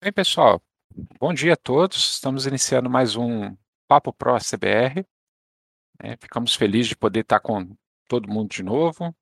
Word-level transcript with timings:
Bem, 0.00 0.12
pessoal, 0.12 0.62
bom 1.18 1.34
dia 1.34 1.54
a 1.54 1.56
todos. 1.56 2.12
Estamos 2.14 2.46
iniciando 2.46 2.88
mais 2.88 3.16
um 3.16 3.56
Papo 3.88 4.12
Pro 4.12 4.38
CBR. 4.38 5.04
É, 5.98 6.16
ficamos 6.16 6.54
felizes 6.54 6.90
de 6.90 6.96
poder 6.96 7.20
estar 7.22 7.40
com 7.40 7.76
todo 8.06 8.28
mundo 8.28 8.48
de 8.48 8.62
novo. 8.62 9.12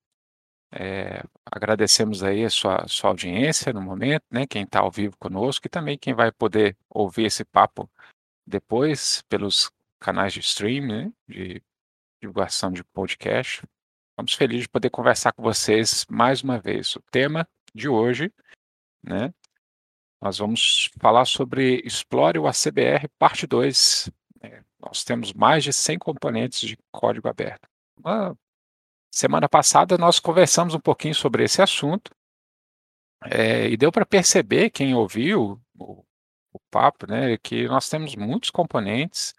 É, 0.71 1.23
agradecemos 1.43 2.21
aí 2.21 2.45
a 2.45 2.49
sua, 2.51 2.87
sua 2.87 3.09
audiência 3.09 3.73
no 3.73 3.81
momento, 3.81 4.23
né? 4.29 4.45
Quem 4.45 4.65
está 4.65 4.81
ao 4.81 4.91
vivo 4.91 5.17
conosco 5.17 5.65
e 5.65 5.69
também 5.69 5.97
quem 5.97 6.13
vai 6.13 6.31
poder 6.31 6.77
ouvir 6.91 7.25
esse 7.25 7.43
papo 7.43 7.89
depois 8.45 9.23
pelos 9.23 9.71
canais 9.99 10.31
de 10.31 10.41
stream, 10.41 10.85
né, 10.85 11.11
de 11.27 11.59
divulgação 12.21 12.71
de 12.71 12.83
podcast. 12.83 13.63
Estamos 14.11 14.33
felizes 14.35 14.65
de 14.65 14.69
poder 14.69 14.91
conversar 14.91 15.31
com 15.31 15.41
vocês 15.41 16.05
mais 16.07 16.43
uma 16.43 16.59
vez. 16.59 16.95
O 16.95 17.01
tema 17.09 17.47
de 17.73 17.89
hoje, 17.89 18.31
né, 19.03 19.33
nós 20.21 20.37
vamos 20.39 20.89
falar 20.99 21.25
sobre 21.25 21.81
Explore 21.85 22.39
o 22.39 22.47
ACBR 22.47 23.07
parte 23.19 23.45
2. 23.45 24.09
É, 24.41 24.61
nós 24.79 25.03
temos 25.03 25.31
mais 25.33 25.63
de 25.63 25.71
100 25.71 25.99
componentes 25.99 26.61
de 26.61 26.77
código 26.91 27.27
aberto. 27.27 27.67
Uma 27.97 28.35
semana 29.11 29.47
passada 29.47 29.97
nós 29.97 30.19
conversamos 30.19 30.73
um 30.73 30.79
pouquinho 30.79 31.15
sobre 31.15 31.43
esse 31.43 31.61
assunto 31.61 32.11
é, 33.25 33.67
e 33.69 33.77
deu 33.77 33.91
para 33.91 34.05
perceber, 34.05 34.69
quem 34.69 34.93
ouviu 34.93 35.59
o, 35.77 36.03
o, 36.51 36.59
papo, 36.71 37.07
né, 37.07 37.37
que 37.37 37.67
nós 37.67 37.89
temos 37.89 38.15
muitos 38.15 38.49
componentes. 38.49 39.33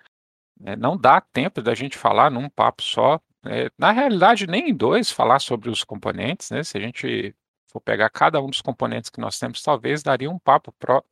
Né, 0.58 0.76
não 0.76 0.96
dá 0.96 1.20
tempo 1.20 1.62
da 1.62 1.74
gente 1.74 1.96
falar 1.96 2.30
num 2.30 2.48
papo 2.48 2.82
só. 2.82 3.20
É, 3.44 3.70
na 3.78 3.92
realidade, 3.92 4.46
nem 4.46 4.70
em 4.70 4.74
dois 4.74 5.10
falar 5.10 5.38
sobre 5.38 5.70
os 5.70 5.84
componentes. 5.84 6.50
Né, 6.50 6.62
se 6.64 6.76
a 6.76 6.80
gente 6.80 7.34
for 7.68 7.80
pegar 7.80 8.10
cada 8.10 8.40
um 8.40 8.48
dos 8.48 8.62
componentes 8.62 9.10
que 9.10 9.20
nós 9.20 9.38
temos, 9.38 9.62
talvez 9.62 10.02
daria 10.02 10.30
um 10.30 10.38
papo 10.38 10.72
pro 10.72 11.04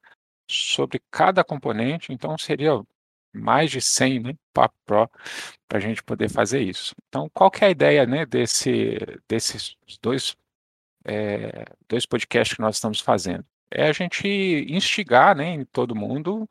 sobre 0.48 1.02
cada 1.10 1.42
componente, 1.44 2.12
então 2.12 2.36
seria 2.38 2.80
mais 3.32 3.70
de 3.70 3.80
100 3.80 4.20
né, 4.20 4.34
papo 4.52 4.76
pro 4.86 5.10
para 5.68 5.78
a 5.78 5.80
gente 5.80 6.02
poder 6.02 6.30
fazer 6.30 6.60
isso. 6.60 6.94
Então, 7.08 7.28
qual 7.34 7.50
que 7.50 7.64
é 7.64 7.68
a 7.68 7.70
ideia 7.70 8.06
né, 8.06 8.24
desse, 8.24 8.96
desses 9.28 9.76
dois, 10.00 10.36
é, 11.04 11.64
dois 11.88 12.06
podcasts 12.06 12.56
que 12.56 12.62
nós 12.62 12.76
estamos 12.76 13.00
fazendo? 13.00 13.44
É 13.70 13.88
a 13.88 13.92
gente 13.92 14.28
instigar 14.68 15.36
né, 15.36 15.50
em 15.50 15.64
todo 15.64 15.94
mundo 15.94 16.48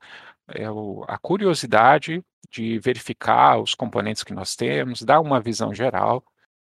é, 0.50 0.70
o, 0.70 1.06
a 1.08 1.18
curiosidade 1.18 2.24
de 2.50 2.78
verificar 2.80 3.60
os 3.60 3.74
componentes 3.74 4.24
que 4.24 4.34
nós 4.34 4.56
temos, 4.56 5.02
dar 5.02 5.22
uma 5.22 5.40
visão 5.40 5.74
geral, 5.74 6.24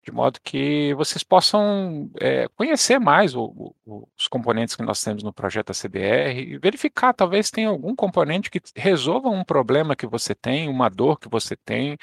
de 0.03 0.11
modo 0.11 0.39
que 0.43 0.93
vocês 0.95 1.23
possam 1.23 2.11
é, 2.19 2.47
conhecer 2.49 2.99
mais 2.99 3.33
o, 3.35 3.73
o, 3.85 4.07
os 4.17 4.27
componentes 4.27 4.75
que 4.75 4.83
nós 4.83 5.01
temos 5.01 5.23
no 5.23 5.31
projeto 5.31 5.71
ACBR 5.71 6.39
e 6.39 6.57
verificar, 6.57 7.13
talvez 7.13 7.49
tenha 7.49 7.69
algum 7.69 7.95
componente 7.95 8.51
que 8.51 8.61
resolva 8.75 9.29
um 9.29 9.45
problema 9.45 9.95
que 9.95 10.05
você 10.05 10.35
tem, 10.35 10.67
uma 10.67 10.89
dor 10.89 11.17
que 11.19 11.29
você 11.29 11.55
tem, 11.55 11.97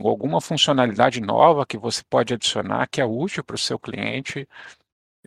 alguma 0.00 0.40
funcionalidade 0.40 1.20
nova 1.20 1.66
que 1.66 1.76
você 1.76 2.02
pode 2.08 2.32
adicionar 2.32 2.86
que 2.88 3.00
é 3.00 3.04
útil 3.04 3.42
para 3.42 3.56
o 3.56 3.58
seu 3.58 3.78
cliente. 3.78 4.48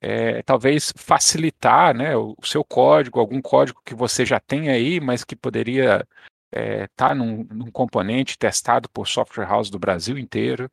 É, 0.02 0.42
talvez 0.44 0.94
facilitar 0.96 1.96
né, 1.96 2.16
o, 2.16 2.36
o 2.38 2.46
seu 2.46 2.64
código, 2.64 3.20
algum 3.20 3.42
código 3.42 3.82
que 3.84 3.96
você 3.96 4.26
já 4.26 4.40
tem 4.40 4.70
aí, 4.70 5.00
mas 5.00 5.24
que 5.24 5.36
poderia 5.36 6.08
estar 6.52 6.62
é, 6.62 6.88
tá 6.96 7.16
num, 7.16 7.46
num 7.52 7.72
componente 7.72 8.38
testado 8.38 8.90
por 8.90 9.08
software 9.08 9.46
house 9.46 9.70
do 9.70 9.80
Brasil 9.80 10.18
inteiro 10.18 10.70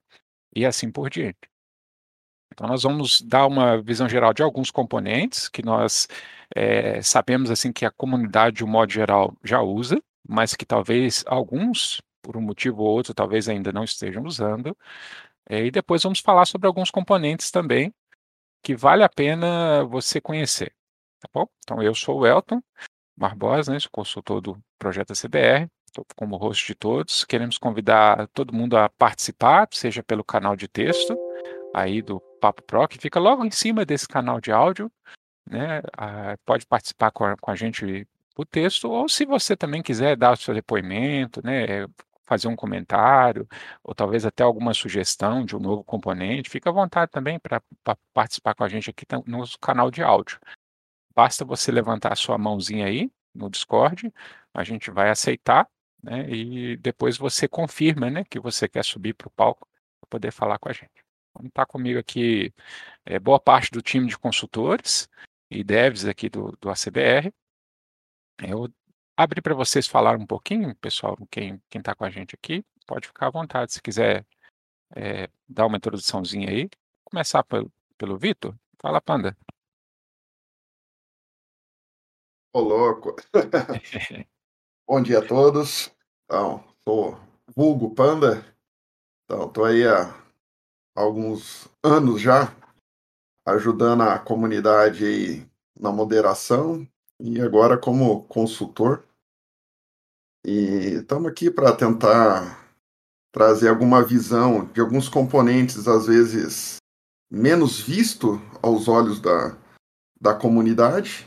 e 0.55 0.67
assim 0.67 0.91
por 0.91 1.11
diante. 1.11 1.51
Então, 2.53 2.69
nós 2.69 2.83
vamos 2.83 3.23
dar 3.23 3.47
uma 3.47 3.81
visão 3.81 4.09
geral 4.09 4.35
de 4.35 4.43
alguns 4.43 4.71
componentes 4.71 5.49
que 5.49 5.63
nós 5.65 6.07
é, 6.55 7.01
sabemos 7.03 7.51
assim 7.51 7.73
que 7.73 7.87
a 7.87 7.91
comunidade, 7.91 8.57
de 8.57 8.65
um 8.65 8.69
modo 8.69 8.93
geral, 8.93 9.35
já 9.43 9.61
usa, 9.63 10.03
mas 10.29 10.55
que 10.55 10.67
talvez 10.67 11.25
alguns, 11.27 12.03
por 12.21 12.37
um 12.37 12.43
motivo 12.43 12.83
ou 12.83 12.89
outro, 12.89 13.15
talvez 13.15 13.49
ainda 13.49 13.73
não 13.73 13.85
estejam 13.85 14.23
usando. 14.25 14.77
É, 15.49 15.65
e 15.65 15.71
depois 15.71 16.03
vamos 16.03 16.21
falar 16.21 16.47
sobre 16.47 16.67
alguns 16.67 16.91
componentes 16.91 17.51
também 17.51 17.93
que 18.63 18.77
vale 18.77 19.03
a 19.03 19.09
pena 19.09 19.85
você 19.85 20.21
conhecer. 20.21 20.75
Tá 21.21 21.29
bom? 21.33 21.47
Então, 21.65 21.83
eu 21.83 21.95
sou 21.95 22.21
o 22.21 22.27
Elton 22.27 22.63
Barbosa, 23.17 23.73
né, 23.73 23.81
sou 23.81 23.91
consultor 23.91 24.41
do 24.41 24.63
projeto 24.79 25.15
CBR 25.15 25.69
como 26.17 26.37
host 26.37 26.67
de 26.67 26.75
todos. 26.75 27.25
Queremos 27.25 27.59
convidar 27.59 28.29
todo 28.29 28.55
mundo 28.55 28.77
a 28.77 28.89
participar, 28.89 29.69
seja 29.73 30.03
pelo 30.03 30.25
canal 30.25 30.57
de 30.57 30.69
texto 30.69 31.17
aí 31.75 32.03
do 32.03 32.21
Papo 32.41 32.63
Pro, 32.63 32.87
que 32.87 32.99
fica 32.99 33.19
logo 33.19 33.45
em 33.45 33.51
cima 33.51 33.85
desse 33.85 34.07
canal 34.07 34.41
de 34.41 34.53
áudio, 34.53 34.91
né? 35.49 35.83
Ah, 35.97 36.37
pode 36.45 36.67
participar 36.67 37.11
com 37.11 37.25
a, 37.25 37.37
com 37.37 37.51
a 37.51 37.57
gente 37.57 38.07
o 38.37 38.45
texto, 38.45 38.91
ou 38.91 39.09
se 39.09 39.25
você 39.25 39.57
também 39.57 39.83
quiser 39.83 40.17
dar 40.17 40.33
o 40.33 40.37
seu 40.37 40.55
depoimento, 40.55 41.45
né? 41.45 41.87
Fazer 42.25 42.49
um 42.49 42.57
comentário, 42.57 43.47
ou 43.85 43.95
talvez 43.95 44.25
até 44.25 44.43
alguma 44.43 44.73
sugestão 44.73 45.45
de 45.45 45.57
um 45.57 45.59
novo 45.61 45.85
componente, 45.85 46.49
fica 46.49 46.71
à 46.71 46.73
vontade 46.73 47.11
também 47.11 47.39
para 47.39 47.61
participar 48.15 48.55
com 48.55 48.65
a 48.65 48.69
gente 48.69 48.91
aqui 48.91 49.05
no 49.27 49.39
nosso 49.39 49.59
canal 49.59 49.91
de 49.91 50.03
áudio. 50.03 50.39
Basta 51.15 51.45
você 51.45 51.71
levantar 51.71 52.13
a 52.13 52.17
sua 52.17 52.39
mãozinha 52.39 52.87
aí 52.87 53.11
no 53.35 53.51
Discord, 53.51 54.13
a 54.55 54.65
gente 54.65 54.91
vai 54.91 55.11
aceitar 55.11 55.69
né? 56.03 56.29
E 56.29 56.77
depois 56.79 57.17
você 57.17 57.47
confirma, 57.47 58.11
né, 58.11 58.25
que 58.25 58.41
você 58.41 58.69
quer 58.69 58.85
subir 58.85 59.15
para 59.15 59.29
o 59.29 59.31
palco 59.31 59.69
para 60.01 60.09
poder 60.11 60.33
falar 60.33 60.59
com 60.59 60.69
a 60.69 60.73
gente. 60.73 61.05
Então, 61.31 61.47
está 61.47 61.65
comigo 61.65 61.99
aqui 61.99 62.53
é, 63.05 63.19
boa 63.19 63.41
parte 63.41 63.71
do 63.71 63.81
time 63.81 64.09
de 64.09 64.19
consultores 64.19 65.09
e 65.51 65.63
devs 65.63 66.05
aqui 66.05 66.29
do, 66.29 66.57
do 66.61 66.71
ACBR. 66.71 67.33
Eu 68.39 68.69
abri 69.17 69.41
para 69.41 69.55
vocês 69.55 69.87
falar 69.87 70.17
um 70.17 70.27
pouquinho, 70.27 70.75
pessoal, 70.77 71.17
quem 71.31 71.61
está 71.75 71.95
com 71.95 72.05
a 72.05 72.11
gente 72.11 72.35
aqui, 72.35 72.65
pode 72.87 73.07
ficar 73.07 73.29
à 73.29 73.31
vontade. 73.31 73.73
Se 73.73 73.81
quiser 73.81 74.27
é, 74.95 75.29
dar 75.49 75.67
uma 75.67 75.77
introduçãozinha 75.77 76.51
aí, 76.51 76.69
começar 77.05 77.45
pelo, 77.45 77.73
pelo 77.97 78.19
Vitor. 78.19 78.55
Fala, 78.81 79.01
Panda. 79.01 79.37
Ô, 82.53 82.61
louco. 82.61 83.17
Bom 84.85 85.01
dia 85.01 85.21
a 85.21 85.27
todos. 85.27 85.91
Então, 86.25 86.63
sou 86.83 87.17
vulgo 87.55 87.95
Panda. 87.95 88.45
Então, 89.25 89.47
estou 89.47 89.65
aí 89.65 89.87
há 89.87 90.13
alguns 90.95 91.69
anos 91.83 92.21
já 92.21 92.55
ajudando 93.47 94.03
a 94.03 94.19
comunidade 94.19 95.49
na 95.79 95.93
moderação 95.93 96.87
e 97.21 97.41
agora 97.41 97.79
como 97.79 98.25
consultor. 98.25 99.05
E 100.45 100.99
estamos 101.01 101.31
aqui 101.31 101.49
para 101.49 101.75
tentar 101.75 102.69
trazer 103.33 103.69
alguma 103.69 104.05
visão 104.05 104.65
de 104.67 104.81
alguns 104.81 105.09
componentes, 105.09 105.87
às 105.87 106.07
vezes 106.07 106.77
menos 107.31 107.81
visto 107.81 108.43
aos 108.61 108.89
olhos 108.89 109.21
da, 109.21 109.57
da 110.21 110.35
comunidade, 110.35 111.27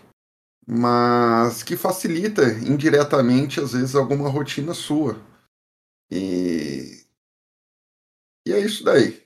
mas 0.68 1.62
que 1.62 1.78
facilita 1.78 2.44
indiretamente, 2.68 3.60
às 3.60 3.74
vezes, 3.74 3.96
alguma 3.96 4.30
rotina 4.30 4.74
sua. 4.74 5.16
E, 6.10 7.06
e 8.48 8.52
é 8.52 8.60
isso 8.60 8.84
daí. 8.84 9.26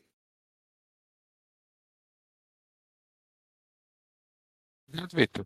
Vitor. 5.13 5.45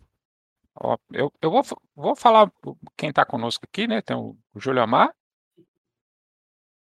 eu, 1.11 1.31
eu 1.41 1.51
vou, 1.51 1.63
vou 1.95 2.15
falar 2.15 2.51
quem 2.95 3.09
está 3.09 3.25
conosco 3.25 3.65
aqui, 3.65 3.87
né? 3.87 4.01
Tem 4.01 4.15
o, 4.15 4.37
o 4.53 4.59
Júlio 4.59 4.81
Amar. 4.81 5.13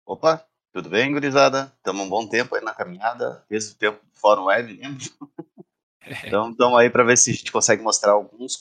Opa, 0.07 0.47
tudo 0.73 0.89
bem, 0.89 1.13
gurizada? 1.13 1.73
Estamos 1.77 2.07
um 2.07 2.09
bom 2.09 2.29
tempo 2.29 2.55
aí 2.55 2.63
na 2.63 2.75
caminhada, 2.75 3.45
desde 3.49 3.73
o 3.73 3.77
tempo 3.77 4.05
do 4.05 4.19
Fórum 4.19 4.45
Web, 4.45 4.73
lembra? 4.73 5.05
Então, 6.23 6.51
estamos 6.51 6.79
aí 6.79 6.91
para 6.91 7.03
ver 7.03 7.17
se 7.17 7.31
a 7.31 7.33
gente 7.33 7.51
consegue 7.51 7.83
mostrar 7.83 8.13
alguns 8.13 8.59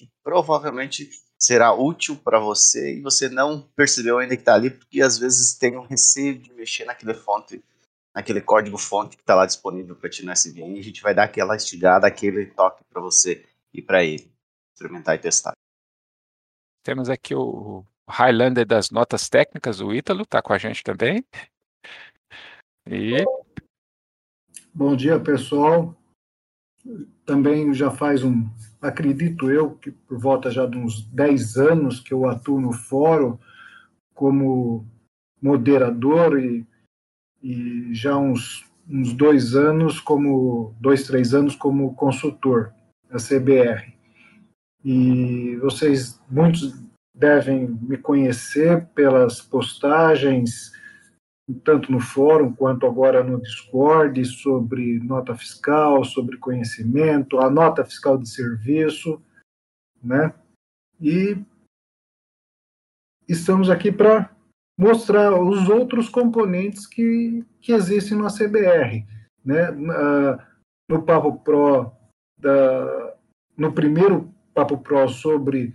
que 0.00 0.10
provavelmente 0.22 1.10
será 1.38 1.74
útil 1.74 2.16
para 2.16 2.40
você 2.40 2.94
e 2.94 3.00
você 3.02 3.28
não 3.28 3.60
percebeu 3.76 4.16
ainda 4.16 4.34
que 4.34 4.40
está 4.40 4.54
ali, 4.54 4.70
porque 4.70 5.02
às 5.02 5.18
vezes 5.18 5.58
tem 5.58 5.76
um 5.76 5.82
receio 5.82 6.38
de 6.38 6.50
mexer 6.54 6.86
naquele 6.86 7.12
fonte, 7.12 7.62
naquele 8.14 8.40
código 8.40 8.78
fonte 8.78 9.16
que 9.16 9.22
está 9.22 9.34
lá 9.34 9.44
disponível 9.44 9.94
para 9.94 10.08
ti 10.08 10.24
no 10.24 10.32
SVN, 10.32 10.76
e 10.76 10.80
a 10.80 10.82
gente 10.82 11.02
vai 11.02 11.14
dar 11.14 11.24
aquela 11.24 11.54
estigada, 11.54 12.06
aquele 12.06 12.46
toque 12.46 12.82
para 12.90 13.02
você 13.02 13.44
e 13.74 13.82
para 13.82 14.02
ele 14.02 14.32
experimentar 14.74 15.16
e 15.16 15.18
testar. 15.18 15.52
Temos 16.82 17.10
aqui 17.10 17.34
o 17.34 17.84
Highlander 18.08 18.66
das 18.66 18.90
notas 18.90 19.28
técnicas, 19.28 19.82
o 19.82 19.92
Ítalo, 19.92 20.22
está 20.22 20.40
com 20.40 20.54
a 20.54 20.58
gente 20.58 20.82
também. 20.82 21.22
E... 22.86 23.22
Bom 24.72 24.96
dia, 24.96 25.20
pessoal. 25.20 25.94
Também 27.26 27.72
já 27.74 27.90
faz 27.90 28.24
um 28.24 28.48
acredito 28.80 29.50
eu, 29.50 29.72
que 29.72 29.90
por 29.90 30.18
volta 30.18 30.50
já 30.50 30.66
de 30.66 30.78
uns 30.78 31.04
10 31.10 31.56
anos 31.56 32.00
que 32.00 32.14
eu 32.14 32.28
atuo 32.28 32.60
no 32.60 32.72
fórum 32.72 33.38
como 34.14 34.86
moderador 35.40 36.38
e, 36.38 36.66
e 37.42 37.94
já 37.94 38.16
uns, 38.16 38.64
uns 38.88 39.12
dois 39.12 39.54
anos 39.54 40.00
como, 40.00 40.74
dois, 40.80 41.06
três 41.06 41.34
anos 41.34 41.54
como 41.54 41.94
consultor 41.94 42.72
da 43.10 43.18
CBR. 43.18 43.94
e 44.84 45.56
vocês, 45.56 46.20
muitos 46.30 46.78
devem 47.14 47.66
me 47.82 47.98
conhecer 47.98 48.86
pelas 48.94 49.42
postagens, 49.42 50.72
tanto 51.54 51.90
no 51.90 52.00
fórum 52.00 52.52
quanto 52.52 52.86
agora 52.86 53.22
no 53.22 53.40
Discord, 53.40 54.24
sobre 54.24 54.98
nota 55.00 55.34
fiscal, 55.34 56.04
sobre 56.04 56.36
conhecimento, 56.36 57.38
a 57.38 57.50
nota 57.50 57.84
fiscal 57.84 58.18
de 58.18 58.28
serviço, 58.28 59.20
né? 60.02 60.32
E 61.00 61.36
estamos 63.28 63.70
aqui 63.70 63.90
para 63.92 64.30
mostrar 64.78 65.38
os 65.38 65.68
outros 65.68 66.08
componentes 66.08 66.86
que, 66.86 67.44
que 67.60 67.72
existem 67.72 68.16
no 68.16 68.26
CBR. 68.28 69.06
Né? 69.44 69.70
No 70.88 71.02
Papo 71.02 71.38
Pro, 71.40 71.92
da, 72.38 73.16
no 73.56 73.72
primeiro 73.72 74.34
Papo 74.54 74.78
Pro 74.78 75.08
sobre 75.08 75.74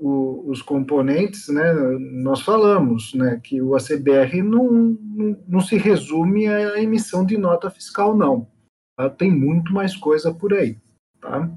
o, 0.00 0.50
os 0.50 0.60
componentes, 0.60 1.48
né, 1.48 1.72
nós 1.72 2.40
falamos 2.42 3.14
né, 3.14 3.40
que 3.42 3.62
o 3.62 3.74
ACBR 3.74 4.42
não, 4.42 4.70
não, 4.70 5.44
não, 5.48 5.60
se 5.60 5.76
resume 5.76 6.46
à 6.46 6.80
emissão 6.80 7.24
de 7.24 7.36
nota 7.36 7.70
fiscal, 7.70 8.16
não. 8.16 8.50
Tá? 8.96 9.08
Tem 9.08 9.30
muito 9.30 9.72
mais 9.72 9.96
coisa 9.96 10.34
por 10.34 10.52
aí. 10.52 10.78
Tá? 11.20 11.50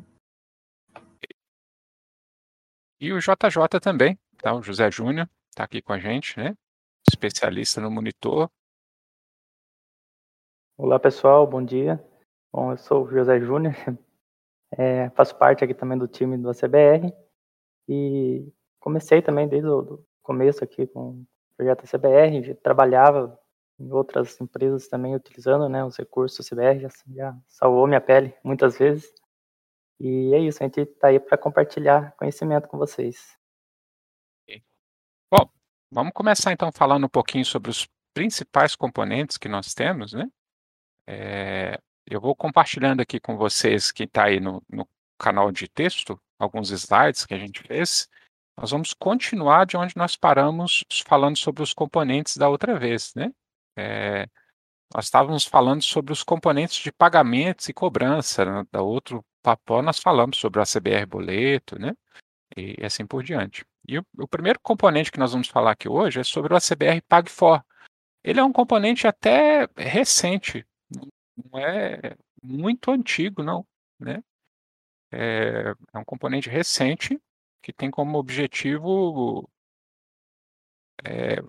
E 3.00 3.12
o 3.12 3.20
JJ 3.20 3.80
também, 3.82 4.18
tá? 4.38 4.54
o 4.54 4.62
José 4.62 4.90
Júnior, 4.90 5.28
está 5.50 5.64
aqui 5.64 5.82
com 5.82 5.92
a 5.92 6.00
gente, 6.00 6.38
né? 6.38 6.56
especialista 7.10 7.82
no 7.82 7.92
monitor. 7.92 8.50
Olá 10.78 11.00
pessoal, 11.00 11.46
bom 11.46 11.64
dia. 11.64 12.04
Bom, 12.54 12.72
eu 12.72 12.78
sou 12.78 13.06
o 13.06 13.10
José 13.10 13.40
Júnior, 13.40 13.74
é, 14.78 15.10
faço 15.12 15.36
parte 15.38 15.64
aqui 15.64 15.74
também 15.74 15.98
do 15.98 16.08
time 16.08 16.38
do 16.38 16.50
ACBR 16.50 17.14
e 17.94 18.54
comecei 18.80 19.22
também 19.22 19.50
desde 19.50 19.68
o 19.68 20.02
começo 20.24 20.64
aqui 20.64 20.88
com 20.88 21.10
o 21.10 21.28
projeto 21.58 21.84
ACBR, 21.84 22.56
trabalhava 22.56 23.38
em 23.78 23.92
outras 23.92 24.40
empresas 24.40 24.88
também 24.88 25.14
utilizando 25.14 25.68
né, 25.68 25.84
os 25.84 25.98
recursos 25.98 26.48
CBR, 26.48 26.88
já 27.10 27.38
salvou 27.50 27.86
minha 27.86 28.00
pele 28.00 28.34
muitas 28.42 28.78
vezes. 28.78 29.12
E 30.00 30.34
é 30.34 30.40
isso, 30.40 30.64
a 30.64 30.68
gente 30.68 30.80
está 30.80 31.10
aí 31.10 31.20
para 31.20 31.38
compartilhar 31.38 32.16
conhecimento 32.16 32.70
com 32.70 32.78
vocês. 32.78 33.38
Bom, 35.30 35.50
vamos 35.92 36.14
começar 36.14 36.54
então 36.54 36.72
falando 36.72 37.06
um 37.06 37.10
pouquinho 37.10 37.44
sobre 37.44 37.70
os 37.70 37.90
principais 38.14 38.74
componentes 38.74 39.38
que 39.38 39.50
nós 39.50 39.74
temos, 39.74 40.14
né? 40.14 40.32
É, 41.06 41.78
eu 42.06 42.22
vou 42.22 42.34
compartilhando 42.36 43.02
aqui 43.02 43.20
com 43.20 43.36
vocês 43.36 43.92
que 43.92 44.04
está 44.04 44.26
aí 44.26 44.40
no, 44.40 44.64
no 44.70 44.88
canal 45.20 45.52
de 45.52 45.68
texto, 45.68 46.20
alguns 46.42 46.72
slides 46.72 47.26
que 47.26 47.34
a 47.34 47.38
gente 47.38 47.62
fez. 47.62 48.10
Nós 48.58 48.72
vamos 48.72 48.94
continuar 48.94 49.66
de 49.66 49.78
onde 49.78 49.96
nós 49.96 50.16
paramos 50.16 50.84
falando 51.06 51.38
sobre 51.38 51.64
os 51.64 51.74
componentes 51.74 52.38
da 52.38 52.50
outra 52.50 52.78
vez, 52.78 53.14
né? 53.16 53.32
É, 53.78 54.28
nós 54.94 55.06
estávamos 55.06 55.46
falando 55.46 55.82
sobre 55.82 56.12
os 56.12 56.24
componentes 56.24 56.78
de 56.78 56.92
pagamentos 56.92 57.70
e 57.70 57.74
cobrança, 57.74 58.44
né? 58.44 58.68
da 58.72 58.82
outro 58.82 59.24
papo 59.42 59.82
nós 59.82 60.00
falamos 60.00 60.38
sobre 60.38 60.60
o 60.60 60.62
ACBR 60.62 61.06
boleto, 61.06 61.80
né? 61.80 61.94
E 62.56 62.76
assim 62.84 63.06
por 63.06 63.24
diante. 63.24 63.66
E 63.88 63.98
o, 63.98 64.06
o, 64.20 64.28
primeiro 64.28 64.60
componente 64.62 65.12
que 65.12 65.20
nós 65.20 65.32
vamos 65.32 65.48
falar 65.48 65.72
aqui 65.72 65.88
hoje 65.88 66.20
é 66.20 66.24
sobre 66.24 66.54
o 66.54 66.58
ACBR 66.58 67.02
PagFor. 67.08 67.64
Ele 68.24 68.40
é 68.40 68.44
um 68.44 68.52
componente 68.52 69.08
até 69.08 69.68
recente, 69.76 70.66
não 70.92 71.60
é 71.60 72.16
muito 72.44 72.92
antigo, 72.92 73.42
não, 73.42 73.66
né? 74.00 74.22
É, 75.12 75.74
é 75.94 75.98
um 75.98 76.06
componente 76.06 76.50
recente 76.50 77.20
que 77.62 77.74
tem 77.74 77.92
como 77.92 78.18
objetivo 78.18 79.50
é, 81.04 81.42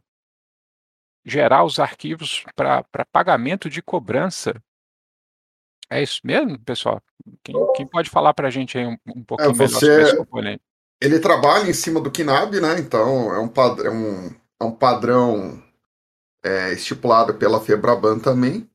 gerar 1.24 1.64
os 1.64 1.78
arquivos 1.78 2.44
para 2.54 2.84
pagamento 3.10 3.70
de 3.70 3.80
cobrança. 3.82 4.54
É 5.88 6.02
isso 6.02 6.20
mesmo, 6.24 6.58
pessoal? 6.58 7.02
Quem, 7.42 7.54
quem 7.74 7.86
pode 7.86 8.10
falar 8.10 8.34
para 8.34 8.48
a 8.48 8.50
gente 8.50 8.76
aí 8.76 8.86
um, 8.86 8.96
um 9.06 9.20
é, 9.20 9.24
pouquinho 9.24 9.50
é, 9.50 9.54
você, 9.54 9.64
melhor 9.64 9.80
sobre 9.80 10.02
esse 10.02 10.16
componente? 10.16 10.62
Ele 11.00 11.18
trabalha 11.18 11.68
em 11.68 11.74
cima 11.74 12.00
do 12.00 12.10
KNAB, 12.10 12.60
né? 12.60 12.78
Então 12.78 13.32
é 13.34 13.38
um, 13.38 13.48
padrão, 13.48 13.86
é 13.86 13.90
um, 13.90 14.26
é 14.60 14.64
um 14.64 14.72
padrão 14.72 15.62
é, 16.42 16.72
estipulado 16.72 17.34
pela 17.34 17.60
Febraban 17.60 18.18
também. 18.18 18.68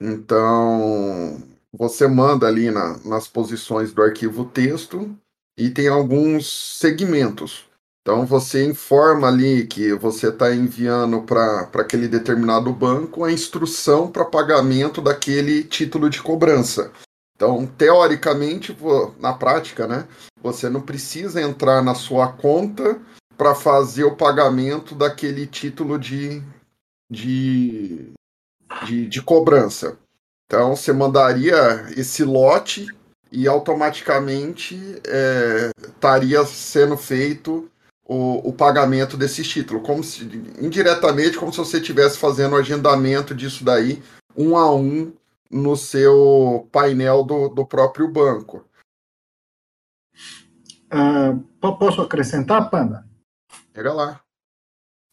Então 0.00 1.42
você 1.78 2.08
manda 2.08 2.46
ali 2.46 2.70
na, 2.70 2.98
nas 3.04 3.28
posições 3.28 3.92
do 3.92 4.02
arquivo 4.02 4.44
texto 4.44 5.16
e 5.56 5.70
tem 5.70 5.86
alguns 5.86 6.76
segmentos. 6.78 7.68
Então 8.02 8.26
você 8.26 8.64
informa 8.64 9.28
ali 9.28 9.66
que 9.66 9.92
você 9.92 10.28
está 10.28 10.52
enviando 10.52 11.22
para 11.22 11.68
aquele 11.74 12.08
determinado 12.08 12.72
banco 12.72 13.22
a 13.22 13.30
instrução 13.30 14.10
para 14.10 14.24
pagamento 14.24 15.00
daquele 15.00 15.62
título 15.62 16.10
de 16.10 16.20
cobrança. 16.20 16.90
Então, 17.36 17.64
teoricamente, 17.66 18.76
na 19.20 19.32
prática, 19.32 19.86
né, 19.86 20.08
você 20.42 20.68
não 20.68 20.80
precisa 20.80 21.40
entrar 21.40 21.80
na 21.82 21.94
sua 21.94 22.32
conta 22.32 23.00
para 23.36 23.54
fazer 23.54 24.02
o 24.02 24.16
pagamento 24.16 24.96
daquele 24.96 25.46
título 25.46 25.96
de, 25.96 26.42
de, 27.08 28.10
de, 28.84 29.06
de 29.06 29.22
cobrança. 29.22 29.96
Então, 30.48 30.74
você 30.74 30.94
mandaria 30.94 31.84
esse 31.94 32.24
lote 32.24 32.86
e 33.30 33.46
automaticamente 33.46 34.74
é, 35.06 35.70
estaria 35.86 36.42
sendo 36.46 36.96
feito 36.96 37.70
o, 38.02 38.48
o, 38.48 38.52
pagamento 38.54 39.14
desse 39.14 39.42
título, 39.42 39.82
como 39.82 40.02
se, 40.02 40.24
indiretamente, 40.58 41.36
como 41.36 41.52
se 41.52 41.58
você 41.58 41.76
estivesse 41.76 42.16
fazendo 42.16 42.54
o 42.54 42.58
agendamento 42.58 43.34
disso 43.34 43.62
daí, 43.62 44.02
um 44.34 44.56
a 44.56 44.74
um, 44.74 45.12
no 45.50 45.76
seu 45.76 46.66
painel 46.72 47.22
do, 47.22 47.50
do 47.50 47.66
próprio 47.66 48.10
banco. 48.10 48.64
Uh, 50.90 51.38
posso 51.60 52.00
acrescentar, 52.00 52.70
Panda? 52.70 53.06
Pega 53.74 53.92
lá. 53.92 54.22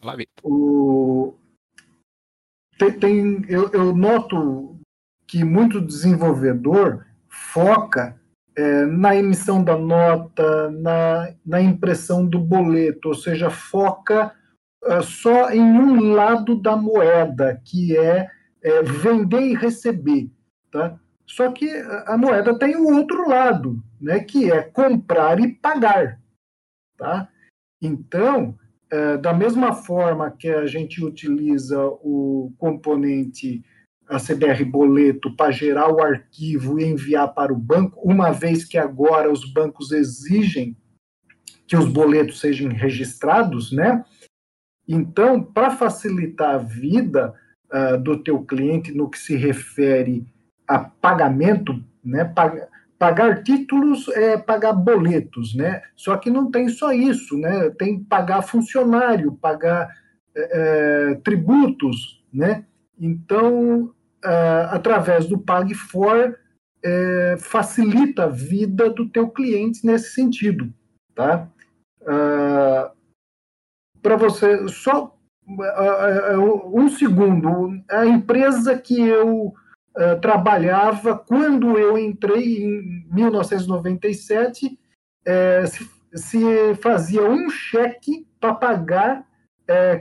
Lá, 0.02 0.16
o... 0.42 1.34
Tem, 2.78 2.98
tem 2.98 3.46
eu, 3.50 3.70
eu, 3.72 3.94
noto 3.94 4.75
que 5.28 5.44
muito 5.44 5.82
desenvolvedor 5.82 7.06
foca 7.28 8.20
é, 8.56 8.86
na 8.86 9.16
emissão 9.16 9.64
da 9.64 9.78
nota, 9.78 10.72
na, 10.72 11.34
na 11.46 11.62
impressão 11.62 12.26
do 12.26 12.40
boleto, 12.40 13.10
ou 13.10 13.16
seja, 13.16 13.50
foca 13.50 14.34
é, 14.86 15.02
só 15.02 15.50
em 15.50 15.62
um 15.62 16.14
lado 16.14 16.56
da 16.62 16.76
moeda, 16.76 17.62
que 17.66 17.98
é, 17.98 18.30
é 18.64 18.82
vender 18.82 19.42
e 19.42 19.56
receber. 19.56 20.32
Tá? 20.72 20.98
Só 21.26 21.52
que 21.52 21.70
a 22.06 22.18
moeda 22.18 22.58
tem 22.58 22.76
o 22.76 22.96
outro 22.96 23.28
lado, 23.28 23.84
né, 24.00 24.20
que 24.20 24.52
é 24.52 24.62
comprar 24.62 25.40
e 25.40 25.52
pagar. 25.54 26.20
Tá? 26.98 27.28
Então, 27.82 28.58
é, 28.92 29.18
da 29.18 29.34
mesma 29.34 29.74
forma 29.74 30.32
que 30.32 30.48
a 30.48 30.66
gente 30.66 31.04
utiliza 31.04 31.84
o 31.84 32.54
componente 32.58 33.64
a 34.08 34.18
CBR 34.18 34.64
Boleto 34.66 35.36
para 35.36 35.52
gerar 35.52 35.92
o 35.92 36.02
arquivo 36.02 36.80
e 36.80 36.86
enviar 36.86 37.34
para 37.34 37.52
o 37.52 37.58
banco, 37.58 38.00
uma 38.02 38.32
vez 38.32 38.64
que 38.64 38.78
agora 38.78 39.32
os 39.32 39.52
bancos 39.52 39.92
exigem 39.92 40.78
que 41.68 41.76
os 41.76 41.88
boletos 41.88 42.40
sejam 42.40 42.70
registrados, 42.70 43.72
né? 43.72 44.06
Então, 44.88 45.42
para 45.42 45.72
facilitar 45.72 46.56
a 46.56 46.60
vida 46.60 47.34
uh, 47.74 47.98
do 47.98 48.22
teu 48.22 48.40
cliente 48.44 48.92
no 48.92 49.10
que 49.10 49.18
se 49.18 49.36
refere 49.36 50.24
a 50.68 50.78
pagamento, 50.78 51.84
né? 52.04 52.24
Pag 52.26 52.62
pagar 52.98 53.44
títulos 53.44 54.08
é 54.10 54.38
pagar 54.38 54.74
boletos, 54.74 55.54
né? 55.56 55.82
Só 55.96 56.16
que 56.16 56.30
não 56.30 56.50
tem 56.50 56.70
só 56.70 56.94
isso, 56.94 57.38
né? 57.38 57.72
Tem 57.72 58.02
pagar 58.02 58.44
funcionário, 58.44 59.34
pagar 59.34 59.90
é 60.36 61.16
tributos, 61.24 62.22
né? 62.32 62.66
Então, 63.00 63.94
uh, 64.26 64.74
através 64.74 65.28
do 65.28 65.38
PagFor, 65.38 66.36
é, 66.84 67.38
facilita 67.40 68.26
a 68.26 68.28
vida 68.28 68.90
do 68.92 69.10
teu 69.10 69.30
cliente 69.30 69.86
nesse 69.86 70.14
sentido, 70.14 70.72
tá? 71.16 71.50
Uh, 72.02 72.94
Para 74.04 74.18
você, 74.18 74.68
só 74.68 75.18
uh, 75.48 76.80
um 76.80 76.88
segundo, 76.90 77.72
a 77.90 78.06
empresa 78.06 78.78
que 78.78 79.00
eu 79.00 79.54
trabalhava, 80.22 81.18
quando 81.18 81.80
eu 81.80 81.98
entrei 81.98 82.66
em 82.66 83.08
1997, 83.14 84.78
é, 85.26 85.66
se, 85.66 85.90
se, 86.14 86.76
fazia 86.82 87.24
um 87.24 87.50
cheque 87.50 88.28
para 88.38 88.54
pagar 88.54 89.26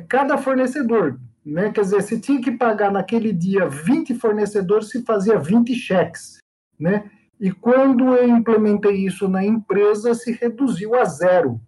cada 0.08 0.36
fornecedor. 0.36 1.16
Né? 1.44 1.70
Quer 1.70 1.82
dizer, 1.82 2.02
se 2.02 2.20
tinha 2.20 2.40
que 2.40 2.52
pagar 2.52 2.90
naquele 2.90 3.32
dia 3.32 3.68
20 3.68 4.14
fornecedores, 4.14 4.88
se 4.88 5.02
fazia 5.02 5.38
20 5.38 5.74
cheques. 5.74 6.38
Né? 6.78 7.10
E 7.38 7.52
quando 7.52 8.14
eu 8.14 8.28
implementei 8.28 8.96
isso 9.04 9.28
na 9.28 9.44
empresa, 9.44 10.14
se 10.14 10.32
reduziu 10.32 10.94
a 10.94 11.04
zero. 11.04 11.60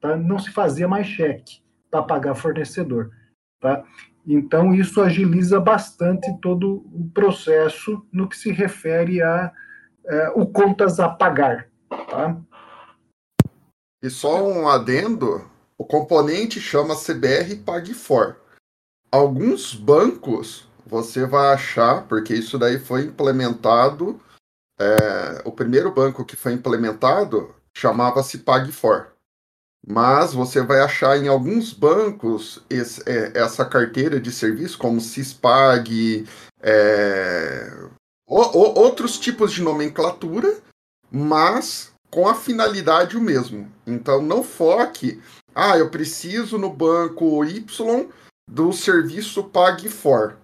Tá? 0.00 0.16
Não 0.16 0.38
se 0.38 0.50
fazia 0.50 0.86
mais 0.86 1.06
cheque 1.06 1.60
para 1.90 2.02
pagar 2.02 2.34
fornecedor. 2.34 3.10
Tá? 3.60 3.82
Então, 4.26 4.74
isso 4.74 5.00
agiliza 5.00 5.58
bastante 5.58 6.30
todo 6.40 6.86
o 6.92 7.10
processo 7.14 8.06
no 8.12 8.28
que 8.28 8.36
se 8.36 8.52
refere 8.52 9.22
a 9.22 9.52
é, 10.08 10.30
o 10.34 10.46
contas 10.46 10.98
a 10.98 11.08
pagar. 11.08 11.68
Tá? 12.10 12.36
E 14.02 14.10
só 14.10 14.46
um 14.46 14.68
adendo: 14.68 15.48
o 15.76 15.84
componente 15.84 16.60
chama 16.60 16.94
CBR 16.96 17.56
PagFor. 17.64 18.36
Alguns 19.10 19.74
bancos 19.74 20.68
você 20.86 21.26
vai 21.26 21.52
achar, 21.52 22.06
porque 22.06 22.34
isso 22.34 22.58
daí 22.58 22.78
foi 22.78 23.02
implementado. 23.02 24.20
É, 24.80 25.42
o 25.44 25.52
primeiro 25.52 25.90
banco 25.92 26.24
que 26.24 26.36
foi 26.36 26.52
implementado 26.52 27.54
chamava-se 27.76 28.38
PagFor. 28.38 29.08
Mas 29.86 30.32
você 30.34 30.62
vai 30.62 30.80
achar 30.80 31.16
em 31.16 31.28
alguns 31.28 31.72
bancos 31.72 32.62
esse, 32.68 33.02
é, 33.06 33.38
essa 33.38 33.64
carteira 33.64 34.20
de 34.20 34.30
serviço, 34.32 34.76
como 34.76 35.00
Cispag, 35.00 36.26
é, 36.60 37.70
o, 38.26 38.40
o, 38.40 38.78
outros 38.78 39.18
tipos 39.18 39.52
de 39.52 39.62
nomenclatura, 39.62 40.58
mas 41.10 41.92
com 42.10 42.28
a 42.28 42.34
finalidade 42.34 43.16
o 43.16 43.20
mesmo. 43.20 43.70
Então 43.86 44.20
não 44.20 44.42
foque, 44.42 45.22
ah, 45.54 45.78
eu 45.78 45.90
preciso 45.90 46.58
no 46.58 46.70
banco 46.70 47.44
Y 47.44 48.08
do 48.48 48.72
serviço 48.72 49.44
PagFor. 49.44 50.34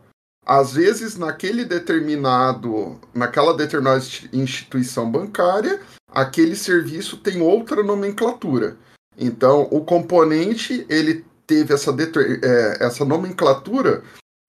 Às 0.46 0.74
vezes, 0.74 1.16
naquele 1.16 1.64
determinado, 1.64 3.00
naquela 3.14 3.56
determinada 3.56 4.04
instituição 4.32 5.10
bancária, 5.10 5.80
aquele 6.06 6.54
serviço 6.54 7.16
tem 7.16 7.40
outra 7.40 7.82
nomenclatura. 7.82 8.76
Então, 9.16 9.66
o 9.70 9.82
componente 9.82 10.84
ele 10.88 11.24
teve 11.46 11.72
essa, 11.72 11.90
é, 11.90 12.84
essa 12.84 13.04
nomenclatura 13.04 14.02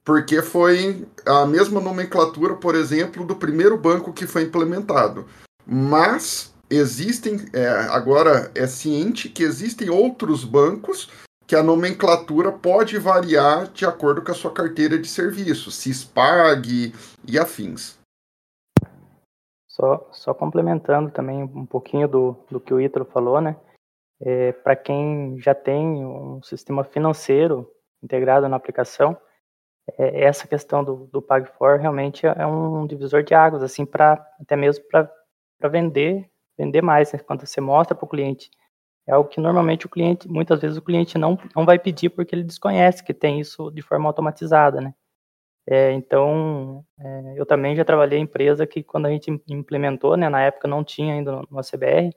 porque 0.06 0.42
foi 0.44 1.04
a 1.26 1.48
mesma 1.48 1.82
nomenclatura, 1.82 2.54
por 2.54 2.76
exemplo, 2.76 3.26
do 3.26 3.36
primeiro 3.36 3.76
banco 3.76 4.14
que 4.14 4.28
foi 4.28 4.44
implementado. 4.44 5.26
Mas 5.66 6.54
existem, 6.70 7.44
é, 7.52 7.68
agora 7.90 8.52
é 8.54 8.68
ciente 8.68 9.28
que 9.30 9.42
existem 9.42 9.90
outros 9.90 10.44
bancos 10.44 11.10
que 11.48 11.56
a 11.56 11.64
nomenclatura 11.64 12.52
pode 12.52 12.98
variar 12.98 13.68
de 13.72 13.86
acordo 13.86 14.22
com 14.24 14.32
a 14.32 14.36
sua 14.36 14.52
carteira 14.52 14.98
de 14.98 15.08
serviço, 15.08 15.72
CISPAG 15.72 16.94
e 17.28 17.38
afins. 17.38 18.00
Só, 19.68 20.08
só 20.12 20.34
complementando 20.34 21.12
também 21.12 21.44
um 21.44 21.66
pouquinho 21.66 22.08
do, 22.08 22.36
do 22.50 22.60
que 22.60 22.74
o 22.74 22.80
Ítalo 22.80 23.06
falou, 23.06 23.42
né? 23.42 23.58
É, 24.22 24.54
Para 24.54 24.76
quem 24.76 25.38
já 25.40 25.54
tem 25.54 25.86
um 26.06 26.42
sistema 26.42 26.84
financeiro 26.84 27.70
integrado 28.02 28.48
na 28.48 28.56
aplicação, 28.56 29.18
é, 29.98 30.24
essa 30.24 30.48
questão 30.48 30.84
do, 30.84 31.08
do 31.12 31.22
Pag4 31.22 31.80
realmente 31.80 32.26
é 32.26 32.48
um 32.48 32.88
divisor 32.88 33.22
de 33.22 33.36
águas, 33.36 33.62
assim, 33.62 33.86
para 33.86 34.14
até 34.40 34.56
mesmo 34.56 34.84
para 34.90 35.70
vender, 35.70 36.30
vender 36.58 36.82
mais, 36.82 37.12
né? 37.12 37.20
quando 37.20 37.46
você 37.46 37.62
mostra 37.62 37.96
para 37.96 38.06
o 38.06 38.10
cliente. 38.10 38.50
É 39.08 39.14
algo 39.14 39.30
que 39.30 39.40
normalmente 39.40 39.86
o 39.86 39.90
cliente, 39.90 40.28
muitas 40.28 40.62
vezes 40.62 40.78
o 40.78 40.82
cliente 40.82 41.18
não, 41.18 41.38
não 41.56 41.66
vai 41.66 41.78
pedir 41.78 42.10
porque 42.10 42.34
ele 42.36 42.44
desconhece 42.44 43.04
que 43.04 43.14
tem 43.14 43.40
isso 43.40 43.70
de 43.72 43.82
forma 43.82 44.08
automatizada, 44.10 44.82
né? 44.82 44.94
É, 45.68 45.92
então, 45.94 46.86
é, 47.00 47.34
eu 47.38 47.46
também 47.46 47.76
já 47.76 47.84
trabalhei 47.84 48.20
em 48.20 48.24
empresa 48.24 48.68
que 48.68 48.84
quando 48.84 49.08
a 49.08 49.10
gente 49.10 49.32
implementou, 49.50 50.16
né, 50.16 50.30
na 50.30 50.42
época 50.42 50.68
não 50.68 50.84
tinha 50.84 51.16
ainda 51.16 51.42
no, 51.50 51.60
ACBR, 51.60 52.16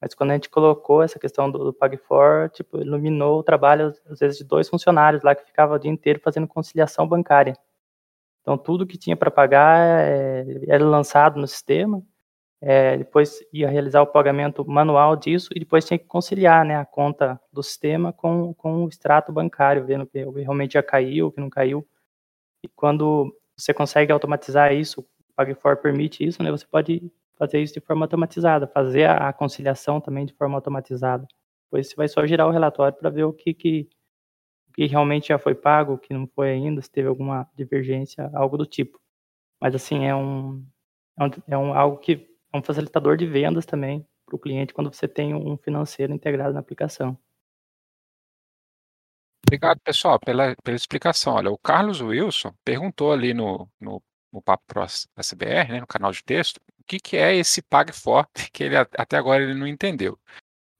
mas 0.00 0.14
quando 0.14 0.32
a 0.32 0.34
gente 0.34 0.50
colocou 0.50 1.02
essa 1.02 1.18
questão 1.18 1.50
do, 1.50 1.58
do 1.66 1.74
Pag4, 1.74 2.50
tipo, 2.52 2.78
iluminou 2.80 3.40
o 3.40 3.42
trabalho, 3.44 3.94
às 4.06 4.18
vezes, 4.20 4.38
de 4.38 4.44
dois 4.44 4.68
funcionários 4.68 5.22
lá 5.22 5.34
que 5.34 5.44
ficavam 5.46 5.76
o 5.76 5.78
dia 5.78 5.90
inteiro 5.90 6.20
fazendo 6.20 6.48
conciliação 6.48 7.06
bancária. 7.08 7.54
Então, 8.42 8.58
tudo 8.58 8.86
que 8.86 8.98
tinha 8.98 9.16
para 9.16 9.30
pagar 9.30 9.78
é, 10.04 10.44
era 10.68 10.84
lançado 10.84 11.40
no 11.40 11.46
sistema, 11.46 12.02
é, 12.64 12.96
depois 12.96 13.44
ia 13.52 13.68
realizar 13.68 14.02
o 14.02 14.06
pagamento 14.06 14.64
manual 14.64 15.16
disso 15.16 15.50
e 15.52 15.58
depois 15.58 15.84
tinha 15.84 15.98
que 15.98 16.04
conciliar 16.04 16.64
né, 16.64 16.76
a 16.76 16.84
conta 16.84 17.40
do 17.52 17.60
sistema 17.60 18.12
com, 18.12 18.54
com 18.54 18.84
o 18.84 18.88
extrato 18.88 19.32
bancário, 19.32 19.84
vendo 19.84 20.06
que 20.06 20.22
realmente 20.22 20.74
já 20.74 20.82
caiu, 20.82 21.32
que 21.32 21.40
não 21.40 21.50
caiu. 21.50 21.84
E 22.62 22.68
quando 22.68 23.36
você 23.56 23.74
consegue 23.74 24.12
automatizar 24.12 24.72
isso, 24.72 25.00
o 25.00 25.42
Pag4 25.42 25.76
permite 25.82 26.24
isso, 26.24 26.40
né, 26.40 26.52
você 26.52 26.64
pode 26.64 27.12
fazer 27.36 27.60
isso 27.60 27.74
de 27.74 27.80
forma 27.80 28.04
automatizada, 28.04 28.68
fazer 28.68 29.10
a, 29.10 29.32
conciliação 29.32 30.00
também 30.00 30.24
de 30.24 30.32
forma 30.32 30.54
automatizada. 30.54 31.26
Depois 31.64 31.88
você 31.88 31.96
vai 31.96 32.06
só 32.06 32.24
girar 32.24 32.46
o 32.46 32.52
relatório 32.52 32.96
para 32.96 33.10
ver 33.10 33.24
o 33.24 33.32
que, 33.32 33.52
que, 33.52 33.88
o 34.68 34.72
que 34.72 34.86
realmente 34.86 35.28
já 35.28 35.38
foi 35.38 35.56
pago, 35.56 35.94
o 35.94 35.98
que 35.98 36.14
não 36.14 36.28
foi 36.28 36.50
ainda, 36.50 36.80
se 36.80 36.88
teve 36.88 37.08
alguma 37.08 37.50
divergência, 37.56 38.30
algo 38.32 38.56
do 38.56 38.66
tipo. 38.66 39.00
Mas 39.60 39.74
assim, 39.74 40.04
é 40.04 40.14
um, 40.14 40.64
é 41.48 41.58
um, 41.58 41.74
é 41.74 41.78
algo 41.78 41.98
que 41.98 42.31
é 42.52 42.56
um 42.56 42.62
facilitador 42.62 43.16
de 43.16 43.26
vendas 43.26 43.64
também 43.64 44.06
para 44.26 44.36
o 44.36 44.38
cliente 44.38 44.74
quando 44.74 44.92
você 44.92 45.08
tem 45.08 45.34
um 45.34 45.56
financeiro 45.56 46.12
integrado 46.12 46.52
na 46.52 46.60
aplicação. 46.60 47.18
Obrigado, 49.46 49.80
pessoal, 49.80 50.18
pela, 50.18 50.54
pela 50.62 50.76
explicação. 50.76 51.34
Olha, 51.34 51.50
o 51.50 51.58
Carlos 51.58 52.00
Wilson 52.00 52.54
perguntou 52.64 53.12
ali 53.12 53.34
no, 53.34 53.68
no, 53.80 54.02
no 54.32 54.40
Papo 54.40 54.64
Pro 54.66 54.84
SBR, 55.16 55.72
né, 55.72 55.80
no 55.80 55.86
canal 55.86 56.10
de 56.10 56.22
texto, 56.22 56.58
o 56.78 56.84
que, 56.84 56.98
que 56.98 57.16
é 57.16 57.34
esse 57.36 57.60
Pag 57.60 57.92
Forte 57.92 58.50
que 58.52 58.64
ele 58.64 58.76
até 58.76 59.16
agora 59.16 59.42
ele 59.42 59.54
não 59.54 59.66
entendeu. 59.66 60.18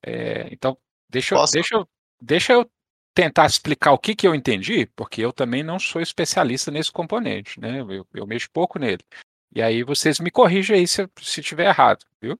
É, 0.05 0.49
então, 0.52 0.76
deixa 1.09 1.35
eu, 1.35 1.45
deixa, 1.52 1.75
eu, 1.75 1.88
deixa 2.21 2.52
eu 2.55 2.71
tentar 3.14 3.47
explicar 3.47 3.93
o 3.93 3.99
que, 3.99 4.17
que 4.17 4.26
eu 4.26 4.35
entendi, 4.35 4.87
porque 4.87 5.21
eu 5.21 5.33
também 5.33 5.62
não 5.62 5.79
sou 5.79 6.00
especialista 6.00 6.71
nesse 6.71 6.91
componente, 6.91 7.61
né? 7.61 7.81
Eu, 7.81 8.07
eu 8.14 8.26
mexo 8.26 8.50
pouco 8.50 8.79
nele. 8.79 9.05
E 9.55 9.61
aí 9.63 9.83
vocês 9.83 10.19
me 10.19 10.31
corrigem 10.31 10.77
aí 10.79 10.89
se, 10.89 11.09
se 11.21 11.43
tiver 11.43 11.67
errado, 11.67 12.07
viu? 12.21 12.39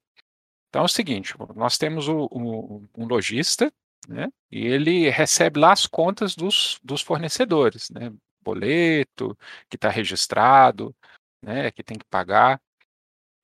Então 0.69 0.83
é 0.83 0.85
o 0.85 0.89
seguinte, 0.89 1.35
nós 1.55 1.77
temos 1.77 2.09
o, 2.09 2.27
o, 2.31 2.89
um 2.97 3.07
lojista, 3.07 3.73
né? 4.09 4.33
E 4.51 4.67
ele 4.67 5.11
recebe 5.11 5.61
lá 5.61 5.73
as 5.73 5.87
contas 5.87 6.35
dos, 6.35 6.81
dos 6.83 7.03
fornecedores, 7.03 7.91
né? 7.91 8.13
Boleto, 8.41 9.37
que 9.69 9.77
está 9.77 9.89
registrado, 9.91 10.95
né? 11.43 11.71
Que 11.71 11.83
tem 11.83 11.99
que 11.99 12.07
pagar. 12.07 12.61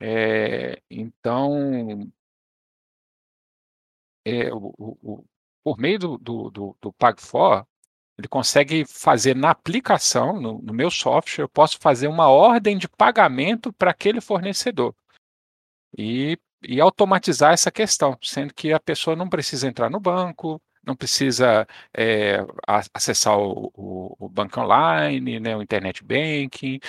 É, 0.00 0.80
então, 0.90 2.10
é, 4.24 4.52
o, 4.52 4.74
o, 4.78 5.24
por 5.62 5.78
meio 5.78 5.98
do, 5.98 6.18
do, 6.18 6.50
do, 6.50 6.76
do 6.80 6.92
Pag4, 6.94 7.66
ele 8.18 8.28
consegue 8.28 8.84
fazer 8.84 9.36
na 9.36 9.50
aplicação, 9.50 10.40
no, 10.40 10.60
no, 10.60 10.74
meu 10.74 10.90
software, 10.90 11.44
eu 11.44 11.48
posso 11.48 11.78
fazer 11.80 12.08
uma 12.08 12.28
ordem 12.28 12.76
de 12.76 12.88
pagamento 12.88 13.72
para 13.72 13.92
aquele 13.92 14.20
fornecedor. 14.20 14.92
E, 15.96 16.36
e 16.62 16.80
automatizar 16.80 17.52
essa 17.52 17.70
questão, 17.70 18.18
sendo 18.20 18.52
que 18.52 18.72
a 18.72 18.80
pessoa 18.80 19.14
não 19.14 19.28
precisa 19.28 19.68
entrar 19.68 19.88
no 19.88 20.00
banco, 20.00 20.60
não 20.84 20.96
precisa 20.96 21.66
é, 21.96 22.38
acessar 22.92 23.38
o, 23.38 23.70
o, 23.74 24.16
o, 24.18 24.28
banco 24.28 24.60
online, 24.60 25.38
né, 25.38 25.56
o 25.56 25.62
internet 25.62 26.02
banking, 26.02 26.80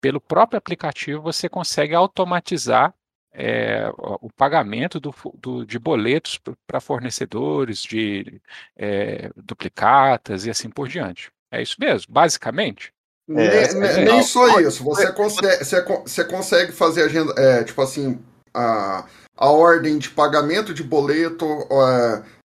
pelo 0.00 0.20
próprio 0.20 0.58
aplicativo 0.58 1.20
você 1.22 1.48
consegue 1.48 1.94
automatizar 1.94 2.94
é, 3.32 3.90
o 3.96 4.30
pagamento 4.30 4.98
do, 4.98 5.14
do, 5.34 5.64
de 5.64 5.78
boletos 5.78 6.40
para 6.66 6.80
fornecedores, 6.80 7.82
de 7.82 8.40
é, 8.76 9.30
duplicatas 9.36 10.46
e 10.46 10.50
assim 10.50 10.70
por 10.70 10.88
diante. 10.88 11.30
É 11.50 11.62
isso 11.62 11.76
mesmo, 11.78 12.12
basicamente. 12.12 12.92
É, 13.30 13.74
nem, 13.74 14.04
nem 14.04 14.22
só 14.22 14.58
isso. 14.60 14.82
Você 14.84 15.12
consegue, 15.12 15.64
você, 15.64 16.24
consegue 16.24 16.72
fazer 16.72 17.02
agenda, 17.02 17.34
é, 17.36 17.62
tipo 17.62 17.80
assim, 17.82 18.18
a, 18.54 19.06
a 19.36 19.50
ordem 19.50 19.98
de 19.98 20.08
pagamento 20.10 20.72
de 20.72 20.82
boleto, 20.82 21.46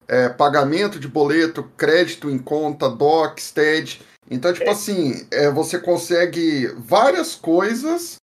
é, 0.09 0.29
pagamento 0.29 0.99
de 0.99 1.07
boleto, 1.07 1.71
crédito 1.77 2.29
em 2.29 2.39
conta, 2.39 2.89
DOC, 2.89 3.41
STED. 3.41 4.03
Então, 4.31 4.53
tipo 4.53 4.69
é. 4.69 4.73
assim, 4.73 5.27
é, 5.31 5.51
você 5.51 5.79
consegue 5.79 6.67
várias 6.77 7.35
coisas 7.35 8.17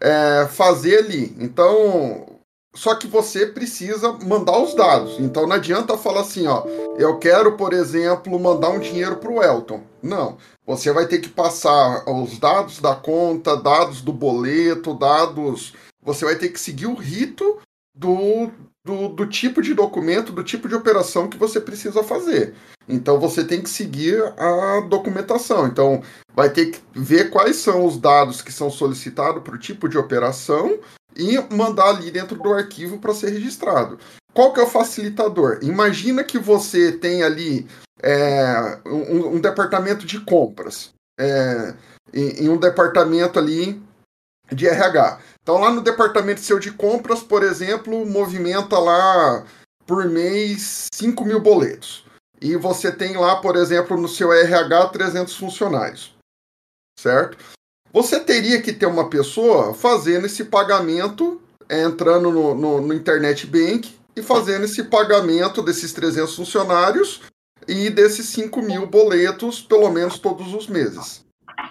é, 0.00 0.46
fazer 0.48 0.98
ali. 0.98 1.36
Então, 1.38 2.26
só 2.74 2.94
que 2.94 3.06
você 3.06 3.46
precisa 3.46 4.12
mandar 4.12 4.58
os 4.58 4.74
dados. 4.74 5.18
Então 5.20 5.46
não 5.46 5.56
adianta 5.56 5.96
falar 5.96 6.22
assim, 6.22 6.46
ó, 6.46 6.64
eu 6.98 7.18
quero, 7.18 7.56
por 7.56 7.72
exemplo, 7.72 8.38
mandar 8.38 8.70
um 8.70 8.80
dinheiro 8.80 9.16
para 9.16 9.30
o 9.30 9.42
Elton. 9.42 9.82
Não. 10.02 10.36
Você 10.66 10.92
vai 10.92 11.06
ter 11.06 11.20
que 11.20 11.28
passar 11.28 12.04
os 12.08 12.38
dados 12.38 12.80
da 12.80 12.94
conta, 12.94 13.56
dados 13.56 14.00
do 14.00 14.12
boleto, 14.12 14.94
dados. 14.94 15.74
Você 16.02 16.24
vai 16.24 16.36
ter 16.36 16.48
que 16.48 16.58
seguir 16.60 16.86
o 16.86 16.94
rito 16.94 17.58
do, 17.94 18.50
do, 18.84 19.08
do, 19.08 19.26
tipo 19.26 19.62
de 19.62 19.72
documento, 19.72 20.32
do 20.32 20.44
tipo 20.44 20.68
de 20.68 20.74
operação 20.74 21.28
que 21.28 21.38
você 21.38 21.60
precisa 21.60 22.02
fazer. 22.04 22.54
Então 22.88 23.18
você 23.18 23.42
tem 23.42 23.62
que 23.62 23.70
seguir 23.70 24.22
a 24.38 24.80
documentação. 24.88 25.66
Então 25.66 26.02
vai 26.34 26.50
ter 26.50 26.66
que 26.66 26.80
ver 26.94 27.30
quais 27.30 27.56
são 27.56 27.86
os 27.86 27.98
dados 27.98 28.42
que 28.42 28.52
são 28.52 28.70
solicitados 28.70 29.42
para 29.42 29.54
o 29.54 29.58
tipo 29.58 29.88
de 29.88 29.96
operação 29.96 30.78
e 31.16 31.38
mandar 31.54 31.88
ali 31.88 32.10
dentro 32.10 32.36
do 32.36 32.52
arquivo 32.52 32.98
para 32.98 33.14
ser 33.14 33.30
registrado. 33.30 33.98
Qual 34.34 34.52
que 34.52 34.60
é 34.60 34.64
o 34.64 34.68
facilitador? 34.68 35.60
Imagina 35.62 36.24
que 36.24 36.38
você 36.38 36.92
tem 36.92 37.22
ali 37.22 37.66
é, 38.02 38.80
um, 38.84 39.36
um, 39.36 39.40
departamento 39.40 40.04
de 40.04 40.20
compras, 40.20 40.92
é, 41.18 41.74
em, 42.12 42.44
em 42.44 42.48
um 42.48 42.56
departamento 42.56 43.38
ali 43.38 43.80
de 44.52 44.66
RH. 44.66 45.20
Então, 45.44 45.60
lá 45.60 45.70
no 45.70 45.82
departamento 45.82 46.40
seu 46.40 46.58
de 46.58 46.72
compras, 46.72 47.22
por 47.22 47.42
exemplo, 47.42 48.06
movimenta 48.06 48.78
lá 48.78 49.44
por 49.86 50.06
mês 50.06 50.86
5 50.94 51.22
mil 51.22 51.38
boletos. 51.38 52.02
E 52.40 52.56
você 52.56 52.90
tem 52.90 53.14
lá, 53.18 53.36
por 53.36 53.54
exemplo, 53.54 53.94
no 53.94 54.08
seu 54.08 54.32
RH 54.32 54.88
300 54.88 55.36
funcionários. 55.36 56.16
Certo? 56.98 57.36
Você 57.92 58.18
teria 58.18 58.60
que 58.62 58.72
ter 58.72 58.86
uma 58.86 59.10
pessoa 59.10 59.74
fazendo 59.74 60.24
esse 60.24 60.44
pagamento, 60.44 61.40
entrando 61.70 62.30
no, 62.30 62.54
no, 62.54 62.80
no 62.80 62.94
Internet 62.94 63.46
Bank 63.46 63.94
e 64.16 64.22
fazendo 64.22 64.64
esse 64.64 64.84
pagamento 64.84 65.62
desses 65.62 65.92
300 65.92 66.34
funcionários 66.34 67.20
e 67.68 67.90
desses 67.90 68.26
5 68.30 68.62
mil 68.62 68.86
boletos, 68.86 69.60
pelo 69.60 69.90
menos 69.90 70.18
todos 70.18 70.54
os 70.54 70.66
meses. 70.68 71.22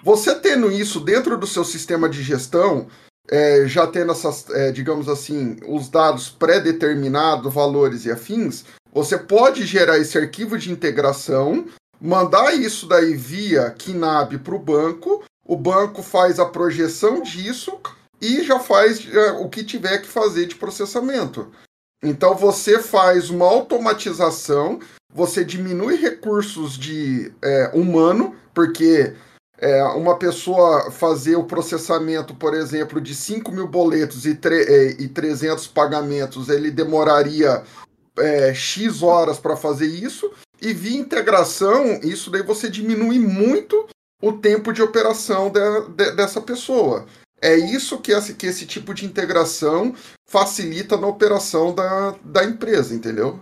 Você 0.03 0.35
tendo 0.35 0.71
isso 0.71 0.99
dentro 0.99 1.37
do 1.39 1.47
seu 1.47 1.63
sistema 1.63 2.07
de 2.07 2.21
gestão, 2.21 2.87
é, 3.29 3.67
já 3.67 3.87
tendo 3.87 4.11
essas, 4.11 4.49
é, 4.49 4.71
digamos 4.71 5.07
assim, 5.07 5.57
os 5.67 5.89
dados 5.89 6.29
pré-determinados, 6.29 7.53
valores 7.53 8.05
e 8.05 8.11
afins, 8.11 8.65
você 8.91 9.17
pode 9.17 9.65
gerar 9.65 9.97
esse 9.97 10.17
arquivo 10.17 10.57
de 10.57 10.71
integração, 10.71 11.65
mandar 11.99 12.53
isso 12.53 12.87
daí 12.87 13.15
via 13.15 13.71
KNAB 13.71 14.39
para 14.39 14.55
o 14.55 14.59
banco, 14.59 15.23
o 15.45 15.55
banco 15.55 16.03
faz 16.03 16.39
a 16.39 16.45
projeção 16.45 17.21
disso 17.21 17.79
e 18.21 18.43
já 18.43 18.59
faz 18.59 19.05
é, 19.11 19.31
o 19.31 19.49
que 19.49 19.63
tiver 19.63 19.99
que 19.99 20.07
fazer 20.07 20.45
de 20.45 20.55
processamento. 20.55 21.51
Então 22.03 22.35
você 22.35 22.79
faz 22.79 23.29
uma 23.29 23.45
automatização, 23.45 24.79
você 25.13 25.43
diminui 25.43 25.95
recursos 25.95 26.77
de 26.77 27.31
é, 27.41 27.71
humano, 27.73 28.35
porque 28.53 29.13
é, 29.63 29.81
uma 29.93 30.19
pessoa 30.19 30.91
fazer 30.91 31.37
o 31.37 31.45
processamento, 31.45 32.35
por 32.35 32.53
exemplo, 32.53 32.99
de 32.99 33.15
5 33.15 33.49
mil 33.49 33.65
boletos 33.65 34.25
e, 34.25 34.37
é, 34.43 35.01
e 35.01 35.07
300 35.07 35.67
pagamentos, 35.67 36.49
ele 36.49 36.69
demoraria 36.69 37.63
é, 38.19 38.53
X 38.53 39.01
horas 39.01 39.39
para 39.39 39.55
fazer 39.55 39.87
isso, 39.87 40.29
e 40.61 40.73
via 40.73 40.99
integração, 40.99 42.01
isso 42.03 42.29
daí 42.29 42.43
você 42.43 42.69
diminui 42.69 43.19
muito 43.19 43.87
o 44.21 44.33
tempo 44.33 44.73
de 44.73 44.81
operação 44.81 45.49
de, 45.49 45.59
de, 45.95 46.11
dessa 46.11 46.41
pessoa. 46.41 47.05
É 47.41 47.55
isso 47.55 48.01
que 48.01 48.11
esse, 48.11 48.33
que 48.33 48.47
esse 48.47 48.65
tipo 48.65 48.93
de 48.93 49.05
integração 49.05 49.95
facilita 50.27 50.97
na 50.97 51.07
operação 51.07 51.73
da, 51.73 52.11
da 52.21 52.43
empresa, 52.43 52.93
entendeu? 52.93 53.39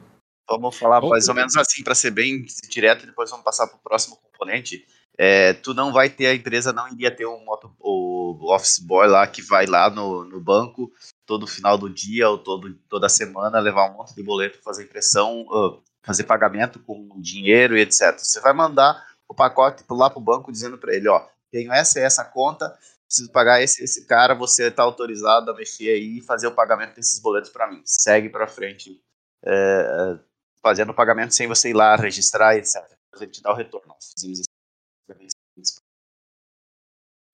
Vamos 0.48 0.78
falar 0.78 1.02
mais 1.02 1.28
ou 1.28 1.34
menos 1.34 1.58
assim, 1.58 1.84
para 1.84 1.96
ser 1.96 2.12
bem 2.12 2.46
direto, 2.70 3.04
e 3.04 3.08
depois 3.08 3.32
vamos 3.32 3.44
passar 3.44 3.66
para 3.66 3.78
o 3.78 3.82
próximo 3.82 4.18
componente 4.18 4.86
é, 5.18 5.54
tu 5.54 5.74
não 5.74 5.92
vai 5.92 6.10
ter, 6.10 6.28
a 6.28 6.34
empresa 6.34 6.74
não 6.74 6.88
iria 6.88 7.16
ter 7.16 7.26
um 7.26 7.44
moto, 7.44 7.72
o 7.80 8.54
office 8.54 8.80
boy 8.80 9.08
lá 9.08 9.28
que 9.28 9.42
vai 9.42 9.66
lá 9.66 9.90
no, 9.90 10.24
no 10.24 10.40
banco 10.40 10.92
todo 11.26 11.48
final 11.48 11.78
do 11.78 11.90
dia 11.90 12.30
ou 12.30 12.38
todo, 12.38 12.74
toda 12.90 13.08
semana 13.08 13.60
levar 13.60 13.90
um 13.90 13.94
monte 13.94 14.16
de 14.16 14.24
boleto, 14.24 14.62
fazer 14.62 14.84
impressão, 14.84 15.42
uh, 15.44 15.82
fazer 16.04 16.24
pagamento 16.24 16.80
com 16.80 17.10
dinheiro 17.22 17.78
e 17.78 17.82
etc. 17.82 18.18
Você 18.18 18.40
vai 18.40 18.54
mandar 18.54 19.06
o 19.28 19.34
pacote 19.34 19.84
lá 19.90 20.10
para 20.10 20.20
o 20.20 20.24
banco 20.24 20.52
dizendo 20.52 20.78
para 20.78 20.94
ele, 20.94 21.08
ó, 21.08 21.26
tenho 21.52 21.72
essa 21.72 22.00
e 22.00 22.04
essa 22.04 22.26
conta, 22.26 22.78
preciso 23.06 23.32
pagar 23.32 23.62
esse 23.62 23.84
esse 23.84 24.06
cara, 24.06 24.34
você 24.34 24.68
está 24.68 24.84
autorizado 24.84 25.52
a 25.52 25.54
mexer 25.54 25.90
aí 25.90 26.18
e 26.18 26.22
fazer 26.22 26.48
o 26.48 26.56
pagamento 26.56 26.96
desses 26.96 27.20
boletos 27.20 27.50
para 27.50 27.70
mim. 27.70 27.82
Segue 27.86 28.30
para 28.30 28.48
frente, 28.48 29.02
é, 29.46 30.18
fazendo 30.62 30.92
o 30.92 30.96
pagamento 30.96 31.34
sem 31.34 31.48
você 31.48 31.70
ir 31.70 31.74
lá 31.74 31.96
registrar, 31.96 32.58
etc. 32.58 32.78
A 33.14 33.18
gente 33.18 33.42
dá 33.42 33.52
o 33.52 33.56
retorno. 33.56 33.94
Fizemos 34.18 34.51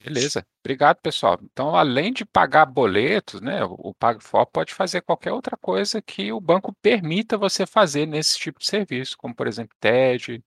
Beleza, 0.07 0.45
obrigado 0.63 0.97
pessoal. 1.01 1.37
Então, 1.43 1.75
além 1.75 2.13
de 2.13 2.25
pagar 2.25 2.65
boletos, 2.65 3.41
né, 3.41 3.63
o 3.63 3.93
PagFor 3.93 4.45
pode 4.45 4.73
fazer 4.73 5.01
qualquer 5.01 5.33
outra 5.33 5.57
coisa 5.57 6.01
que 6.01 6.31
o 6.31 6.39
banco 6.39 6.73
permita 6.81 7.37
você 7.37 7.65
fazer 7.65 8.05
nesse 8.05 8.39
tipo 8.39 8.59
de 8.59 8.65
serviço, 8.65 9.17
como 9.17 9.35
por 9.35 9.47
exemplo 9.47 9.75
TED, 9.79 10.43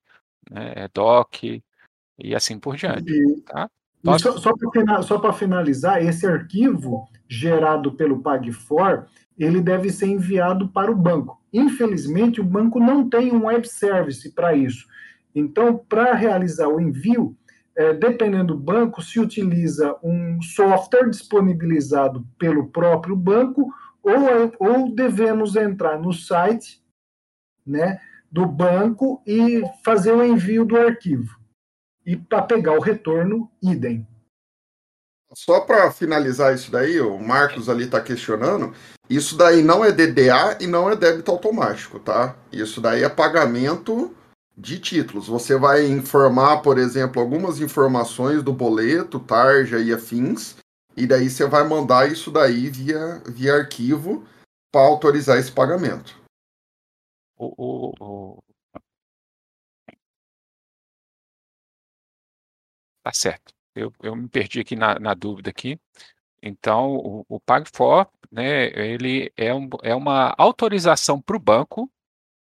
né, 0.50 0.88
DOC 0.94 1.62
e 2.18 2.34
assim 2.34 2.58
por 2.58 2.76
diante. 2.76 3.12
E, 3.12 3.40
tá? 3.42 3.70
Nós... 4.02 4.22
Só, 4.22 4.38
só 5.02 5.18
para 5.18 5.32
finalizar, 5.32 6.02
esse 6.02 6.26
arquivo 6.26 7.06
gerado 7.28 7.92
pelo 7.92 8.22
PagFor, 8.22 9.06
ele 9.38 9.60
deve 9.60 9.90
ser 9.90 10.06
enviado 10.06 10.68
para 10.68 10.90
o 10.90 10.96
banco. 10.96 11.38
Infelizmente, 11.52 12.40
o 12.40 12.44
banco 12.44 12.80
não 12.80 13.08
tem 13.08 13.30
um 13.32 13.46
web 13.46 13.68
service 13.68 14.30
para 14.32 14.54
isso. 14.54 14.86
Então, 15.34 15.76
para 15.76 16.14
realizar 16.14 16.68
o 16.68 16.80
envio, 16.80 17.36
é, 17.80 17.94
dependendo 17.94 18.52
do 18.52 18.60
banco, 18.60 19.00
se 19.00 19.18
utiliza 19.18 19.96
um 20.02 20.42
software 20.42 21.08
disponibilizado 21.08 22.26
pelo 22.38 22.68
próprio 22.68 23.16
banco 23.16 23.72
ou, 24.02 24.52
ou 24.58 24.94
devemos 24.94 25.56
entrar 25.56 25.98
no 25.98 26.12
site 26.12 26.84
né, 27.66 27.98
do 28.30 28.44
banco 28.44 29.22
e 29.26 29.62
fazer 29.82 30.12
o 30.12 30.22
envio 30.22 30.66
do 30.66 30.76
arquivo. 30.76 31.40
E 32.04 32.16
para 32.16 32.42
pegar 32.42 32.74
o 32.74 32.82
retorno, 32.82 33.50
idem. 33.62 34.06
Só 35.32 35.60
para 35.60 35.90
finalizar 35.90 36.54
isso 36.54 36.70
daí, 36.70 37.00
o 37.00 37.18
Marcos 37.18 37.70
ali 37.70 37.84
está 37.84 38.00
questionando, 38.02 38.74
isso 39.08 39.38
daí 39.38 39.62
não 39.62 39.82
é 39.82 39.90
DDA 39.90 40.58
e 40.60 40.66
não 40.66 40.90
é 40.90 40.94
débito 40.94 41.30
automático, 41.30 41.98
tá? 41.98 42.36
Isso 42.52 42.78
daí 42.78 43.04
é 43.04 43.08
pagamento 43.08 44.14
de 44.56 44.78
títulos. 44.78 45.28
Você 45.28 45.56
vai 45.56 45.86
informar, 45.86 46.62
por 46.62 46.78
exemplo, 46.78 47.20
algumas 47.20 47.60
informações 47.60 48.42
do 48.42 48.52
boleto, 48.52 49.18
tarja 49.20 49.78
e 49.78 49.92
afins, 49.92 50.56
e 50.96 51.06
daí 51.06 51.30
você 51.30 51.46
vai 51.46 51.64
mandar 51.66 52.10
isso 52.10 52.30
daí 52.30 52.68
via, 52.68 53.22
via 53.26 53.54
arquivo 53.54 54.26
para 54.70 54.86
autorizar 54.86 55.38
esse 55.38 55.52
pagamento. 55.52 56.20
O, 57.36 57.54
o, 57.56 57.94
o... 58.00 58.42
Tá 63.02 63.12
certo. 63.12 63.54
Eu, 63.74 63.92
eu 64.02 64.14
me 64.14 64.28
perdi 64.28 64.60
aqui 64.60 64.76
na, 64.76 64.98
na 64.98 65.14
dúvida 65.14 65.50
aqui. 65.50 65.80
Então, 66.42 66.96
o, 66.96 67.24
o 67.28 67.40
PagFor, 67.40 68.06
né, 68.30 68.66
ele 68.78 69.32
é, 69.36 69.54
um, 69.54 69.68
é 69.82 69.94
uma 69.94 70.34
autorização 70.38 71.20
para 71.20 71.36
o 71.36 71.40
banco 71.40 71.90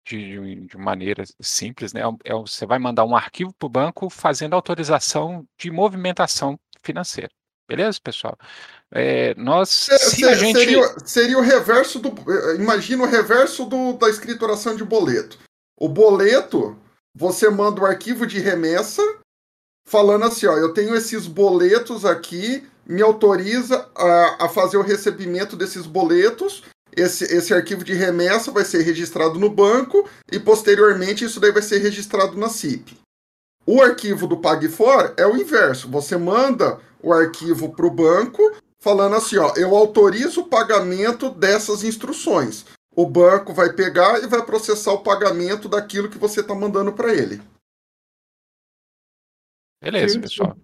de, 0.05 0.67
de 0.67 0.77
maneira 0.77 1.23
simples, 1.39 1.93
né? 1.93 2.01
É, 2.01 2.31
é 2.31 2.33
você 2.33 2.65
vai 2.65 2.79
mandar 2.79 3.05
um 3.05 3.15
arquivo 3.15 3.53
para 3.53 3.65
o 3.65 3.69
banco 3.69 4.09
fazendo 4.09 4.53
autorização 4.53 5.45
de 5.57 5.69
movimentação 5.69 6.59
financeira. 6.81 7.31
Beleza, 7.67 7.99
pessoal? 8.03 8.35
É, 8.91 9.35
nós, 9.35 9.88
é, 9.89 9.97
se 9.99 10.25
a 10.25 10.33
gente... 10.33 10.57
seria, 10.57 10.95
seria 11.05 11.38
o 11.38 11.41
reverso 11.41 11.99
do. 11.99 12.09
Eh, 12.09 12.55
imagina 12.55 13.03
o 13.03 13.07
reverso 13.07 13.65
do, 13.65 13.93
da 13.93 14.09
escrituração 14.09 14.75
de 14.75 14.83
boleto. 14.83 15.38
O 15.79 15.88
boleto, 15.88 16.75
você 17.13 17.47
manda 17.47 17.81
o 17.81 17.85
arquivo 17.85 18.25
de 18.25 18.39
remessa 18.39 19.03
falando 19.85 20.25
assim: 20.25 20.47
ó, 20.47 20.57
eu 20.57 20.73
tenho 20.73 20.95
esses 20.95 21.27
boletos 21.27 22.05
aqui, 22.05 22.67
me 22.88 23.03
autoriza 23.03 23.88
a, 23.95 24.45
a 24.45 24.49
fazer 24.49 24.77
o 24.77 24.83
recebimento 24.83 25.55
desses 25.55 25.85
boletos 25.85 26.63
esse, 26.99 27.23
esse 27.25 27.53
arquivo 27.53 27.83
de 27.83 27.93
remessa 27.93 28.51
vai 28.51 28.65
ser 28.65 28.81
registrado 28.81 29.39
no 29.39 29.49
banco 29.49 30.07
e 30.31 30.39
posteriormente 30.39 31.25
isso 31.25 31.39
daí 31.39 31.51
vai 31.51 31.62
ser 31.62 31.79
registrado 31.79 32.38
na 32.38 32.49
CIP. 32.49 32.97
O 33.65 33.81
arquivo 33.81 34.27
do 34.27 34.38
PagFor 34.38 35.13
é 35.17 35.25
o 35.27 35.38
inverso. 35.38 35.89
Você 35.89 36.17
manda 36.17 36.79
o 37.01 37.13
arquivo 37.13 37.69
para 37.73 37.85
o 37.85 37.91
banco 37.91 38.41
falando 38.79 39.15
assim, 39.15 39.38
ó, 39.38 39.53
eu 39.55 39.75
autorizo 39.75 40.41
o 40.41 40.47
pagamento 40.47 41.29
dessas 41.29 41.83
instruções. 41.83 42.65
O 42.95 43.05
banco 43.05 43.53
vai 43.53 43.71
pegar 43.73 44.23
e 44.23 44.27
vai 44.27 44.43
processar 44.43 44.91
o 44.93 45.03
pagamento 45.03 45.69
daquilo 45.69 46.09
que 46.09 46.17
você 46.17 46.41
está 46.41 46.55
mandando 46.55 46.91
para 46.91 47.13
ele. 47.13 47.41
Beleza, 49.81 50.19
pessoal. 50.19 50.57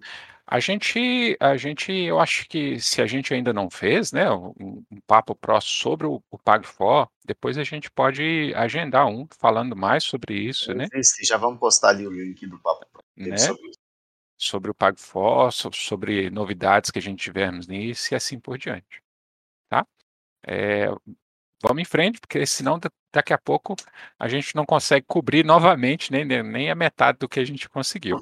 A 0.47 0.60
gente, 0.60 1.36
a 1.39 1.58
gente, 1.58 1.91
eu 1.91 2.19
acho 2.19 2.47
que 2.47 2.79
se 2.79 3.01
a 3.01 3.08
gente 3.08 3.34
ainda 3.34 3.51
não 3.51 3.67
fez, 3.67 4.12
né, 4.12 4.31
um, 4.31 4.84
um 4.91 5.01
papo 5.08 5.34
próximo 5.34 5.73
sobre 5.73 6.05
o, 6.05 6.21
o 6.29 6.38
PagFor, 6.38 7.10
depois 7.25 7.58
a 7.58 7.63
gente 7.63 7.89
pode 7.89 8.53
agendar 8.55 9.08
um 9.08 9.27
falando 9.39 9.75
mais 9.75 10.03
sobre 10.03 10.36
isso, 10.36 10.71
né? 10.73 10.88
Já 11.23 11.38
vamos 11.38 11.60
postar 11.60 11.89
ali 11.89 12.05
o 12.05 12.12
link 12.12 12.45
do 12.45 12.60
papo 12.60 12.86
né? 13.17 13.38
sobre, 13.38 13.71
sobre 14.38 14.71
o 14.71 14.75
PagFor, 14.75 15.51
sobre, 15.51 15.77
sobre 15.77 16.29
novidades 16.29 16.91
que 16.91 16.99
a 16.99 17.01
gente 17.01 17.23
tivermos 17.23 17.67
nisso 17.67 18.13
e 18.13 18.15
assim 18.15 18.39
por 18.39 18.58
diante, 18.60 19.01
tá? 19.67 19.86
É, 20.45 20.88
vamos 21.62 21.81
em 21.81 21.86
frente, 21.86 22.19
porque 22.19 22.45
senão 22.45 22.79
daqui 23.12 23.34
a 23.34 23.38
pouco 23.38 23.75
a 24.19 24.27
gente 24.27 24.55
não 24.55 24.63
consegue 24.63 25.05
cobrir 25.08 25.43
novamente 25.43 26.12
nem, 26.12 26.23
nem 26.23 26.69
a 26.69 26.75
metade 26.75 27.17
do 27.17 27.29
que 27.29 27.39
a 27.39 27.45
gente 27.45 27.67
conseguiu. 27.67 28.19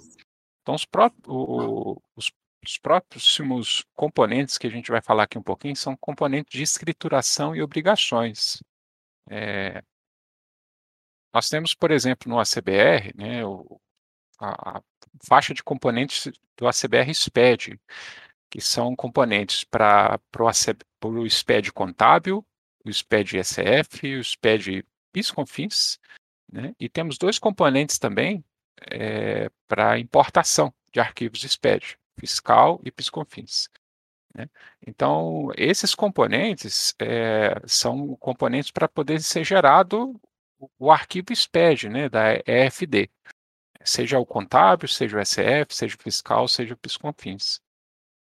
Então, 0.64 0.76
os, 0.76 0.88
o, 1.28 2.02
os 2.16 2.32
os 2.66 2.78
próximos 2.78 3.86
componentes 3.94 4.58
que 4.58 4.68
a 4.68 4.70
gente 4.70 4.90
vai 4.90 5.02
falar 5.02 5.24
aqui 5.24 5.38
um 5.38 5.44
pouquinho 5.44 5.76
são 5.76 5.98
componentes 5.98 6.52
de 6.58 6.64
escrituração 6.64 7.56
e 7.56 7.62
obrigações. 7.62 8.64
É, 9.30 9.84
nós 11.34 11.50
temos, 11.50 11.74
por 11.74 11.92
exemplo, 11.92 12.30
no 12.30 12.40
ACBR, 12.40 13.14
né, 13.16 13.46
o, 13.46 13.80
a, 14.40 14.78
a, 14.78 14.82
faixa 15.28 15.54
de 15.54 15.64
componentes 15.64 16.32
do 16.58 16.68
ACBR 16.68 17.14
SPED, 17.14 17.80
que 18.50 18.62
são 18.62 18.96
componentes 18.96 19.64
para 19.64 20.20
o 21.04 21.28
SPED 21.30 21.74
contábil, 21.74 22.46
o 22.86 22.94
SPED 22.94 23.44
SF, 23.44 24.18
o 24.18 24.24
SPED 24.24 24.86
PIS-COFINS, 25.12 26.00
né, 26.52 26.74
e 26.80 26.88
temos 26.88 27.18
dois 27.18 27.40
componentes 27.40 27.98
também 28.00 28.44
é, 28.90 29.50
para 29.68 30.00
importação 30.00 30.74
de 30.92 31.00
arquivos 31.00 31.42
SPED, 31.42 31.98
fiscal 32.20 32.80
e 32.84 32.92
PIS-COFINS. 32.92 33.70
Né? 34.34 34.50
Então, 34.86 35.50
esses 35.58 35.94
componentes 35.94 36.96
é, 37.00 37.56
são 37.68 38.16
componentes 38.18 38.72
para 38.72 38.88
poder 38.88 39.22
ser 39.22 39.44
gerado 39.44 40.20
o 40.80 40.92
arquivo 40.92 41.36
SPED, 41.36 41.90
né, 41.90 42.08
da 42.10 42.36
EFD, 42.46 43.10
seja 43.84 44.18
o 44.20 44.26
contábil, 44.26 44.88
seja 44.88 45.18
o 45.18 45.26
SF, 45.26 45.76
seja 45.76 45.96
o 45.96 46.02
fiscal, 46.02 46.48
seja 46.48 46.74
o 46.74 46.78
PIS-COFINS. 46.78 47.62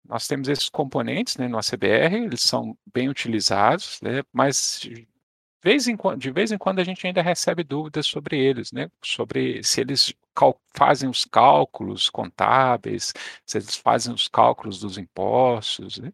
Nós 0.04 0.28
temos 0.28 0.48
esses 0.48 0.70
componentes 0.70 1.38
né, 1.38 1.48
no 1.48 1.58
ACBR, 1.58 2.26
eles 2.26 2.42
são 2.42 2.78
bem 2.94 3.10
utilizados, 3.10 4.00
né, 4.02 4.22
mas 4.32 4.82
vez, 5.66 5.88
em 5.88 5.98
quando, 5.98 6.20
de 6.20 6.32
vez 6.32 6.52
em 6.52 6.58
quando 6.58 6.80
a 6.80 6.84
gente 6.84 7.06
ainda 7.08 7.22
recebe 7.24 7.64
dúvidas 7.64 8.06
sobre 8.06 8.38
eles, 8.40 8.72
né, 8.72 8.90
sobre 9.04 9.64
se 9.64 9.82
eles 9.82 10.14
fazem 10.76 11.10
os 11.10 11.26
cálculos 11.26 12.10
contábeis, 12.10 13.14
se 13.46 13.58
eles 13.58 13.76
fazem 13.76 14.14
os 14.14 14.28
cálculos 14.28 14.80
dos 14.80 14.98
impostos, 14.98 15.98
né, 15.98 16.14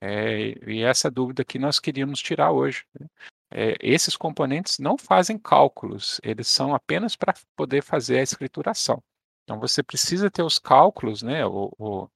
é, 0.00 0.54
e 0.70 0.82
essa 0.82 1.10
dúvida 1.10 1.44
que 1.44 1.58
nós 1.58 1.78
queríamos 1.78 2.20
tirar 2.20 2.52
hoje. 2.52 2.84
Né 2.98 3.06
é, 3.54 3.76
esses 3.80 4.16
componentes 4.16 4.78
não 4.78 4.96
fazem 4.96 5.38
cálculos, 5.38 6.18
eles 6.22 6.48
são 6.48 6.74
apenas 6.74 7.14
para 7.14 7.34
poder 7.54 7.82
fazer 7.82 8.18
a 8.18 8.22
escrituração. 8.22 9.02
Então 9.44 9.60
você 9.60 9.82
precisa 9.82 10.30
ter 10.30 10.42
os 10.42 10.58
cálculos, 10.58 11.22
né, 11.22 11.44
ou, 11.44 12.10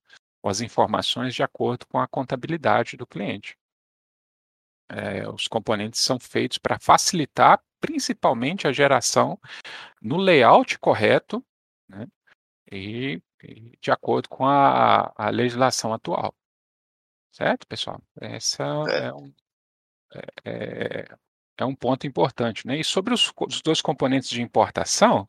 as 0.45 0.61
informações 0.61 1.35
de 1.35 1.43
acordo 1.43 1.87
com 1.87 1.99
a 1.99 2.09
contabilidade 2.09 2.97
do 2.97 3.07
cliente. 3.07 3.57
É, 4.89 5.29
os 5.29 5.49
componentes 5.49 6.01
são 6.01 6.19
feitos 6.19 6.59
para 6.59 6.79
facilitar 6.79 7.63
principalmente 7.81 8.67
a 8.67 8.73
geração 8.73 9.39
no 10.01 10.17
layout 10.17 10.79
correto 10.79 11.45
né, 11.89 12.07
e, 12.71 13.21
e, 13.43 13.77
de 13.81 13.91
acordo 13.91 14.29
com 14.29 14.47
a, 14.47 15.13
a, 15.17 15.31
legislação 15.31 15.93
atual. 15.93 16.35
Certo, 17.33 17.67
pessoal? 17.67 18.01
Essa 18.21 18.65
é, 18.65 19.13
um, 19.13 19.35
é, 20.45 21.03
é 21.05 21.17
é 21.57 21.65
um 21.65 21.75
ponto 21.75 22.07
importante. 22.07 22.67
Né? 22.67 22.79
E 22.79 22.85
sobre 22.85 23.15
os, 23.15 23.33
os 23.41 23.63
dois 23.63 23.81
componentes 23.81 24.29
de 24.29 24.43
importação 24.43 25.29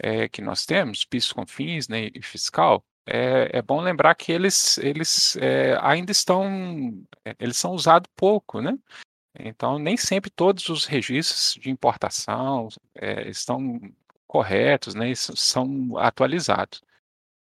é, 0.00 0.28
que 0.28 0.42
nós 0.42 0.66
temos, 0.66 1.04
PIS, 1.04 1.32
CONFINS 1.32 1.88
né, 1.88 2.10
e 2.12 2.20
fiscal, 2.20 2.84
é, 3.06 3.58
é, 3.58 3.62
bom 3.62 3.80
lembrar 3.80 4.14
que 4.14 4.32
eles, 4.32 4.78
eles 4.78 5.36
é, 5.36 5.76
ainda 5.82 6.10
estão, 6.12 6.46
é, 7.24 7.34
eles 7.38 7.56
são 7.56 7.72
usados 7.72 8.10
pouco, 8.16 8.60
né? 8.60 8.78
Então, 9.38 9.78
nem 9.78 9.96
sempre 9.96 10.30
todos 10.30 10.68
os 10.68 10.84
registros 10.86 11.54
de 11.60 11.70
importação 11.70 12.68
é, 12.94 13.28
estão 13.28 13.80
corretos, 14.26 14.94
né? 14.94 15.14
São 15.14 15.98
atualizados. 15.98 16.82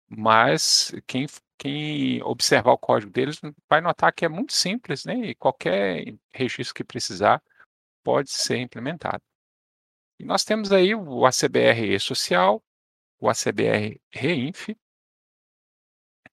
Mas 0.10 0.92
quem, 1.08 1.28
quem 1.58 2.22
observar 2.24 2.72
o 2.74 2.78
código 2.78 3.12
deles 3.12 3.40
vai 3.70 3.82
notar 3.82 4.14
que 4.14 4.26
é 4.26 4.30
muito 4.30 4.54
simples, 4.54 5.06
né? 5.06 5.16
E 5.16 5.36
qualquer 5.36 6.16
registro 6.34 6.76
que 6.76 6.84
precisar 6.84 7.42
pode 8.04 8.32
ser 8.32 8.58
implementado. 8.58 9.22
E 10.20 10.26
nós 10.26 10.44
temos 10.44 10.72
aí 10.72 10.96
o 10.96 11.26
ACBR 11.26 11.96
E-Social, 11.96 12.64
o 13.20 13.30
ACBR 13.30 14.00
Reinf, 14.12 14.70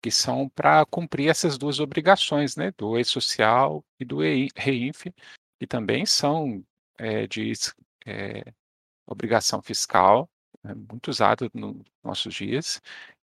que 0.03 0.11
são 0.11 0.49
para 0.49 0.85
cumprir 0.87 1.29
essas 1.29 1.59
duas 1.59 1.81
obrigações, 1.81 2.57
né, 2.57 2.73
do 2.77 2.99
E-Social 2.99 3.85
e 3.99 4.05
do 4.05 4.19
Reinf, 4.57 5.07
que 5.59 5.67
também 5.67 6.07
são 6.07 6.65
é, 6.97 7.27
de 7.27 7.53
é, 8.07 8.53
obrigação 9.07 9.61
fiscal, 9.63 10.29
é 10.65 10.75
muito 10.75 11.09
usado 11.09 11.51
nos 11.55 11.85
nossos 12.03 12.35
dias. 12.35 12.81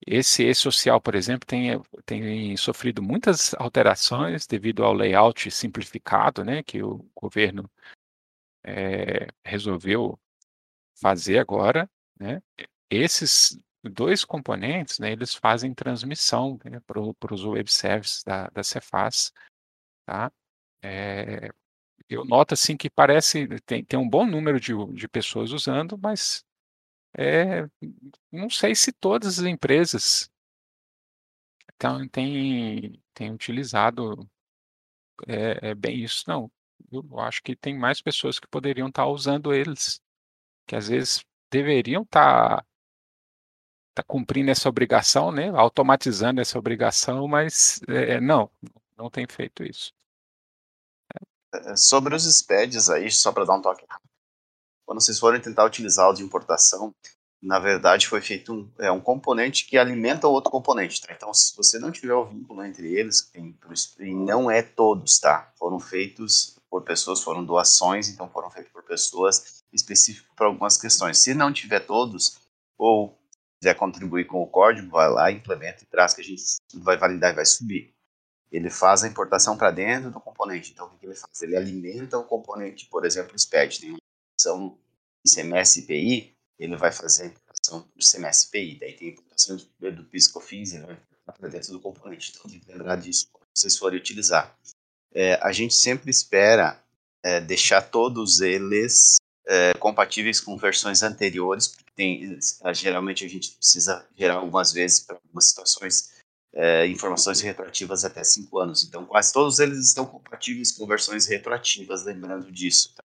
Esse 0.07 0.45
E-Social, 0.45 1.01
por 1.01 1.15
exemplo, 1.15 1.47
tem, 1.47 1.81
tem 2.05 2.57
sofrido 2.57 3.03
muitas 3.03 3.55
alterações 3.55 4.47
devido 4.47 4.85
ao 4.85 4.93
layout 4.93 5.51
simplificado, 5.51 6.45
né, 6.45 6.63
que 6.63 6.83
o 6.83 7.07
governo 7.15 7.71
é, 8.65 9.29
resolveu 9.45 10.19
fazer 11.01 11.39
agora, 11.39 11.91
né, 12.19 12.43
esses 12.91 13.59
dois 13.83 14.25
componentes, 14.25 14.99
né, 14.99 15.13
eles 15.13 15.35
fazem 15.35 15.75
transmissão 15.75 16.59
né, 16.65 16.81
para 16.81 17.01
os 17.35 17.45
web 17.45 17.71
services 17.71 18.23
da, 18.25 18.49
da 18.49 18.63
Cefaz, 18.63 19.33
tá? 20.07 20.33
É, 20.83 21.51
eu 22.09 22.25
noto 22.25 22.55
assim 22.55 22.77
que 22.77 22.91
parece 22.91 23.49
tem, 23.67 23.85
tem 23.85 23.99
um 23.99 24.09
bom 24.09 24.27
número 24.27 24.61
de, 24.61 24.73
de 24.95 25.09
pessoas 25.09 25.53
usando, 25.53 25.99
mas 25.99 26.45
é, 27.17 27.69
não 28.31 28.51
sei 28.51 28.75
se 28.75 28.93
todas 28.93 29.39
as 29.39 29.47
empresas 29.47 30.31
então, 31.75 32.09
têm, 32.09 33.03
têm 33.15 33.33
utilizado 33.33 34.29
é, 35.27 35.71
é 35.71 35.75
bem 35.75 36.03
isso, 36.03 36.25
não 36.29 36.51
eu 36.91 37.21
acho 37.21 37.43
que 37.43 37.55
tem 37.55 37.79
mais 37.79 38.01
pessoas 38.01 38.39
que 38.39 38.49
poderiam 38.49 38.89
estar 38.89 39.07
usando 39.07 39.53
eles, 39.53 40.01
que 40.67 40.75
às 40.75 40.89
vezes 40.89 41.25
deveriam 41.51 42.03
estar, 42.03 42.65
estar 43.93 44.03
cumprindo 44.05 44.51
essa 44.51 44.69
obrigação, 44.69 45.31
né? 45.31 45.51
automatizando 45.55 46.41
essa 46.41 46.59
obrigação, 46.59 47.29
mas 47.29 47.81
é, 47.89 48.21
não, 48.21 48.51
não 48.97 49.11
tem 49.11 49.27
feito 49.27 49.63
isso. 49.63 49.93
É, 51.55 51.77
sobre 51.77 52.15
os 52.15 52.25
SPEDs 52.25 52.89
aí, 52.89 53.11
só 53.11 53.31
para 53.31 53.45
dar 53.45 53.57
um 53.57 53.63
toque 53.63 53.85
quando 54.93 55.01
vocês 55.01 55.19
forem 55.19 55.41
tentar 55.41 55.65
utilizar 55.65 56.11
o 56.11 56.13
de 56.13 56.23
importação, 56.23 56.95
na 57.43 57.59
verdade 57.59 58.07
foi 58.07 58.21
feito 58.21 58.53
um, 58.53 58.71
é, 58.79 58.91
um 58.91 59.01
componente 59.01 59.67
que 59.67 59.79
alimenta 59.79 60.29
o 60.29 60.33
outro 60.33 60.51
componente, 60.51 61.01
tá? 61.01 61.13
Então, 61.13 61.33
se 61.33 61.57
você 61.57 61.79
não 61.79 61.91
tiver 61.91 62.15
o 62.15 62.27
vínculo 62.27 62.63
entre 62.63 62.95
eles, 62.95 63.23
tem, 63.33 63.57
e 64.01 64.15
não 64.15 64.51
é 64.51 64.63
todos, 64.63 65.19
tá? 65.19 65.51
Foram 65.59 65.81
feitos 65.81 66.59
por 66.71 66.83
pessoas, 66.83 67.23
foram 67.23 67.43
doações, 67.43 68.09
então 68.09 68.29
foram 68.29 68.51
feitas 68.51 68.71
por 68.71 68.83
pessoas 68.83 69.63
específicas 69.73 70.31
para 70.37 70.47
algumas 70.47 70.77
questões. 70.77 71.17
Se 71.19 71.33
não 71.33 71.53
tiver 71.53 71.81
todos, 71.81 72.39
ou 72.77 73.19
quiser 73.63 73.75
contribuir 73.75 74.27
com 74.27 74.43
o 74.43 74.47
código, 74.47 74.91
vai 74.91 75.09
lá, 75.09 75.31
implementa 75.31 75.85
e 75.85 75.87
traz 75.87 76.15
que 76.15 76.21
a 76.21 76.25
gente 76.25 76.43
vai 76.75 76.97
validar 76.97 77.33
e 77.33 77.37
vai 77.37 77.47
subir. 77.47 77.95
Ele 78.51 78.69
faz 78.69 79.05
a 79.05 79.09
importação 79.09 79.57
para 79.57 79.71
dentro 79.71 80.11
do 80.11 80.21
componente. 80.21 80.73
Então, 80.73 80.87
o 80.87 80.99
que 80.99 81.07
ele 81.07 81.15
faz? 81.15 81.41
Ele 81.41 81.57
alimenta 81.57 82.19
o 82.19 82.25
componente, 82.25 82.87
por 82.87 83.07
exemplo, 83.07 83.35
o 83.35 83.39
SPED. 83.39 83.81
Tem 83.81 83.91
uma 83.91 83.99
importação 83.99 84.79
CMS 85.27 85.77
IPI, 85.77 86.37
ele 86.59 86.77
vai 86.77 86.91
fazer 86.91 87.23
a 87.23 87.27
importação 87.27 87.89
do 87.95 88.05
CMS 88.05 88.49
IPI. 88.49 88.79
Daí 88.81 88.93
tem 88.95 89.09
a 89.09 89.13
importação 89.13 89.57
do 89.57 90.05
PIS-COFINS, 90.05 90.75
ele 90.75 90.87
vai 90.87 90.99
para 91.25 91.49
dentro 91.49 91.73
do 91.73 91.81
componente. 91.81 92.33
Então, 92.35 92.51
tem 92.51 92.59
que 92.59 92.71
lembrar 92.71 92.97
disso 92.97 93.29
quando 93.33 93.47
vocês 93.55 93.79
forem 93.79 93.99
utilizar 93.99 94.59
é, 95.15 95.35
a 95.43 95.53
gente 95.53 95.75
sempre 95.75 96.11
espera 96.11 96.83
é, 97.23 97.41
deixar 97.41 97.83
todos 97.83 98.41
eles 98.41 99.17
é, 99.47 99.75
compatíveis 99.75 100.41
com 100.41 100.57
versões 100.57 101.03
anteriores, 101.03 101.69
porque 101.69 101.91
tem, 101.95 102.39
geralmente 102.75 103.25
a 103.25 103.29
gente 103.29 103.53
precisa 103.53 104.07
gerar 104.17 104.35
algumas 104.35 104.73
vezes, 104.73 105.01
para 105.01 105.17
algumas 105.17 105.49
situações, 105.49 106.13
é, 106.55 106.87
informações 106.87 107.41
retroativas 107.41 108.05
até 108.05 108.23
5 108.23 108.59
anos. 108.59 108.85
Então, 108.85 109.05
quase 109.07 109.33
todos 109.33 109.59
eles 109.59 109.89
estão 109.89 110.07
compatíveis 110.07 110.73
com 110.73 110.87
versões 110.87 111.27
retroativas, 111.27 112.05
lembrando 112.05 112.51
disso. 112.53 112.95
Tá? 112.95 113.03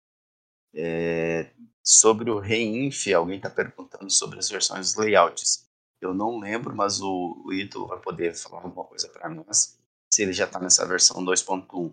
É, 0.75 1.51
sobre 1.83 2.31
o 2.31 2.38
reinf, 2.38 3.07
alguém 3.09 3.37
está 3.37 3.51
perguntando 3.51 4.11
sobre 4.11 4.38
as 4.38 4.49
versões 4.49 4.94
layouts. 4.94 5.66
Eu 6.01 6.12
não 6.12 6.38
lembro, 6.38 6.75
mas 6.75 7.01
o, 7.01 7.42
o 7.47 7.53
Ito 7.53 7.87
vai 7.87 8.01
poder 8.01 8.35
falar 8.35 8.62
alguma 8.62 8.85
coisa 8.85 9.09
para 9.09 9.29
nós 9.29 9.79
se 10.12 10.23
ele 10.23 10.33
já 10.33 10.44
está 10.44 10.61
nessa 10.61 10.87
versão 10.87 11.25
2.1. 11.25 11.92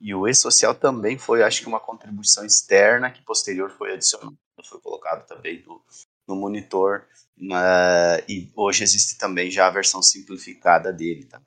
E 0.00 0.14
o 0.14 0.28
e-social 0.28 0.74
também 0.74 1.18
foi, 1.18 1.42
acho 1.42 1.60
que, 1.60 1.68
uma 1.68 1.80
contribuição 1.80 2.44
externa 2.44 3.10
que 3.10 3.22
posterior 3.22 3.70
foi 3.70 3.94
adicionada, 3.94 4.36
foi 4.64 4.80
colocado 4.80 5.26
também 5.26 5.64
no, 5.66 5.82
no 6.26 6.36
monitor. 6.36 7.06
Uh, 7.36 8.22
e 8.28 8.50
hoje 8.54 8.84
existe 8.84 9.18
também 9.18 9.50
já 9.50 9.66
a 9.66 9.70
versão 9.70 10.02
simplificada 10.02 10.92
dele, 10.92 11.24
tá? 11.24 11.40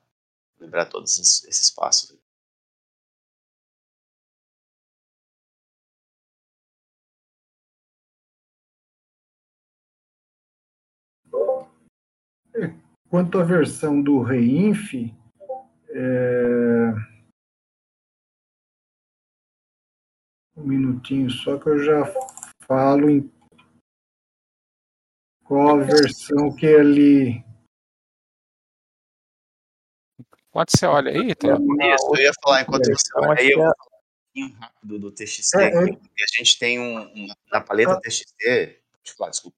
Lembrar 0.59 0.85
todos 0.85 1.17
esses 1.19 1.69
passos. 1.69 2.21
quanto 13.11 13.39
à 13.39 13.43
versão 13.43 14.01
do 14.01 14.21
Reinf, 14.21 14.93
é... 15.89 17.11
um 20.62 20.67
minutinho 20.67 21.30
só 21.30 21.58
que 21.58 21.67
eu 21.67 21.84
já 21.84 22.06
falo 22.65 23.10
em 23.10 23.30
qual 25.43 25.80
a 25.80 25.84
versão 25.84 26.56
que 26.56 26.65
ele 26.65 27.43
Enquanto 30.50 30.78
você 30.78 30.86
olha 30.86 31.12
aí, 31.12 31.34
tem... 31.34 31.50
Isso, 31.50 32.13
eu 32.13 32.21
ia 32.21 32.32
falar 32.43 32.62
enquanto 32.62 32.86
você 32.86 33.10
olha 33.15 33.39
aí, 33.39 33.50
eu 33.52 33.60
vou 33.60 33.67
falar 33.67 33.71
um 33.71 33.76
pouquinho 34.34 34.60
rápido 34.60 35.00
do 35.00 35.10
TXT, 35.12 35.56
é, 35.56 35.67
é... 35.67 35.71
porque 35.95 36.24
a 36.24 36.28
gente 36.38 36.60
tem 36.60 36.78
um, 36.78 37.00
um 37.00 37.28
na 37.50 37.62
paleta 37.62 37.93
ah. 37.93 38.02
TXT, 38.02 38.82
tipo, 39.02 39.30
desculpa. 39.30 39.56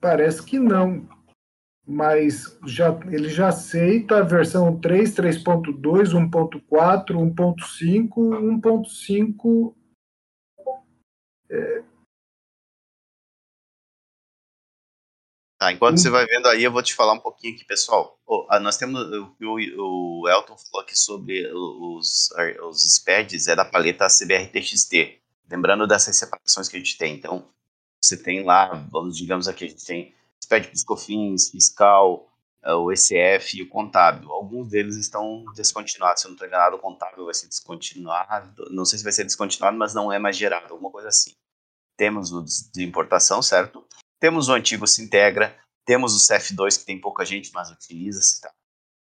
parece 0.00 0.42
que 0.42 0.58
não 0.58 1.08
mas 1.90 2.58
já, 2.66 2.90
ele 3.10 3.30
já 3.30 3.48
aceita 3.48 4.18
a 4.18 4.22
versão 4.22 4.78
3, 4.78 5.10
3.2, 5.14 6.12
1.4, 6.12 7.14
1.5, 7.14 8.12
1.5. 8.60 9.74
É... 11.50 11.82
Tá, 15.58 15.72
enquanto 15.72 15.96
você 15.96 16.10
vai 16.10 16.26
vendo 16.26 16.46
aí, 16.46 16.62
eu 16.62 16.70
vou 16.70 16.82
te 16.82 16.94
falar 16.94 17.14
um 17.14 17.20
pouquinho 17.20 17.54
aqui, 17.54 17.64
pessoal. 17.64 18.20
Oh, 18.26 18.46
nós 18.60 18.76
temos 18.76 19.00
o, 19.00 19.34
o, 19.40 20.22
o, 20.22 20.28
Elton 20.28 20.58
falou 20.58 20.84
aqui 20.84 20.94
sobre 20.94 21.50
os, 21.50 22.28
os 22.64 22.96
SPEDs, 22.96 23.48
é 23.48 23.56
da 23.56 23.64
paleta 23.64 24.06
CBR-TXT. 24.08 25.22
Lembrando 25.50 25.86
dessas 25.86 26.14
separações 26.16 26.68
que 26.68 26.76
a 26.76 26.78
gente 26.78 26.98
tem. 26.98 27.14
Então, 27.14 27.48
você 28.02 28.16
tem 28.16 28.44
lá, 28.44 28.86
digamos 29.12 29.48
aqui, 29.48 29.64
a 29.64 29.68
gente 29.68 29.84
tem 29.84 30.14
SPED 30.42 30.68
Piscofins, 30.68 31.50
Fiscal, 31.50 32.28
é, 32.62 32.72
o 32.72 32.90
ECF 32.90 33.58
e 33.58 33.62
o 33.62 33.68
Contábil. 33.68 34.30
Alguns 34.30 34.68
deles 34.68 34.96
estão 34.96 35.44
descontinuados, 35.54 36.22
se 36.22 36.26
eu 36.26 36.30
não 36.30 36.34
estou 36.34 36.48
enganado, 36.48 36.76
o 36.76 36.80
Contábil 36.80 37.24
vai 37.24 37.34
ser 37.34 37.48
descontinuado, 37.48 38.68
não 38.70 38.84
sei 38.84 38.98
se 38.98 39.04
vai 39.04 39.12
ser 39.12 39.24
descontinuado, 39.24 39.76
mas 39.76 39.94
não 39.94 40.12
é 40.12 40.18
mais 40.18 40.36
gerado, 40.36 40.72
alguma 40.72 40.90
coisa 40.90 41.08
assim. 41.08 41.32
Temos 41.96 42.32
o 42.32 42.44
de 42.72 42.84
importação, 42.84 43.42
certo? 43.42 43.84
Temos 44.20 44.48
o 44.48 44.52
antigo 44.52 44.86
Sintegra, 44.86 45.56
temos 45.84 46.14
o 46.14 46.32
CF2, 46.32 46.78
que 46.78 46.84
tem 46.84 47.00
pouca 47.00 47.24
gente, 47.24 47.52
mas 47.52 47.70
utiliza, 47.70 48.20
tá? 48.42 48.52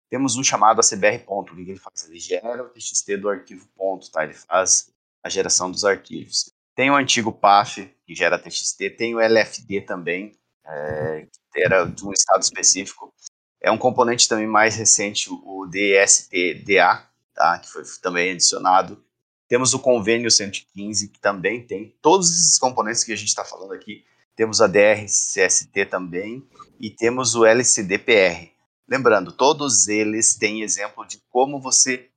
Temos 0.09 0.37
um 0.37 0.45
chamado 0.45 0.81
ACBR 0.81 1.19
ponto, 1.25 1.53
o 1.53 1.57
que 1.57 1.63
ele 1.63 1.79
faz? 1.79 2.09
Ele 2.09 2.21
gera 2.21 2.63
o 2.63 2.69
TXT 2.69 3.17
do 3.17 3.29
arquivo 3.29 3.67
ponto, 3.75 4.11
tá? 4.11 4.23
Ele 4.23 4.35
faz 4.35 4.93
a 5.23 5.29
geração 5.29 5.71
dos 5.71 5.85
arquivos. 5.85 6.53
Tem 6.77 6.91
o 6.91 6.95
antigo 6.95 7.33
PAF, 7.33 7.91
que 8.07 8.15
gera 8.15 8.39
TXT, 8.39 8.91
tem 8.99 9.15
o 9.15 9.21
LFD 9.21 9.81
também, 9.81 10.39
é, 10.67 11.27
que 11.51 11.63
era 11.63 11.87
de 11.87 12.05
um 12.05 12.13
estado 12.13 12.43
específico. 12.43 13.15
É 13.63 13.71
um 13.71 13.79
componente 13.79 14.29
também 14.29 14.47
mais 14.47 14.77
recente, 14.77 15.31
o 15.31 15.67
DSTDA, 15.67 17.03
tá, 17.35 17.59
que 17.59 17.69
foi 17.69 17.83
também 18.03 18.33
adicionado. 18.33 19.03
Temos 19.49 19.73
o 19.73 19.79
convênio 19.79 20.31
115, 20.31 21.09
que 21.09 21.19
também 21.19 21.67
tem 21.67 21.97
todos 22.03 22.31
esses 22.31 22.59
componentes 22.59 23.03
que 23.03 23.13
a 23.13 23.17
gente 23.17 23.29
está 23.29 23.43
falando 23.43 23.73
aqui. 23.73 24.05
Temos 24.37 24.61
a 24.61 24.67
DRCST 24.67 25.87
também 25.87 26.47
e 26.79 26.91
temos 26.91 27.35
o 27.35 27.47
LCDPR. 27.47 28.53
Lembrando, 28.87 29.33
todos 29.33 29.89
eles 29.89 30.37
têm 30.37 30.61
exemplo 30.61 31.07
de 31.07 31.23
como 31.31 31.59
você 31.59 32.11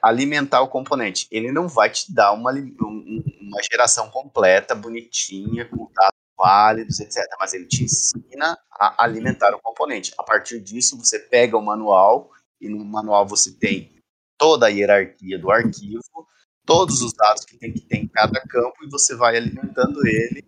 alimentar 0.00 0.60
o 0.62 0.68
componente. 0.68 1.26
Ele 1.30 1.52
não 1.52 1.68
vai 1.68 1.90
te 1.90 2.12
dar 2.12 2.32
uma, 2.32 2.50
uma 2.50 3.62
geração 3.70 4.10
completa, 4.10 4.74
bonitinha, 4.74 5.68
com 5.68 5.90
dados 5.92 6.18
válidos, 6.36 7.00
etc. 7.00 7.22
Mas 7.38 7.54
ele 7.54 7.66
te 7.66 7.84
ensina 7.84 8.58
a 8.70 9.04
alimentar 9.04 9.54
o 9.54 9.60
componente. 9.60 10.14
A 10.18 10.22
partir 10.22 10.60
disso, 10.60 10.96
você 10.96 11.18
pega 11.18 11.56
o 11.56 11.62
manual, 11.62 12.30
e 12.60 12.68
no 12.68 12.84
manual 12.84 13.26
você 13.26 13.52
tem 13.52 14.02
toda 14.38 14.66
a 14.66 14.68
hierarquia 14.68 15.38
do 15.38 15.50
arquivo, 15.50 16.26
todos 16.64 17.02
os 17.02 17.12
dados 17.12 17.44
que 17.44 17.56
tem 17.56 17.72
que 17.72 17.80
ter 17.80 17.98
em 17.98 18.08
cada 18.08 18.40
campo, 18.40 18.84
e 18.84 18.90
você 18.90 19.14
vai 19.14 19.36
alimentando 19.36 20.06
ele, 20.06 20.44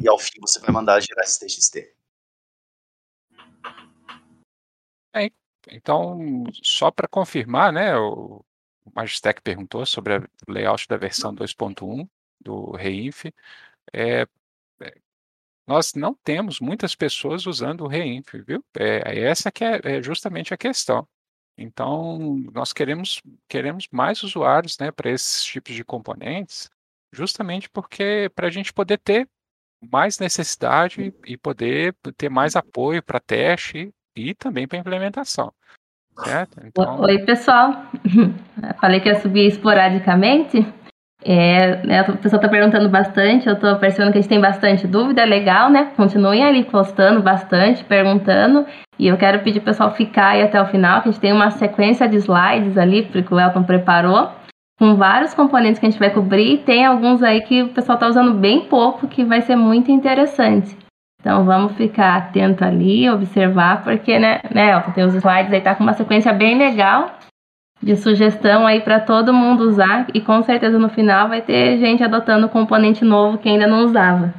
e 0.00 0.08
ao 0.08 0.18
fim 0.18 0.40
você 0.40 0.58
vai 0.60 0.70
mandar 0.70 1.00
gerar 1.00 1.22
esse 1.22 1.40
TXT. 1.40 1.94
É, 5.14 5.28
então, 5.68 6.44
só 6.62 6.90
para 6.90 7.08
confirmar, 7.08 7.72
né, 7.72 7.96
o 7.96 8.44
Magistec 8.94 9.40
perguntou 9.42 9.84
sobre 9.86 10.18
o 10.18 10.28
layout 10.48 10.86
da 10.88 10.96
versão 10.96 11.34
2.1 11.34 12.08
do 12.40 12.72
Reinf. 12.72 13.26
É, 13.92 14.26
nós 15.66 15.94
não 15.94 16.14
temos 16.14 16.58
muitas 16.60 16.94
pessoas 16.96 17.46
usando 17.46 17.82
o 17.82 17.86
Reinf, 17.86 18.34
viu? 18.46 18.64
É, 18.76 19.20
essa 19.20 19.52
que 19.52 19.64
é, 19.64 19.80
é, 19.84 20.02
justamente 20.02 20.52
a 20.52 20.56
questão. 20.56 21.06
Então, 21.56 22.18
nós 22.52 22.72
queremos, 22.72 23.22
queremos 23.48 23.86
mais 23.90 24.22
usuários 24.22 24.78
né, 24.78 24.90
para 24.90 25.10
esses 25.10 25.44
tipos 25.44 25.74
de 25.74 25.84
componentes, 25.84 26.70
justamente 27.12 27.68
porque 27.70 28.30
para 28.34 28.46
a 28.48 28.50
gente 28.50 28.72
poder 28.72 28.98
ter 28.98 29.28
mais 29.80 30.18
necessidade 30.18 31.14
e 31.26 31.36
poder 31.36 31.94
ter 32.16 32.28
mais 32.28 32.56
apoio 32.56 33.02
para 33.02 33.20
teste 33.20 33.92
e 34.16 34.34
também 34.34 34.66
para 34.66 34.78
implementação. 34.78 35.52
Certo? 36.24 36.60
Então... 36.64 37.00
Oi, 37.00 37.18
pessoal. 37.20 37.84
Falei 38.80 39.00
que 39.00 39.08
ia 39.08 39.20
subir 39.20 39.46
esporadicamente. 39.46 40.66
É, 41.22 41.84
né, 41.86 42.02
o 42.02 42.16
pessoal 42.16 42.40
está 42.40 42.48
perguntando 42.48 42.88
bastante, 42.88 43.46
eu 43.46 43.52
estou 43.52 43.76
percebendo 43.76 44.10
que 44.12 44.18
a 44.18 44.20
gente 44.22 44.30
tem 44.30 44.40
bastante 44.40 44.86
dúvida, 44.86 45.20
é 45.20 45.26
legal, 45.26 45.70
né? 45.70 45.92
Continuem 45.94 46.42
ali 46.42 46.64
postando 46.64 47.20
bastante, 47.22 47.84
perguntando. 47.84 48.64
E 48.98 49.06
eu 49.06 49.18
quero 49.18 49.40
pedir 49.40 49.58
o 49.58 49.62
pessoal 49.62 49.92
ficar 49.92 50.28
aí 50.28 50.42
até 50.42 50.60
o 50.60 50.66
final, 50.66 51.02
que 51.02 51.08
a 51.08 51.12
gente 51.12 51.20
tem 51.20 51.32
uma 51.32 51.50
sequência 51.50 52.08
de 52.08 52.16
slides 52.16 52.78
ali, 52.78 53.02
porque 53.02 53.34
o 53.34 53.38
Elton 53.38 53.62
preparou, 53.64 54.30
com 54.78 54.96
vários 54.96 55.34
componentes 55.34 55.78
que 55.78 55.86
a 55.86 55.90
gente 55.90 55.98
vai 55.98 56.10
cobrir. 56.10 56.54
E 56.54 56.58
tem 56.58 56.86
alguns 56.86 57.22
aí 57.22 57.42
que 57.42 57.62
o 57.62 57.68
pessoal 57.68 57.96
está 57.96 58.08
usando 58.08 58.32
bem 58.32 58.62
pouco, 58.62 59.06
que 59.06 59.22
vai 59.22 59.42
ser 59.42 59.56
muito 59.56 59.90
interessante. 59.90 60.74
Então 61.20 61.44
vamos 61.44 61.72
ficar 61.76 62.16
atento 62.16 62.64
ali, 62.64 63.08
observar, 63.10 63.84
porque, 63.84 64.18
né, 64.18 64.40
né 64.52 64.80
tem 64.94 65.04
os 65.04 65.14
slides 65.14 65.52
aí, 65.52 65.60
tá 65.60 65.74
com 65.74 65.82
uma 65.82 65.92
sequência 65.92 66.32
bem 66.32 66.56
legal 66.56 67.18
de 67.82 67.96
sugestão 67.96 68.66
aí 68.66 68.80
para 68.80 69.00
todo 69.00 69.32
mundo 69.32 69.68
usar 69.68 70.06
e 70.14 70.20
com 70.20 70.42
certeza 70.42 70.78
no 70.78 70.88
final 70.88 71.28
vai 71.28 71.42
ter 71.42 71.78
gente 71.78 72.02
adotando 72.02 72.48
componente 72.48 73.04
novo 73.04 73.38
que 73.38 73.48
ainda 73.48 73.66
não 73.66 73.84
usava. 73.84 74.34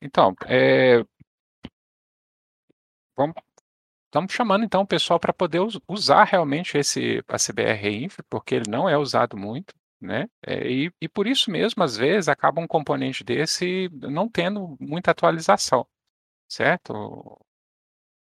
Então, 0.00 0.34
é... 0.46 1.02
vamos 3.16 3.34
estamos 4.06 4.32
chamando 4.32 4.64
então 4.64 4.82
o 4.82 4.86
pessoal 4.86 5.18
para 5.18 5.32
poder 5.32 5.58
usar 5.88 6.22
realmente 6.22 6.78
esse 6.78 7.20
ACBR 7.26 8.04
Inf, 8.04 8.20
porque 8.30 8.54
ele 8.54 8.70
não 8.70 8.88
é 8.88 8.96
usado 8.96 9.36
muito, 9.36 9.74
né? 10.04 10.28
É, 10.46 10.70
e, 10.70 10.92
e 11.00 11.08
por 11.08 11.26
isso 11.26 11.50
mesmo, 11.50 11.82
às 11.82 11.96
vezes, 11.96 12.28
acaba 12.28 12.60
um 12.60 12.66
componente 12.66 13.24
desse 13.24 13.88
não 13.92 14.28
tendo 14.28 14.76
muita 14.80 15.10
atualização, 15.10 15.86
certo? 16.48 17.40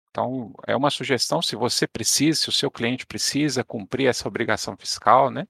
Então, 0.10 0.53
é 0.67 0.75
uma 0.75 0.89
sugestão, 0.89 1.41
se 1.41 1.55
você 1.55 1.88
precisa, 1.88 2.41
se 2.41 2.49
o 2.49 2.51
seu 2.51 2.69
cliente 2.69 3.05
precisa 3.05 3.63
cumprir 3.63 4.07
essa 4.07 4.27
obrigação 4.27 4.75
fiscal, 4.77 5.31
né? 5.31 5.47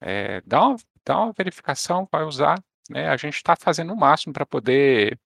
É, 0.00 0.42
dá, 0.42 0.68
uma, 0.68 0.76
dá 1.04 1.18
uma 1.22 1.32
verificação, 1.32 2.06
vai 2.12 2.24
usar. 2.24 2.62
Né? 2.90 3.08
A 3.08 3.16
gente 3.16 3.36
está 3.36 3.56
fazendo 3.56 3.92
o 3.94 3.96
máximo 3.96 4.34
para 4.34 4.44
poder 4.44 5.18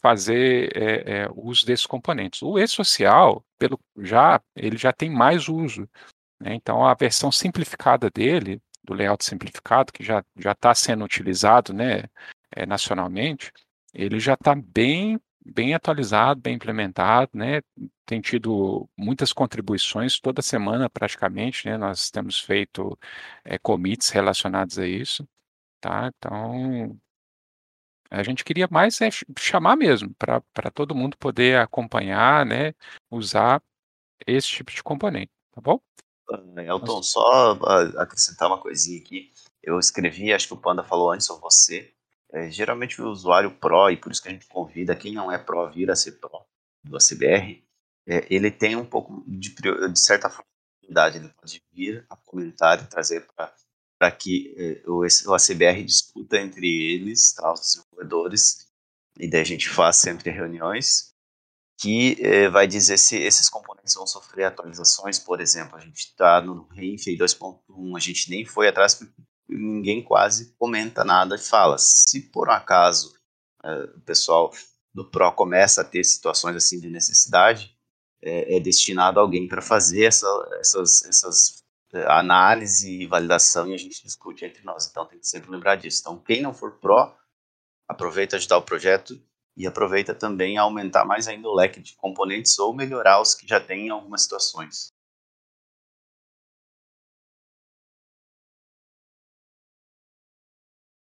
fazer 0.00 0.70
é, 0.76 1.22
é, 1.24 1.28
uso 1.34 1.66
desses 1.66 1.86
componentes. 1.86 2.42
O 2.42 2.58
e-social, 2.58 3.44
pelo 3.58 3.80
já, 3.98 4.40
ele 4.54 4.76
já 4.76 4.92
tem 4.92 5.10
mais 5.10 5.48
uso. 5.48 5.88
Né? 6.40 6.54
Então, 6.54 6.86
a 6.86 6.94
versão 6.94 7.32
simplificada 7.32 8.08
dele, 8.10 8.62
do 8.88 8.94
layout 8.94 9.24
simplificado, 9.24 9.92
que 9.92 10.02
já 10.02 10.24
está 10.46 10.74
sendo 10.74 11.04
utilizado 11.04 11.72
né, 11.74 12.04
é, 12.50 12.64
nacionalmente, 12.66 13.52
ele 13.94 14.18
já 14.18 14.34
está 14.34 14.54
bem 14.54 15.20
bem 15.50 15.74
atualizado, 15.74 16.40
bem 16.42 16.56
implementado, 16.56 17.30
né? 17.34 17.62
Tem 18.04 18.20
tido 18.20 18.88
muitas 18.96 19.32
contribuições 19.32 20.20
toda 20.20 20.42
semana 20.42 20.90
praticamente, 20.90 21.66
né? 21.66 21.78
Nós 21.78 22.10
temos 22.10 22.38
feito 22.38 22.98
é, 23.44 23.58
commits 23.58 24.10
relacionados 24.10 24.78
a 24.78 24.86
isso, 24.86 25.26
tá? 25.80 26.10
Então 26.16 26.98
a 28.10 28.22
gente 28.22 28.44
queria 28.44 28.68
mais 28.70 29.00
é, 29.00 29.08
chamar 29.38 29.76
mesmo 29.76 30.14
para 30.18 30.70
todo 30.72 30.94
mundo 30.94 31.16
poder 31.18 31.58
acompanhar, 31.58 32.44
né? 32.44 32.74
Usar 33.10 33.62
esse 34.26 34.48
tipo 34.48 34.70
de 34.72 34.82
componente, 34.82 35.32
tá 35.52 35.60
bom? 35.60 35.80
Elton, 36.56 37.02
só 37.02 37.52
acrescentar 37.96 38.48
uma 38.48 38.60
coisinha 38.60 39.00
aqui. 39.00 39.32
Eu 39.62 39.78
escrevi, 39.78 40.32
acho 40.32 40.48
que 40.48 40.54
o 40.54 40.58
Panda 40.58 40.82
falou 40.82 41.12
antes, 41.12 41.28
ou 41.30 41.38
você, 41.40 41.92
é, 42.32 42.50
geralmente 42.50 43.00
o 43.00 43.08
usuário 43.08 43.50
Pro, 43.50 43.90
e 43.90 43.96
por 43.96 44.12
isso 44.12 44.22
que 44.22 44.28
a 44.28 44.32
gente 44.32 44.46
convida 44.46 44.96
quem 44.96 45.14
não 45.14 45.32
é 45.32 45.38
Pro 45.38 45.70
vir 45.70 45.90
a 45.90 45.96
ser 45.96 46.12
Pro 46.12 46.44
do 46.84 46.96
ACBR, 46.96 47.62
é, 48.06 48.26
ele 48.30 48.50
tem 48.50 48.76
um 48.76 48.84
pouco 48.84 49.22
de, 49.26 49.54
de 49.54 50.00
certa 50.00 50.30
forma 50.30 50.48
oportunidade, 50.88 51.18
ele 51.18 51.28
pode 51.28 51.62
vir 51.72 52.06
a 52.08 52.16
comentar 52.16 52.82
e 52.82 52.86
trazer 52.86 53.26
para 53.98 54.10
que 54.10 54.54
eh, 54.56 54.82
o, 54.86 55.02
o 55.02 55.34
ACBR 55.34 55.84
discuta 55.84 56.38
entre 56.38 56.66
eles, 56.66 57.32
tá, 57.32 57.52
os 57.52 57.60
desenvolvedores, 57.60 58.68
e 59.18 59.28
daí 59.28 59.42
a 59.42 59.44
gente 59.44 59.68
faz 59.68 59.96
sempre 59.96 60.30
reuniões, 60.30 61.14
que 61.78 62.16
eh, 62.20 62.48
vai 62.48 62.66
dizer 62.66 62.98
se 62.98 63.16
esses 63.16 63.48
componentes 63.48 63.94
vão 63.94 64.06
sofrer 64.06 64.44
atualizações, 64.44 65.18
por 65.18 65.40
exemplo, 65.40 65.76
a 65.76 65.80
gente 65.80 65.98
está 65.98 66.40
no 66.40 66.66
Reinfei 66.72 67.16
2.1, 67.16 67.96
a 67.96 68.00
gente 68.00 68.28
nem 68.30 68.44
foi 68.44 68.68
atrás 68.68 68.94
porque 68.96 69.14
ninguém 69.48 70.02
quase 70.02 70.54
comenta 70.58 71.04
nada 71.04 71.36
e 71.36 71.38
fala. 71.38 71.78
Se 71.78 72.20
por 72.32 72.48
um 72.48 72.52
acaso 72.52 73.14
eh, 73.64 73.90
o 73.96 74.00
pessoal 74.00 74.52
do 74.92 75.04
Pro 75.08 75.32
começa 75.32 75.82
a 75.82 75.84
ter 75.84 76.02
situações 76.02 76.56
assim 76.56 76.80
de 76.80 76.90
necessidade, 76.90 77.76
é, 78.20 78.56
é 78.56 78.60
destinado 78.60 79.20
alguém 79.20 79.46
para 79.46 79.62
fazer 79.62 80.04
essa, 80.04 80.26
essas, 80.58 81.04
essas 81.04 81.64
é, 81.92 82.04
análise 82.10 83.02
e 83.02 83.06
validação 83.06 83.68
e 83.68 83.74
a 83.74 83.78
gente 83.78 84.02
discute 84.02 84.44
entre 84.44 84.64
nós. 84.64 84.88
Então 84.88 85.06
tem 85.06 85.18
que 85.18 85.28
sempre 85.28 85.50
lembrar 85.50 85.76
disso. 85.76 86.00
Então 86.00 86.18
quem 86.18 86.42
não 86.42 86.52
for 86.52 86.72
Pro, 86.78 87.14
aproveita 87.88 88.36
ajudar 88.36 88.58
o 88.58 88.62
projeto 88.62 89.20
e 89.58 89.66
aproveita 89.66 90.14
também 90.14 90.56
a 90.56 90.62
aumentar 90.62 91.04
mais 91.04 91.26
ainda 91.28 91.48
o 91.48 91.54
leque 91.54 91.80
de 91.82 91.96
componentes 91.96 92.58
ou 92.60 92.72
melhorar 92.72 93.20
os 93.20 93.34
que 93.34 93.46
já 93.46 93.60
tem 93.60 93.88
em 93.88 93.90
algumas 93.90 94.22
situações. 94.22 94.92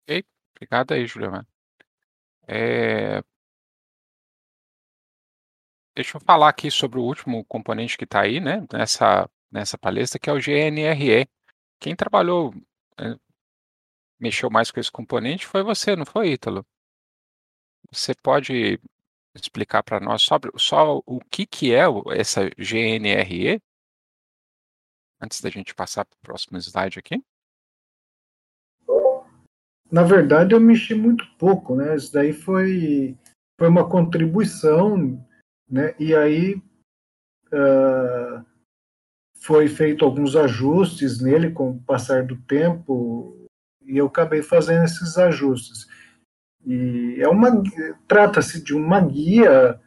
Ok, 0.07 0.23
obrigado 0.55 0.93
aí, 0.93 1.05
Juliana. 1.07 1.47
É... 2.47 3.21
Deixa 5.95 6.17
eu 6.17 6.21
falar 6.21 6.49
aqui 6.49 6.69
sobre 6.71 6.99
o 6.99 7.03
último 7.03 7.43
componente 7.45 7.97
que 7.97 8.03
está 8.03 8.21
aí, 8.21 8.39
né, 8.39 8.65
nessa, 8.71 9.29
nessa 9.51 9.77
palestra, 9.77 10.19
que 10.19 10.29
é 10.29 10.33
o 10.33 10.39
GNRE. 10.39 11.27
Quem 11.79 11.95
trabalhou, 11.95 12.53
é, 12.99 13.15
mexeu 14.19 14.49
mais 14.49 14.71
com 14.71 14.79
esse 14.79 14.91
componente 14.91 15.45
foi 15.45 15.63
você, 15.63 15.95
não 15.95 16.05
foi, 16.05 16.31
Ítalo? 16.31 16.65
Você 17.91 18.13
pode 18.15 18.79
explicar 19.35 19.83
para 19.83 19.99
nós 19.99 20.21
sobre 20.21 20.51
só 20.57 21.01
o 21.05 21.19
que, 21.19 21.45
que 21.45 21.73
é 21.73 21.85
essa 22.15 22.49
GNRE? 22.57 23.61
Antes 25.21 25.41
da 25.41 25.49
gente 25.49 25.73
passar 25.73 26.05
para 26.05 26.15
o 26.15 26.21
próximo 26.21 26.57
slide 26.57 26.99
aqui. 26.99 27.23
Na 29.91 30.03
verdade, 30.03 30.53
eu 30.53 30.59
mexi 30.59 30.95
muito 30.95 31.25
pouco, 31.37 31.75
né? 31.75 31.95
Isso 31.95 32.11
daí 32.11 32.33
foi, 32.33 33.17
foi 33.59 33.67
uma 33.69 33.87
contribuição, 33.87 35.23
né? 35.69 35.95
E 35.99 36.15
aí 36.15 36.55
uh, 37.53 38.43
foi 39.39 39.67
feito 39.67 40.03
alguns 40.03 40.35
ajustes 40.35 41.21
nele 41.21 41.51
com 41.51 41.71
o 41.71 41.83
passar 41.83 42.25
do 42.25 42.35
tempo 42.43 43.47
e 43.85 43.97
eu 43.97 44.07
acabei 44.07 44.41
fazendo 44.41 44.85
esses 44.85 45.17
ajustes. 45.17 45.87
E 46.65 47.17
é 47.19 47.27
uma 47.27 47.61
trata-se 48.07 48.63
de 48.63 48.73
uma 48.73 49.01
guia 49.01 49.79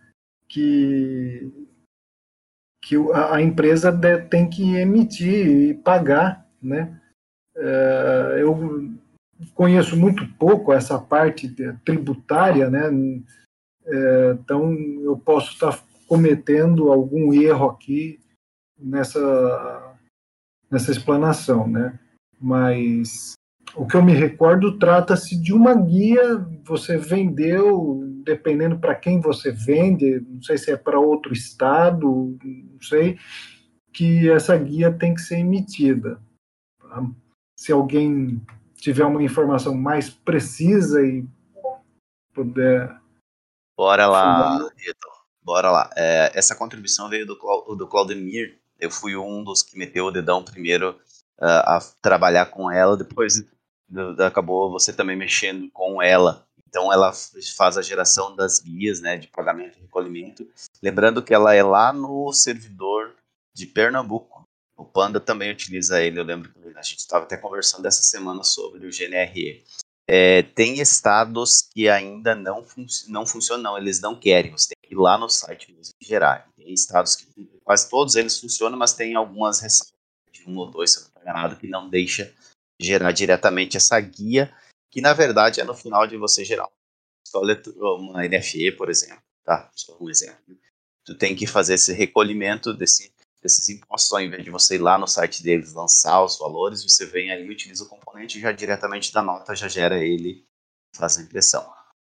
que 0.48 1.66
que 2.82 2.94
a, 3.12 3.42
empresa 3.42 3.90
tem 4.30 4.48
que 4.48 4.76
emitir 4.76 5.46
e 5.48 5.74
pagar, 5.74 6.46
né? 6.62 7.00
Uh, 7.56 8.38
eu 8.38 8.94
conheço 9.54 9.96
muito 9.96 10.26
pouco 10.34 10.72
essa 10.72 10.98
parte 10.98 11.52
tributária, 11.84 12.70
né? 12.70 12.90
É, 13.86 14.32
então 14.32 14.72
eu 15.02 15.16
posso 15.16 15.52
estar 15.52 15.80
cometendo 16.08 16.92
algum 16.92 17.32
erro 17.32 17.70
aqui 17.70 18.20
nessa 18.78 19.96
nessa 20.70 20.90
explanação, 20.90 21.68
né? 21.68 21.98
Mas 22.40 23.34
o 23.76 23.86
que 23.86 23.96
eu 23.96 24.02
me 24.02 24.12
recordo 24.12 24.78
trata-se 24.78 25.36
de 25.40 25.52
uma 25.52 25.74
guia. 25.74 26.38
Você 26.64 26.96
vendeu, 26.96 28.00
dependendo 28.24 28.78
para 28.78 28.94
quem 28.94 29.20
você 29.20 29.52
vende, 29.52 30.20
não 30.28 30.42
sei 30.42 30.56
se 30.56 30.70
é 30.70 30.76
para 30.76 30.98
outro 30.98 31.32
estado, 31.32 32.36
não 32.42 32.80
sei, 32.80 33.18
que 33.92 34.28
essa 34.30 34.56
guia 34.56 34.92
tem 34.92 35.14
que 35.14 35.20
ser 35.20 35.38
emitida. 35.38 36.20
Se 37.58 37.70
alguém 37.72 38.40
tiver 38.76 39.04
uma 39.04 39.22
informação 39.22 39.74
mais 39.74 40.10
precisa 40.10 41.02
e 41.04 41.26
puder. 42.32 42.94
Bora 43.76 44.06
lá, 44.06 44.58
Vitor. 44.76 45.12
Bora 45.42 45.70
lá. 45.70 45.90
É, 45.96 46.30
essa 46.34 46.54
contribuição 46.54 47.08
veio 47.08 47.26
do, 47.26 47.34
do 47.76 47.86
Claudemir. 47.86 48.58
Eu 48.78 48.90
fui 48.90 49.16
um 49.16 49.44
dos 49.44 49.62
que 49.62 49.78
meteu 49.78 50.06
o 50.06 50.10
dedão 50.10 50.42
primeiro 50.42 50.90
uh, 51.40 51.64
a 51.64 51.78
trabalhar 52.02 52.46
com 52.46 52.70
ela. 52.70 52.96
Depois 52.96 53.44
acabou 54.24 54.70
você 54.70 54.92
também 54.92 55.16
mexendo 55.16 55.70
com 55.70 56.02
ela. 56.02 56.46
Então 56.68 56.92
ela 56.92 57.12
faz 57.56 57.78
a 57.78 57.82
geração 57.82 58.34
das 58.34 58.58
guias 58.58 59.00
né, 59.00 59.16
de 59.16 59.28
pagamento 59.28 59.78
e 59.78 59.82
recolhimento. 59.82 60.46
Lembrando 60.82 61.22
que 61.22 61.32
ela 61.32 61.54
é 61.54 61.62
lá 61.62 61.92
no 61.92 62.32
servidor 62.32 63.14
de 63.54 63.66
Pernambuco. 63.66 64.44
O 64.76 64.84
Panda 64.84 65.18
também 65.18 65.50
utiliza 65.50 66.02
ele, 66.02 66.20
eu 66.20 66.24
lembro 66.24 66.52
que 66.52 66.78
a 66.78 66.82
gente 66.82 66.98
estava 66.98 67.24
até 67.24 67.36
conversando 67.36 67.86
essa 67.86 68.02
semana 68.02 68.44
sobre 68.44 68.86
o 68.86 68.90
GNRE. 68.90 69.64
É, 70.08 70.42
tem 70.42 70.78
estados 70.78 71.62
que 71.72 71.88
ainda 71.88 72.34
não, 72.34 72.62
fun 72.62 72.84
não 73.08 73.26
funcionam, 73.26 73.76
eles 73.78 74.00
não 74.00 74.14
querem, 74.14 74.52
você 74.52 74.68
tem 74.68 74.88
que 74.88 74.94
ir 74.94 74.98
lá 74.98 75.16
no 75.16 75.28
site 75.28 75.72
mesmo 75.72 75.94
e 76.00 76.04
gerar. 76.04 76.46
Tem 76.56 76.72
estados 76.72 77.16
que 77.16 77.26
quase 77.64 77.88
todos 77.88 78.14
eles 78.16 78.38
funcionam, 78.38 78.78
mas 78.78 78.92
tem 78.92 79.14
algumas 79.14 79.60
ressalvas, 79.60 79.96
de 80.30 80.44
um 80.46 80.56
ou 80.58 80.70
dois, 80.70 80.92
se 80.92 80.98
eu 80.98 81.02
não 81.02 81.08
estou 81.08 81.22
enganado, 81.22 81.56
que 81.56 81.66
não 81.66 81.88
deixa 81.88 82.32
gerar 82.80 83.12
diretamente 83.12 83.76
essa 83.76 83.98
guia, 84.00 84.52
que 84.90 85.00
na 85.00 85.12
verdade 85.12 85.60
é 85.60 85.64
no 85.64 85.74
final 85.74 86.06
de 86.06 86.16
você 86.16 86.44
gerar 86.44 86.68
uma 87.34 88.26
NFE, 88.26 88.72
por 88.72 88.88
exemplo, 88.88 89.22
tá? 89.44 89.70
Só 89.74 89.96
um 90.00 90.08
exemplo. 90.08 90.56
Tu 91.04 91.14
tem 91.14 91.36
que 91.36 91.46
fazer 91.46 91.74
esse 91.74 91.92
recolhimento 91.92 92.72
desse 92.72 93.14
desses 93.42 93.68
impostos, 93.68 94.12
ao 94.12 94.20
invés 94.20 94.42
de 94.42 94.50
você 94.50 94.74
ir 94.74 94.78
lá 94.78 94.98
no 94.98 95.06
site 95.06 95.42
deles 95.42 95.72
lançar 95.72 96.22
os 96.24 96.36
valores, 96.36 96.82
você 96.82 97.06
vem 97.06 97.30
aí, 97.30 97.48
utiliza 97.48 97.84
o 97.84 97.88
componente 97.88 98.40
já 98.40 98.50
diretamente 98.50 99.12
da 99.12 99.22
nota, 99.22 99.54
já 99.54 99.68
gera 99.68 100.02
ele, 100.02 100.44
faz 100.96 101.16
a 101.16 101.22
impressão. 101.22 101.70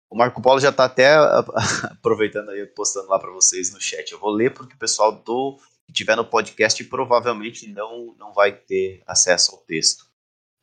O 0.08 0.16
Marco 0.16 0.40
Polo 0.40 0.60
já 0.60 0.68
está 0.68 0.84
até 0.84 1.14
aproveitando 1.90 2.50
aí, 2.50 2.64
postando 2.66 3.08
lá 3.08 3.18
para 3.18 3.32
vocês 3.32 3.72
no 3.72 3.80
chat. 3.80 4.12
Eu 4.12 4.20
vou 4.20 4.30
ler 4.30 4.54
porque 4.54 4.74
o 4.74 4.78
pessoal 4.78 5.10
do 5.10 5.56
que 5.86 5.92
estiver 5.92 6.16
no 6.16 6.24
podcast 6.24 6.82
provavelmente 6.84 7.68
não, 7.68 8.14
não 8.16 8.32
vai 8.32 8.52
ter 8.52 9.02
acesso 9.06 9.52
ao 9.52 9.58
texto. 9.58 10.06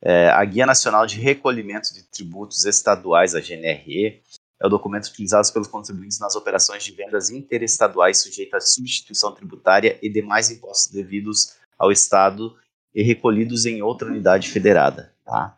É, 0.03 0.29
a 0.29 0.43
Guia 0.43 0.65
Nacional 0.65 1.05
de 1.05 1.19
Recolhimento 1.19 1.93
de 1.93 2.03
Tributos 2.03 2.65
Estaduais, 2.65 3.35
a 3.35 3.39
GNRE, 3.39 4.21
é 4.59 4.65
o 4.67 4.69
documento 4.69 5.07
utilizado 5.07 5.51
pelos 5.51 5.67
contribuintes 5.67 6.19
nas 6.19 6.35
operações 6.35 6.83
de 6.83 6.91
vendas 6.91 7.29
interestaduais 7.29 8.19
sujeitas 8.19 8.63
à 8.63 8.67
substituição 8.67 9.33
tributária 9.33 9.97
e 10.01 10.09
demais 10.09 10.51
impostos 10.51 10.91
devidos 10.91 11.55
ao 11.77 11.91
Estado 11.91 12.55
e 12.93 13.01
recolhidos 13.01 13.65
em 13.65 13.81
outra 13.81 14.07
unidade 14.07 14.49
federada. 14.49 15.13
Tá? 15.25 15.57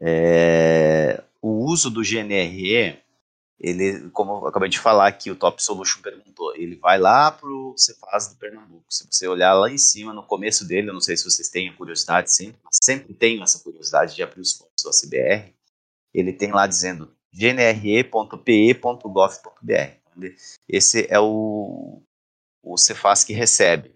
É, 0.00 1.22
o 1.40 1.64
uso 1.64 1.90
do 1.90 2.02
GNRE, 2.02 3.01
ele, 3.62 4.10
como 4.10 4.32
eu 4.32 4.46
acabei 4.48 4.68
de 4.68 4.80
falar 4.80 5.06
aqui, 5.06 5.30
o 5.30 5.36
Top 5.36 5.62
Solution 5.62 6.02
perguntou, 6.02 6.52
ele 6.56 6.74
vai 6.74 6.98
lá 6.98 7.30
para 7.30 7.48
o 7.48 7.74
Cefaz 7.76 8.26
do 8.26 8.34
Pernambuco. 8.34 8.84
Se 8.90 9.06
você 9.08 9.28
olhar 9.28 9.54
lá 9.54 9.70
em 9.70 9.78
cima, 9.78 10.12
no 10.12 10.24
começo 10.24 10.66
dele, 10.66 10.90
eu 10.90 10.92
não 10.92 11.00
sei 11.00 11.16
se 11.16 11.24
vocês 11.24 11.48
têm 11.48 11.68
a 11.68 11.76
curiosidade 11.76 12.32
sempre, 12.32 12.58
mas 12.64 12.76
sempre 12.82 13.14
tenho 13.14 13.40
essa 13.40 13.60
curiosidade 13.60 14.16
de 14.16 14.22
abrir 14.22 14.40
os 14.40 14.52
fontes 14.52 14.82
do 14.82 14.90
ACBR, 14.90 15.54
ele 16.12 16.32
tem 16.32 16.50
lá 16.50 16.66
dizendo 16.66 17.14
gnre.pe.gov.br. 17.32 18.42
Esse 20.68 21.06
é 21.08 21.20
o, 21.20 22.02
o 22.60 22.76
Cefaz 22.76 23.22
que 23.22 23.32
recebe. 23.32 23.94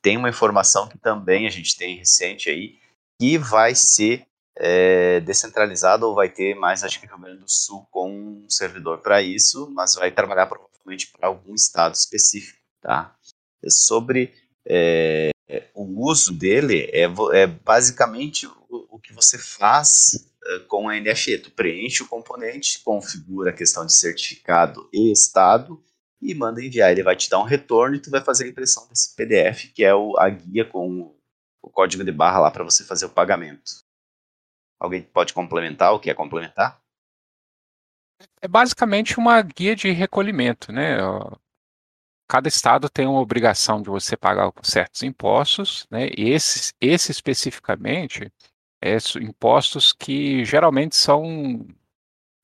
Tem 0.00 0.16
uma 0.16 0.30
informação 0.30 0.88
que 0.88 0.96
também 0.96 1.48
a 1.48 1.50
gente 1.50 1.76
tem 1.76 1.96
recente 1.96 2.48
aí, 2.48 2.78
que 3.20 3.36
vai 3.36 3.74
ser 3.74 4.24
é, 4.62 5.20
descentralizado 5.20 6.06
ou 6.06 6.14
vai 6.14 6.28
ter 6.28 6.54
mais, 6.54 6.84
acho 6.84 7.00
que 7.00 7.06
Rio 7.06 7.18
Grande 7.18 7.40
do 7.40 7.50
Sul 7.50 7.86
com 7.90 8.10
um 8.10 8.50
servidor 8.50 8.98
para 8.98 9.22
isso, 9.22 9.70
mas 9.70 9.94
vai 9.94 10.10
trabalhar 10.10 10.46
provavelmente 10.46 11.10
para 11.10 11.28
algum 11.28 11.54
estado 11.54 11.94
específico, 11.94 12.58
tá? 12.82 13.16
Sobre 13.66 14.34
é, 14.66 15.30
o 15.74 16.06
uso 16.06 16.32
dele 16.32 16.90
é, 16.92 17.04
é 17.32 17.46
basicamente 17.46 18.46
o, 18.46 18.86
o, 18.90 18.98
que 18.98 19.14
você 19.14 19.38
faz 19.38 20.28
uh, 20.44 20.66
com 20.66 20.88
a 20.88 21.00
NFE. 21.00 21.38
Tu 21.38 21.50
preenche 21.50 22.02
o 22.02 22.08
componente, 22.08 22.80
configura 22.80 23.50
a 23.50 23.54
questão 23.54 23.86
de 23.86 23.94
certificado 23.94 24.88
e 24.92 25.10
estado 25.10 25.82
e 26.20 26.34
manda 26.34 26.62
enviar. 26.62 26.92
Ele 26.92 27.02
vai 27.02 27.16
te 27.16 27.30
dar 27.30 27.40
um 27.40 27.44
retorno 27.44 27.96
e 27.96 28.00
tu 28.00 28.10
vai 28.10 28.22
fazer 28.22 28.44
a 28.44 28.48
impressão 28.48 28.86
desse 28.88 29.14
PDF, 29.16 29.72
que 29.74 29.84
é 29.84 29.94
o, 29.94 30.18
a 30.18 30.28
guia 30.28 30.64
com 30.64 31.14
o 31.62 31.70
código 31.70 32.04
de 32.04 32.12
barra 32.12 32.40
lá 32.40 32.50
para 32.50 32.64
você 32.64 32.84
fazer 32.84 33.06
o 33.06 33.10
pagamento. 33.10 33.89
Alguém 34.80 35.02
pode 35.02 35.34
complementar 35.34 35.92
ou 35.92 36.00
quer 36.00 36.14
complementar? 36.14 36.80
É 38.40 38.48
basicamente 38.48 39.18
uma 39.18 39.40
guia 39.42 39.76
de 39.76 39.90
recolhimento, 39.90 40.72
né? 40.72 40.96
cada 42.30 42.46
estado 42.46 42.88
tem 42.88 43.06
uma 43.08 43.20
obrigação 43.20 43.82
de 43.82 43.90
você 43.90 44.16
pagar 44.16 44.52
certos 44.62 45.02
impostos, 45.02 45.84
né? 45.90 46.08
E 46.16 46.30
esse, 46.30 46.72
esse 46.80 47.10
especificamente, 47.10 48.32
é 48.80 48.96
impostos 49.20 49.92
que 49.92 50.44
geralmente 50.44 50.94
são, 50.94 51.66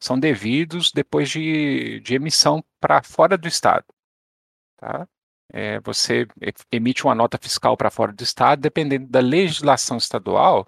são 0.03 0.18
devidos 0.18 0.91
depois 0.91 1.30
de, 1.30 2.01
de 2.01 2.16
emissão 2.16 2.64
para 2.80 3.01
fora 3.01 3.39
do 3.39 3.47
estado, 3.47 3.87
tá? 4.76 5.09
É, 5.53 5.78
você 5.80 6.26
emite 6.72 7.05
uma 7.05 7.14
nota 7.14 7.39
fiscal 7.39 7.76
para 7.76 7.89
fora 7.89 8.12
do 8.12 8.22
estado, 8.24 8.61
dependendo 8.61 9.07
da 9.07 9.20
legislação 9.20 9.97
estadual, 9.97 10.66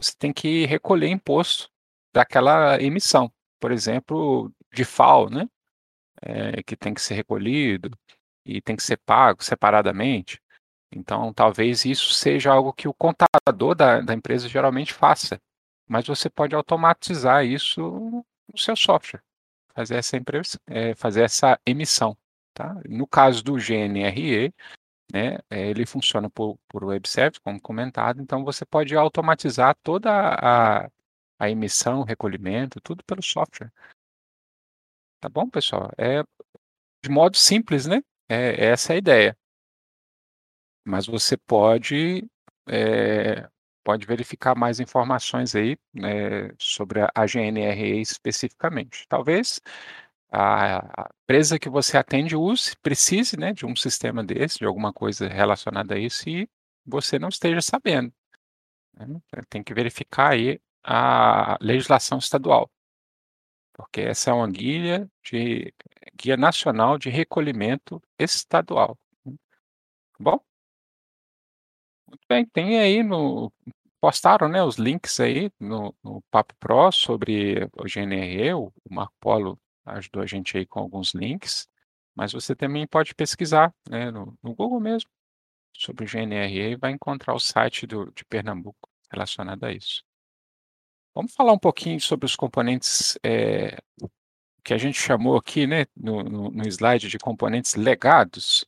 você 0.00 0.12
tem 0.18 0.32
que 0.32 0.66
recolher 0.66 1.08
imposto 1.08 1.70
daquela 2.12 2.80
emissão. 2.80 3.32
Por 3.60 3.72
exemplo, 3.72 4.52
de 4.72 4.84
FAO, 4.84 5.28
né? 5.28 5.48
É, 6.22 6.62
que 6.62 6.76
tem 6.76 6.92
que 6.92 7.00
ser 7.00 7.14
recolhido 7.14 7.90
e 8.44 8.60
tem 8.60 8.76
que 8.76 8.82
ser 8.82 8.98
pago 8.98 9.42
separadamente. 9.42 10.40
Então, 10.92 11.32
talvez 11.32 11.84
isso 11.84 12.12
seja 12.12 12.52
algo 12.52 12.72
que 12.72 12.88
o 12.88 12.94
contador 12.94 13.74
da, 13.74 14.00
da 14.00 14.12
empresa 14.12 14.48
geralmente 14.48 14.92
faça, 14.92 15.40
mas 15.88 16.06
você 16.06 16.28
pode 16.28 16.54
automatizar 16.54 17.44
isso 17.44 17.80
no 18.52 18.58
seu 18.58 18.74
software, 18.76 19.22
fazer 19.72 19.96
essa, 19.96 20.16
empresa, 20.16 20.58
é, 20.66 20.94
fazer 20.94 21.22
essa 21.22 21.58
emissão. 21.64 22.16
Tá? 22.52 22.74
No 22.88 23.06
caso 23.06 23.42
do 23.44 23.54
GNRE, 23.54 24.52
né, 25.12 25.38
é, 25.50 25.68
ele 25.68 25.86
funciona 25.86 26.30
por, 26.30 26.58
por 26.68 26.84
web 26.84 27.08
service, 27.08 27.40
como 27.40 27.60
comentado, 27.60 28.20
então 28.22 28.44
você 28.44 28.64
pode 28.64 28.96
automatizar 28.96 29.76
toda 29.82 30.10
a, 30.10 30.90
a 31.38 31.50
emissão, 31.50 32.02
recolhimento, 32.02 32.80
tudo 32.80 33.04
pelo 33.04 33.22
software. 33.22 33.72
Tá 35.20 35.28
bom, 35.28 35.48
pessoal? 35.48 35.90
É 35.98 36.22
de 37.02 37.10
modo 37.10 37.36
simples, 37.36 37.86
né? 37.86 38.02
É, 38.28 38.66
essa 38.66 38.92
é 38.92 38.96
a 38.96 38.98
ideia. 38.98 39.36
Mas 40.84 41.06
você 41.06 41.36
pode, 41.36 42.26
é, 42.68 43.48
pode 43.84 44.06
verificar 44.06 44.54
mais 44.56 44.80
informações 44.80 45.54
aí 45.54 45.76
né, 45.92 46.50
sobre 46.58 47.00
a 47.02 47.26
GNRE 47.26 48.00
especificamente. 48.00 49.06
Talvez 49.08 49.60
a, 50.30 51.10
empresa 51.22 51.58
que 51.58 51.68
você 51.68 51.96
atende 51.96 52.36
use, 52.36 52.76
precise 52.82 53.38
né, 53.38 53.52
de 53.52 53.66
um 53.66 53.74
sistema 53.74 54.22
desse, 54.24 54.58
de 54.58 54.66
alguma 54.66 54.92
coisa 54.92 55.28
relacionada 55.28 55.94
a 55.94 55.98
isso, 55.98 56.28
e 56.28 56.48
você 56.84 57.18
não 57.18 57.28
esteja 57.28 57.60
sabendo. 57.60 58.12
Né? 58.94 59.20
Tem 59.48 59.62
que 59.62 59.74
verificar 59.74 60.32
aí 60.32 60.60
a 60.84 61.58
legislação 61.60 62.18
estadual, 62.18 62.70
porque 63.74 64.00
essa 64.02 64.30
é 64.30 64.32
uma 64.32 64.48
guia 64.50 65.10
de 65.24 65.72
guia 66.14 66.36
nacional 66.36 66.98
de 66.98 67.10
recolhimento 67.10 68.02
estadual. 68.18 68.98
Né? 69.24 69.34
Bom, 70.18 70.40
muito 72.08 72.24
bem, 72.28 72.44
tem 72.46 72.78
aí 72.78 73.02
no 73.02 73.52
postaram, 74.00 74.48
né, 74.48 74.62
os 74.64 74.76
links 74.76 75.20
aí 75.20 75.52
no, 75.60 75.94
no 76.02 76.22
Papo 76.30 76.54
Pro 76.58 76.90
sobre 76.90 77.64
o 77.76 77.84
GNRE, 77.84 78.54
o 78.54 78.72
Marco 78.88 79.14
Polo 79.20 79.58
ajudou 79.92 80.22
a 80.22 80.26
gente 80.26 80.56
aí 80.56 80.66
com 80.66 80.80
alguns 80.80 81.14
links, 81.14 81.68
mas 82.14 82.32
você 82.32 82.54
também 82.54 82.86
pode 82.86 83.14
pesquisar, 83.14 83.74
né, 83.88 84.10
no, 84.10 84.36
no 84.42 84.54
Google 84.54 84.80
mesmo, 84.80 85.10
sobre 85.76 86.04
o 86.04 86.08
GNRE 86.08 86.72
e 86.72 86.76
vai 86.76 86.92
encontrar 86.92 87.34
o 87.34 87.40
site 87.40 87.86
do, 87.86 88.10
de 88.12 88.24
Pernambuco 88.24 88.88
relacionado 89.10 89.64
a 89.64 89.72
isso. 89.72 90.02
Vamos 91.14 91.34
falar 91.34 91.52
um 91.52 91.58
pouquinho 91.58 92.00
sobre 92.00 92.26
os 92.26 92.36
componentes 92.36 93.18
é, 93.24 93.78
que 94.64 94.74
a 94.74 94.78
gente 94.78 95.00
chamou 95.00 95.36
aqui, 95.36 95.66
né, 95.66 95.86
no, 95.96 96.22
no, 96.22 96.50
no 96.50 96.68
slide 96.68 97.08
de 97.08 97.18
componentes 97.18 97.74
legados. 97.74 98.64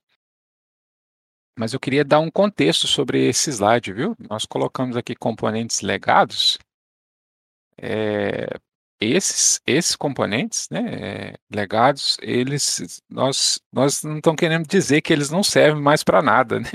Mas 1.57 1.73
eu 1.73 1.81
queria 1.81 2.05
dar 2.05 2.19
um 2.21 2.31
contexto 2.31 2.87
sobre 2.87 3.29
esse 3.29 3.51
slide, 3.51 3.93
viu? 3.93 4.17
Nós 4.19 4.47
colocamos 4.47 4.97
aqui 4.97 5.15
componentes 5.15 5.83
legados 5.83 6.59
é, 7.77 8.47
esses, 9.05 9.61
esses 9.67 9.97
componentes, 9.97 10.69
né, 10.71 11.35
legados, 11.53 12.17
eles, 12.21 13.03
nós, 13.09 13.61
nós 13.73 14.03
não 14.03 14.17
estamos 14.17 14.39
querendo 14.39 14.67
dizer 14.67 15.01
que 15.03 15.13
eles 15.13 15.31
não 15.31 15.43
servem 15.43 15.83
mais 15.83 16.05
para 16.05 16.23
nada, 16.23 16.59
né? 16.61 16.71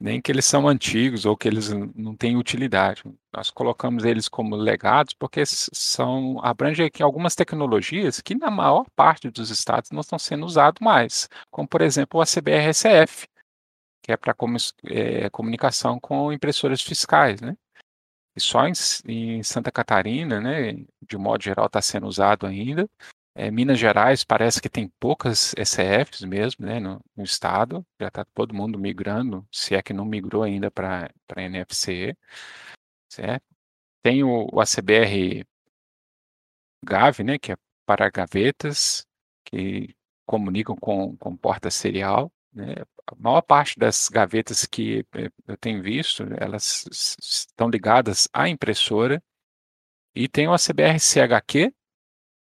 nem 0.00 0.20
que 0.20 0.30
eles 0.30 0.44
são 0.44 0.68
antigos 0.68 1.24
ou 1.26 1.36
que 1.36 1.48
eles 1.48 1.70
não 1.94 2.16
têm 2.16 2.36
utilidade. 2.36 3.02
Nós 3.34 3.50
colocamos 3.50 4.04
eles 4.04 4.28
como 4.28 4.54
legados 4.56 5.14
porque 5.14 5.42
são 5.46 6.38
abrangem 6.42 6.86
aqui 6.86 7.02
algumas 7.02 7.34
tecnologias 7.34 8.20
que 8.20 8.34
na 8.34 8.50
maior 8.50 8.84
parte 8.94 9.30
dos 9.30 9.50
estados 9.50 9.90
não 9.90 10.00
estão 10.00 10.18
sendo 10.18 10.44
usados 10.46 10.80
mais, 10.80 11.28
como 11.50 11.66
por 11.68 11.80
exemplo 11.80 12.20
o 12.20 12.22
ACBRSF, 12.22 13.26
que 14.02 14.12
é 14.12 14.16
para 14.16 14.34
é, 14.86 15.30
comunicação 15.30 15.98
com 16.00 16.32
impressoras 16.32 16.82
fiscais, 16.82 17.40
né? 17.40 17.56
E 18.34 18.40
só 18.40 18.66
em, 18.66 18.72
em 19.06 19.42
Santa 19.42 19.70
Catarina, 19.70 20.40
né, 20.40 20.84
de 21.06 21.16
modo 21.18 21.42
geral, 21.42 21.66
está 21.66 21.82
sendo 21.82 22.06
usado 22.06 22.46
ainda. 22.46 22.88
É, 23.34 23.50
Minas 23.50 23.78
Gerais 23.78 24.24
parece 24.24 24.60
que 24.60 24.68
tem 24.68 24.88
poucas 25.00 25.54
ECFs 25.56 26.22
mesmo, 26.22 26.66
né, 26.66 26.78
no, 26.80 27.00
no 27.16 27.24
estado. 27.24 27.84
Já 28.00 28.08
está 28.08 28.24
todo 28.34 28.54
mundo 28.54 28.78
migrando, 28.78 29.46
se 29.50 29.74
é 29.74 29.82
que 29.82 29.92
não 29.92 30.04
migrou 30.04 30.42
ainda 30.42 30.70
para 30.70 31.10
NFC. 31.36 32.16
Certo? 33.10 33.44
Tem 34.02 34.24
o, 34.24 34.48
o 34.52 34.60
ACBR 34.60 35.46
GAV, 36.84 37.20
né, 37.24 37.38
que 37.38 37.52
é 37.52 37.56
para 37.86 38.10
gavetas, 38.10 39.06
que 39.44 39.94
comunicam 40.26 40.76
com, 40.76 41.16
com 41.16 41.36
porta 41.36 41.70
serial. 41.70 42.32
Né? 42.52 42.74
A 43.06 43.14
maior 43.16 43.42
parte 43.42 43.78
das 43.78 44.08
gavetas 44.08 44.64
que 44.66 45.04
eh, 45.14 45.30
eu 45.46 45.56
tenho 45.56 45.82
visto, 45.82 46.24
elas 46.38 46.84
estão 47.20 47.68
ligadas 47.68 48.28
à 48.32 48.48
impressora. 48.48 49.22
E 50.14 50.28
tem 50.28 50.46
o 50.46 50.52
ACBR 50.52 50.98
CHQ, 51.00 51.74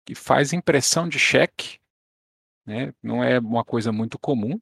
que 0.06 0.16
faz 0.16 0.54
impressão 0.54 1.08
de 1.08 1.20
cheque. 1.20 1.80
Né? 2.66 2.94
Não 3.02 3.24
é 3.24 3.40
uma 3.40 3.64
coisa 3.64 3.92
muito 3.92 4.20
comum, 4.20 4.60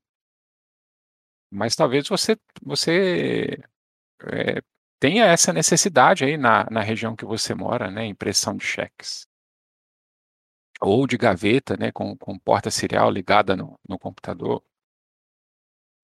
mas 1.52 1.76
talvez 1.76 2.08
você, 2.08 2.38
você 2.62 3.58
é, 4.22 4.62
tenha 5.00 5.26
essa 5.26 5.52
necessidade 5.52 6.24
aí 6.24 6.38
na, 6.38 6.66
na 6.70 6.82
região 6.82 7.16
que 7.16 7.26
você 7.26 7.56
mora, 7.56 7.90
né? 7.90 8.06
impressão 8.06 8.56
de 8.56 8.66
cheques. 8.66 9.28
Ou 10.82 11.08
de 11.08 11.18
gaveta, 11.18 11.76
né? 11.78 11.92
com, 11.92 12.16
com 12.18 12.38
porta 12.38 12.70
serial 12.70 13.10
ligada 13.10 13.56
no, 13.56 13.80
no 13.88 13.98
computador. 13.98 14.64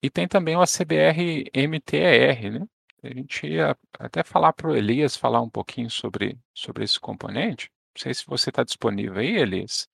E 0.01 0.09
tem 0.09 0.27
também 0.27 0.55
o 0.55 0.61
ACBR 0.61 1.49
MTER, 1.53 2.51
né? 2.51 2.67
A 3.03 3.07
gente 3.07 3.47
ia 3.47 3.77
até 3.99 4.23
falar 4.23 4.53
para 4.53 4.67
o 4.67 4.75
Elias 4.75 5.15
falar 5.15 5.41
um 5.41 5.49
pouquinho 5.49 5.89
sobre, 5.89 6.39
sobre 6.53 6.83
esse 6.83 6.99
componente. 6.99 7.71
Não 7.95 8.01
sei 8.01 8.13
se 8.13 8.25
você 8.25 8.49
está 8.49 8.63
disponível 8.63 9.19
aí, 9.19 9.37
Elias. 9.37 9.87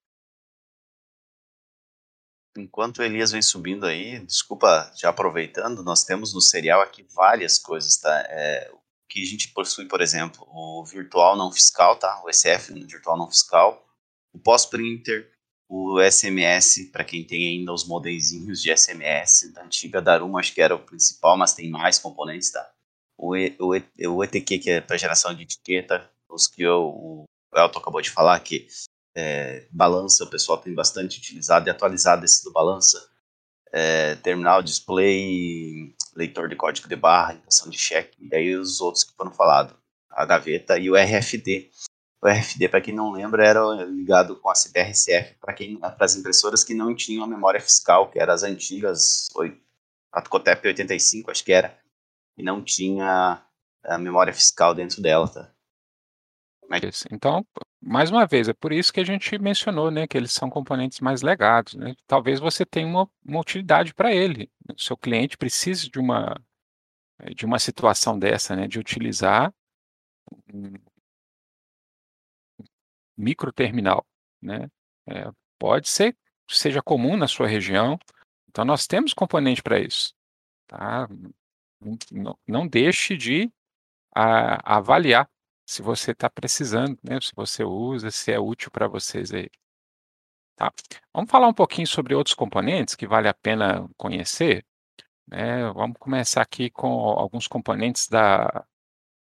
Enquanto 2.58 3.00
o 3.00 3.04
Elias 3.04 3.32
vem 3.32 3.42
subindo 3.42 3.86
aí, 3.86 4.20
desculpa, 4.26 4.92
já 4.96 5.10
aproveitando, 5.10 5.84
nós 5.84 6.04
temos 6.04 6.34
no 6.34 6.42
serial 6.42 6.82
aqui 6.82 7.06
várias 7.14 7.58
coisas, 7.58 7.98
tá? 7.98 8.14
É, 8.30 8.70
o 8.74 8.80
que 9.08 9.22
a 9.22 9.26
gente 9.26 9.54
possui, 9.54 9.88
por 9.88 10.02
exemplo, 10.02 10.46
o 10.50 10.86
virtual 10.86 11.38
não 11.38 11.52
fiscal, 11.52 11.98
tá? 11.98 12.22
O 12.26 12.34
SF 12.34 12.74
virtual 12.86 13.18
não 13.18 13.30
fiscal, 13.30 13.86
o 14.34 14.40
pós-printer, 14.40 15.32
o 15.74 16.02
SMS, 16.02 16.90
para 16.92 17.06
quem 17.06 17.24
tem 17.24 17.48
ainda 17.48 17.72
os 17.72 17.88
modelzinhos 17.88 18.62
de 18.62 18.76
SMS 18.76 19.54
da 19.54 19.64
antiga 19.64 20.02
Daruma, 20.02 20.42
acho 20.42 20.54
que 20.54 20.62
era 20.62 20.76
o 20.76 20.80
principal, 20.80 21.38
mas 21.38 21.54
tem 21.54 21.70
mais 21.70 21.98
componentes, 21.98 22.52
tá? 22.52 22.70
O, 23.18 23.34
o, 23.58 24.10
o 24.10 24.24
ETQ, 24.26 24.60
que 24.60 24.70
é 24.70 24.82
para 24.82 24.98
geração 24.98 25.34
de 25.34 25.44
etiqueta, 25.44 26.12
os 26.28 26.46
que 26.46 26.62
eu, 26.62 26.84
o 26.84 27.26
Elton 27.56 27.80
acabou 27.80 28.02
de 28.02 28.10
falar, 28.10 28.38
que 28.42 28.68
é, 29.16 29.66
balança, 29.72 30.26
o 30.26 30.30
pessoal 30.30 30.58
tem 30.58 30.74
bastante 30.74 31.20
utilizado 31.20 31.70
e 31.70 31.72
atualizado 31.72 32.26
esse 32.26 32.44
do 32.44 32.52
balança. 32.52 33.10
É, 33.72 34.16
terminal 34.16 34.62
display, 34.62 35.96
leitor 36.14 36.50
de 36.50 36.58
código 36.58 36.90
de 36.90 36.98
barra, 36.98 37.36
impressão 37.36 37.70
de 37.70 37.78
cheque, 37.78 38.18
e 38.20 38.36
aí 38.36 38.58
os 38.58 38.82
outros 38.82 39.06
que 39.06 39.16
foram 39.16 39.32
falados, 39.32 39.74
a 40.10 40.26
gaveta 40.26 40.78
e 40.78 40.90
o 40.90 40.96
RFD, 40.96 41.72
o 42.22 42.28
RFD, 42.28 42.70
para 42.70 42.82
quem 42.82 42.94
não 42.94 43.12
lembra, 43.12 43.46
era 43.46 43.60
ligado 43.86 44.36
com 44.36 44.50
a 44.50 44.54
CBRCF 44.54 45.36
para 45.40 45.56
as 46.00 46.16
impressoras 46.16 46.64
que 46.64 46.74
não 46.74 46.96
tinham 46.96 47.24
a 47.24 47.28
memória 47.28 47.60
fiscal, 47.60 48.12
que 48.12 48.20
eram 48.20 48.34
as 48.34 48.44
antigas, 48.44 49.28
a 50.12 50.22
Cotep 50.22 50.68
85, 50.68 51.32
acho 51.32 51.44
que 51.44 51.52
era, 51.52 51.78
e 52.38 52.44
não 52.44 52.64
tinha 52.64 53.44
a 53.84 53.98
memória 53.98 54.34
fiscal 54.34 54.76
dentro 54.76 55.02
dela, 55.02 55.28
tá? 55.28 55.52
Então, 57.12 57.46
mais 57.82 58.12
uma 58.12 58.26
vez, 58.26 58.48
é 58.48 58.54
por 58.54 58.72
isso 58.72 58.94
que 58.94 59.00
a 59.00 59.06
gente 59.06 59.38
mencionou, 59.40 59.90
né, 59.90 60.08
que 60.08 60.16
eles 60.16 60.32
são 60.32 60.50
componentes 60.50 61.00
mais 61.00 61.22
legados, 61.22 61.74
né? 61.74 61.96
Talvez 62.08 62.40
você 62.40 62.66
tenha 62.66 62.88
uma, 62.88 63.10
uma 63.26 63.42
utilidade 63.42 63.94
para 63.94 64.14
ele. 64.14 64.50
O 64.74 64.80
seu 64.80 64.96
cliente 64.96 65.38
precise 65.38 65.90
de 65.90 66.00
uma 66.00 66.40
de 67.36 67.46
uma 67.46 67.60
situação 67.60 68.18
dessa, 68.18 68.56
né, 68.56 68.68
de 68.68 68.80
utilizar 68.80 69.54
microterminal, 73.22 74.06
né? 74.42 74.70
É, 75.08 75.32
pode 75.60 75.90
ser 75.90 76.16
seja 76.56 76.82
comum 76.82 77.18
na 77.18 77.28
sua 77.28 77.48
região, 77.48 77.98
Então 78.50 78.66
nós 78.66 78.86
temos 78.88 79.14
componente 79.14 79.64
para 79.64 79.80
isso. 79.80 80.14
Tá? 80.68 81.08
Não, 82.12 82.38
não 82.48 82.68
deixe 82.68 83.16
de 83.16 83.52
a, 84.14 84.78
avaliar 84.78 85.30
se 85.66 85.82
você 85.82 86.12
está 86.12 86.30
precisando, 86.30 86.98
né? 87.04 87.20
se 87.22 87.32
você 87.36 87.64
usa, 87.64 88.12
se 88.12 88.32
é 88.32 88.40
útil 88.40 88.70
para 88.72 88.88
vocês 88.88 89.32
aí. 89.34 89.50
Tá? 90.56 90.72
Vamos 91.14 91.32
falar 91.32 91.48
um 91.48 91.54
pouquinho 91.54 91.88
sobre 91.88 92.14
outros 92.14 92.36
componentes 92.36 92.96
que 92.96 93.08
vale 93.08 93.28
a 93.30 93.34
pena 93.34 93.90
conhecer. 93.98 94.66
Né? 95.28 95.72
Vamos 95.72 95.98
começar 95.98 96.42
aqui 96.42 96.70
com 96.70 96.88
alguns 96.88 97.48
componentes 97.48 98.08
da, 98.10 98.66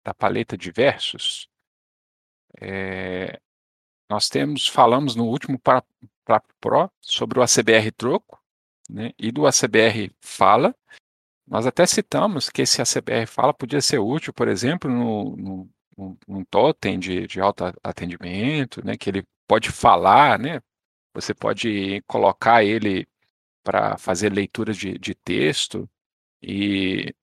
da 0.05 0.13
paleta 0.13 0.57
de 0.57 0.71
versos. 0.71 1.49
É, 2.61 3.39
nós 4.09 4.29
temos, 4.29 4.67
falamos 4.67 5.15
no 5.15 5.25
último 5.25 5.59
para, 5.59 5.83
Pro 6.59 6.91
sobre 7.01 7.39
o 7.39 7.41
ACBR 7.41 7.91
Troco 7.91 8.41
né, 8.89 9.11
e 9.17 9.31
do 9.31 9.47
ACBR 9.47 10.11
Fala. 10.19 10.75
Nós 11.47 11.65
até 11.65 11.85
citamos 11.85 12.49
que 12.49 12.63
esse 12.63 12.81
ACBR 12.81 13.25
Fala 13.25 13.53
podia 13.53 13.81
ser 13.81 13.99
útil, 13.99 14.33
por 14.33 14.49
exemplo, 14.49 14.91
no, 14.91 15.69
no, 15.97 16.17
num 16.27 16.43
totem 16.43 16.99
de, 16.99 17.25
de 17.27 17.39
alto 17.39 17.63
atendimento, 17.83 18.85
né, 18.85 18.97
que 18.97 19.09
ele 19.09 19.23
pode 19.47 19.71
falar, 19.71 20.37
né, 20.37 20.61
você 21.13 21.33
pode 21.33 22.01
colocar 22.05 22.63
ele 22.63 23.07
para 23.63 23.97
fazer 23.97 24.31
leitura 24.31 24.73
de, 24.73 24.97
de 24.97 25.15
texto 25.15 25.89
e 26.41 27.13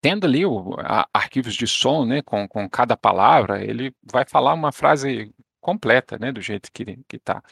tendo 0.00 0.26
ali 0.26 0.46
o, 0.46 0.74
a, 0.80 1.08
arquivos 1.12 1.54
de 1.54 1.66
som, 1.66 2.04
né, 2.04 2.22
com, 2.22 2.46
com 2.48 2.68
cada 2.68 2.96
palavra, 2.96 3.64
ele 3.64 3.94
vai 4.02 4.24
falar 4.24 4.54
uma 4.54 4.72
frase 4.72 5.34
completa, 5.60 6.18
né, 6.18 6.32
do 6.32 6.40
jeito 6.40 6.70
que 6.72 6.98
está. 7.12 7.42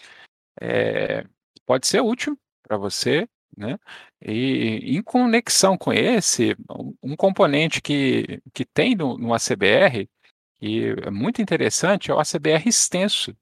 É, 0.60 1.24
pode 1.66 1.86
ser 1.86 2.00
útil 2.00 2.38
para 2.62 2.76
você, 2.76 3.28
né? 3.56 3.78
E 4.20 4.96
em 4.96 5.02
conexão 5.02 5.76
com 5.76 5.92
esse, 5.92 6.56
um 7.02 7.16
componente 7.16 7.80
que, 7.80 8.42
que 8.52 8.64
tem 8.64 8.94
no, 8.94 9.16
no 9.18 9.34
ACBR, 9.34 10.08
que 10.56 10.94
é 11.04 11.10
muito 11.10 11.40
interessante, 11.42 12.10
é 12.10 12.14
o 12.14 12.20
ACBR 12.20 12.68
extenso. 12.68 13.36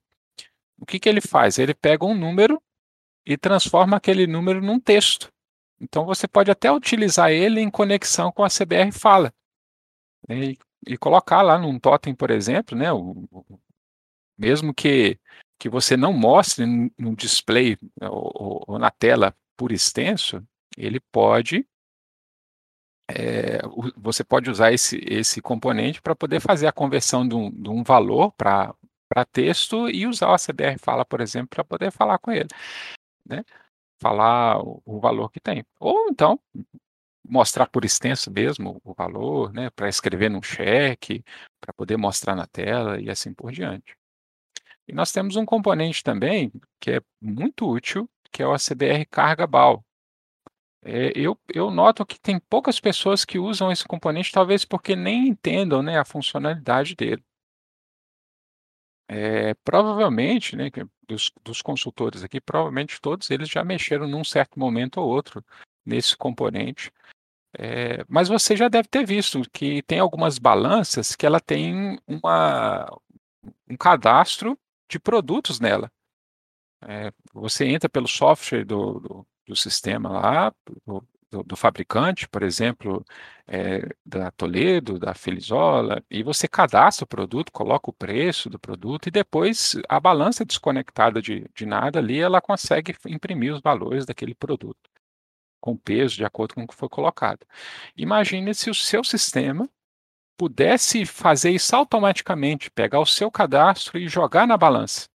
O 0.79 0.85
que, 0.85 0.99
que 0.99 1.09
ele 1.09 1.21
faz? 1.21 1.57
Ele 1.57 1.73
pega 1.73 2.05
um 2.05 2.15
número 2.15 2.61
e 3.25 3.37
transforma 3.37 3.97
aquele 3.97 4.27
número 4.27 4.61
num 4.61 4.79
texto. 4.79 5.31
Então 5.79 6.05
você 6.05 6.27
pode 6.27 6.49
até 6.51 6.71
utilizar 6.71 7.31
ele 7.31 7.59
em 7.61 7.69
conexão 7.69 8.31
com 8.31 8.43
a 8.43 8.49
CBR 8.49 8.91
Fala. 8.91 9.33
Né? 10.27 10.45
E, 10.45 10.57
e 10.87 10.97
colocar 10.97 11.41
lá 11.41 11.57
num 11.57 11.79
totem, 11.79 12.15
por 12.15 12.31
exemplo, 12.31 12.77
né, 12.77 12.91
o, 12.91 13.27
mesmo 14.37 14.73
que, 14.73 15.19
que 15.59 15.69
você 15.69 15.97
não 15.97 16.13
mostre 16.13 16.65
no 16.97 17.15
display 17.15 17.77
ou, 18.01 18.63
ou 18.67 18.79
na 18.79 18.91
tela 18.91 19.35
por 19.55 19.71
extenso, 19.71 20.45
ele 20.77 20.99
pode 20.99 21.65
é, 23.09 23.59
você 23.95 24.23
pode 24.23 24.49
usar 24.49 24.73
esse, 24.73 24.97
esse 25.07 25.41
componente 25.41 26.01
para 26.01 26.15
poder 26.15 26.41
fazer 26.41 26.67
a 26.67 26.73
conversão 26.73 27.27
de 27.27 27.35
um, 27.35 27.49
de 27.49 27.69
um 27.69 27.81
valor 27.81 28.33
para 28.33 28.75
texto 29.31 29.89
e 29.89 30.05
usar 30.05 30.29
o 30.33 30.37
CBR 30.37 30.77
Fala, 30.77 31.05
por 31.05 31.21
exemplo, 31.21 31.49
para 31.49 31.63
poder 31.63 31.91
falar 31.91 32.19
com 32.19 32.31
ele. 32.31 32.49
Né? 33.25 33.43
Falar 34.01 34.59
o, 34.61 34.81
o, 34.85 34.99
valor 34.99 35.31
que 35.31 35.39
tem. 35.39 35.65
Ou 35.79 36.09
então, 36.09 36.39
mostrar 37.27 37.67
por 37.67 37.85
extenso 37.85 38.29
mesmo 38.31 38.81
o 38.83 38.93
valor, 38.93 39.53
né? 39.53 39.69
para 39.69 39.89
escrever 39.89 40.29
num 40.29 40.43
cheque, 40.43 41.23
para 41.61 41.73
poder 41.73 41.97
mostrar 41.97 42.35
na 42.35 42.47
tela 42.47 42.99
e 42.99 43.09
assim 43.09 43.33
por 43.33 43.51
diante. 43.51 43.97
E 44.87 44.93
nós 44.93 45.11
temos 45.11 45.35
um 45.35 45.45
componente 45.45 46.03
também 46.03 46.51
que 46.79 46.91
é 46.91 47.01
muito 47.21 47.69
útil, 47.69 48.09
que 48.31 48.41
é 48.41 48.47
o 48.47 48.53
ACBR 48.53 49.05
Carga 49.05 49.45
BAL. 49.45 49.83
É, 50.81 51.11
eu, 51.15 51.37
eu 51.53 51.69
noto 51.69 52.05
que 52.05 52.19
tem 52.19 52.39
poucas 52.39 52.79
pessoas 52.79 53.25
que 53.25 53.37
usam 53.37 53.71
esse 53.71 53.85
componente, 53.85 54.31
talvez 54.31 54.63
porque 54.63 54.95
nem 54.95 55.27
entendam 55.27 55.83
né, 55.83 55.99
a 55.99 56.05
funcionalidade 56.05 56.95
dele. 56.95 57.23
É, 59.09 59.53
provavelmente, 59.55 60.55
né, 60.55 60.69
dos, 61.07 61.31
dos, 61.43 61.61
consultores 61.61 62.23
aqui, 62.23 62.41
provavelmente 62.41 63.01
todos 63.01 63.29
eles 63.31 63.49
já 63.49 63.63
mexeram 63.63 64.07
num 64.07 64.23
certo 64.23 64.59
momento 64.59 64.97
ou 64.99 65.07
outro 65.09 65.43
nesse 65.85 66.15
componente. 66.15 66.91
É, 67.57 68.05
mas 68.07 68.27
você 68.27 68.55
já 68.55 68.67
deve 68.67 68.87
ter 68.87 69.05
visto 69.05 69.41
que 69.51 69.81
tem 69.83 69.99
algumas 69.99 70.37
balanças 70.37 71.15
que 71.15 71.25
ela 71.25 71.39
tem 71.39 71.99
uma, 72.07 72.85
um 73.69 73.77
cadastro 73.77 74.57
de 74.89 74.99
produtos 74.99 75.59
nela. 75.59 75.91
É, 76.87 77.11
você 77.33 77.65
entra 77.65 77.89
pelo 77.89 78.07
software 78.07 78.65
do, 78.65 78.99
do, 78.99 79.27
do 79.47 79.55
sistema 79.55 80.09
lá, 80.09 80.53
do, 80.85 81.43
do, 81.43 81.55
fabricante, 81.55 82.27
por 82.29 82.43
exemplo, 82.43 83.03
é, 83.47 83.81
da 84.05 84.31
Toledo, 84.31 84.99
da 84.99 85.13
Felizola, 85.13 86.03
e 86.09 86.23
você 86.23 86.47
cadastra 86.47 87.03
o 87.03 87.07
produto, 87.07 87.51
coloca 87.51 87.89
o 87.89 87.93
preço 87.93 88.49
do 88.49 88.59
produto 88.59 89.07
e 89.07 89.11
depois 89.11 89.75
a 89.89 89.99
balança 89.99 90.45
desconectada 90.45 91.21
de, 91.21 91.49
de 91.55 91.65
nada 91.65 91.99
ali, 91.99 92.19
ela 92.19 92.41
consegue 92.41 92.95
imprimir 93.07 93.53
os 93.53 93.61
valores 93.61 94.05
daquele 94.05 94.35
produto 94.35 94.89
com 95.59 95.75
peso 95.75 96.15
de 96.15 96.23
acordo 96.23 96.55
com 96.55 96.63
o 96.63 96.67
que 96.67 96.75
foi 96.75 96.87
colocado. 96.87 97.45
Imagine 97.95 98.53
se 98.53 98.69
o 98.69 98.75
seu 98.75 99.03
sistema 99.03 99.69
pudesse 100.37 101.05
fazer 101.05 101.51
isso 101.51 101.75
automaticamente, 101.75 102.69
pegar 102.71 102.99
o 102.99 103.05
seu 103.05 103.31
cadastro 103.31 103.97
e 103.97 104.07
jogar 104.07 104.47
na 104.47 104.55
balança 104.55 105.09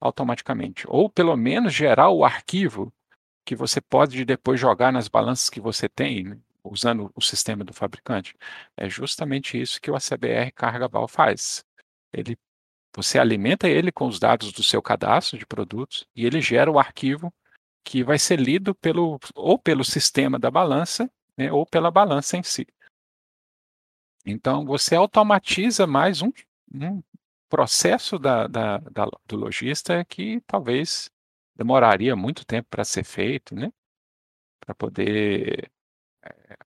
automaticamente, 0.00 0.84
ou 0.88 1.08
pelo 1.08 1.36
menos 1.36 1.72
gerar 1.72 2.08
o 2.08 2.24
arquivo 2.24 2.92
que 3.44 3.54
você 3.54 3.80
pode 3.80 4.24
depois 4.24 4.58
jogar 4.58 4.92
nas 4.92 5.08
balanças 5.08 5.48
que 5.48 5.60
você 5.60 5.88
tem, 5.88 6.24
né, 6.24 6.38
usando 6.64 7.12
o 7.14 7.20
sistema 7.20 7.64
do 7.64 7.72
fabricante. 7.72 8.34
É 8.76 8.88
justamente 8.88 9.60
isso 9.60 9.80
que 9.80 9.90
o 9.90 9.96
ACBR 9.96 10.50
Carga 10.52 10.88
Val 10.88 11.06
faz. 11.06 11.64
Ele, 12.12 12.36
você 12.94 13.18
alimenta 13.18 13.68
ele 13.68 13.92
com 13.92 14.06
os 14.06 14.18
dados 14.18 14.52
do 14.52 14.62
seu 14.62 14.80
cadastro 14.82 15.38
de 15.38 15.46
produtos 15.46 16.06
e 16.16 16.26
ele 16.26 16.40
gera 16.40 16.70
o 16.70 16.78
arquivo 16.78 17.32
que 17.84 18.02
vai 18.02 18.18
ser 18.18 18.38
lido 18.38 18.74
pelo, 18.74 19.18
ou 19.34 19.58
pelo 19.58 19.84
sistema 19.84 20.38
da 20.38 20.50
balança 20.50 21.10
né, 21.36 21.52
ou 21.52 21.66
pela 21.66 21.90
balança 21.90 22.36
em 22.36 22.42
si. 22.42 22.66
Então, 24.24 24.64
você 24.64 24.94
automatiza 24.94 25.86
mais 25.86 26.22
um, 26.22 26.30
um 26.72 27.02
processo 27.48 28.18
da, 28.18 28.46
da, 28.46 28.78
da, 28.78 29.06
do 29.26 29.36
lojista 29.36 30.04
que 30.04 30.40
talvez 30.42 31.10
demoraria 31.56 32.14
muito 32.16 32.44
tempo 32.46 32.68
para 32.70 32.84
ser 32.84 33.04
feito, 33.04 33.54
né? 33.54 33.72
Para 34.60 34.74
poder 34.74 35.70
é, 36.24 36.56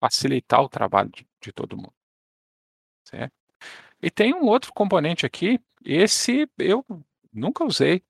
facilitar 0.00 0.62
o 0.62 0.68
trabalho 0.68 1.10
de, 1.10 1.26
de 1.40 1.52
todo 1.52 1.76
mundo. 1.76 1.94
Certo? 3.04 3.32
E 4.02 4.10
tem 4.10 4.34
um 4.34 4.46
outro 4.46 4.72
componente 4.72 5.26
aqui, 5.26 5.60
esse 5.84 6.48
eu 6.58 6.84
nunca 7.32 7.64
usei, 7.64 8.02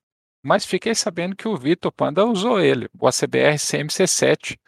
mas 0.42 0.64
fiquei 0.64 0.94
sabendo 0.94 1.36
que 1.36 1.48
o 1.48 1.56
Vitor 1.56 1.90
Panda 1.92 2.24
usou 2.24 2.60
ele, 2.60 2.88
o 2.98 3.06
ACBR 3.06 3.56
CMC7. 3.56 4.58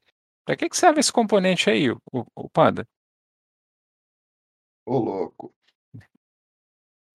Para 0.44 0.56
que, 0.56 0.68
que 0.68 0.76
serve 0.76 1.00
esse 1.00 1.12
componente 1.12 1.70
aí, 1.70 1.90
o, 1.90 2.00
o 2.34 2.48
Panda? 2.50 2.86
Ô, 4.86 4.98
louco. 4.98 5.54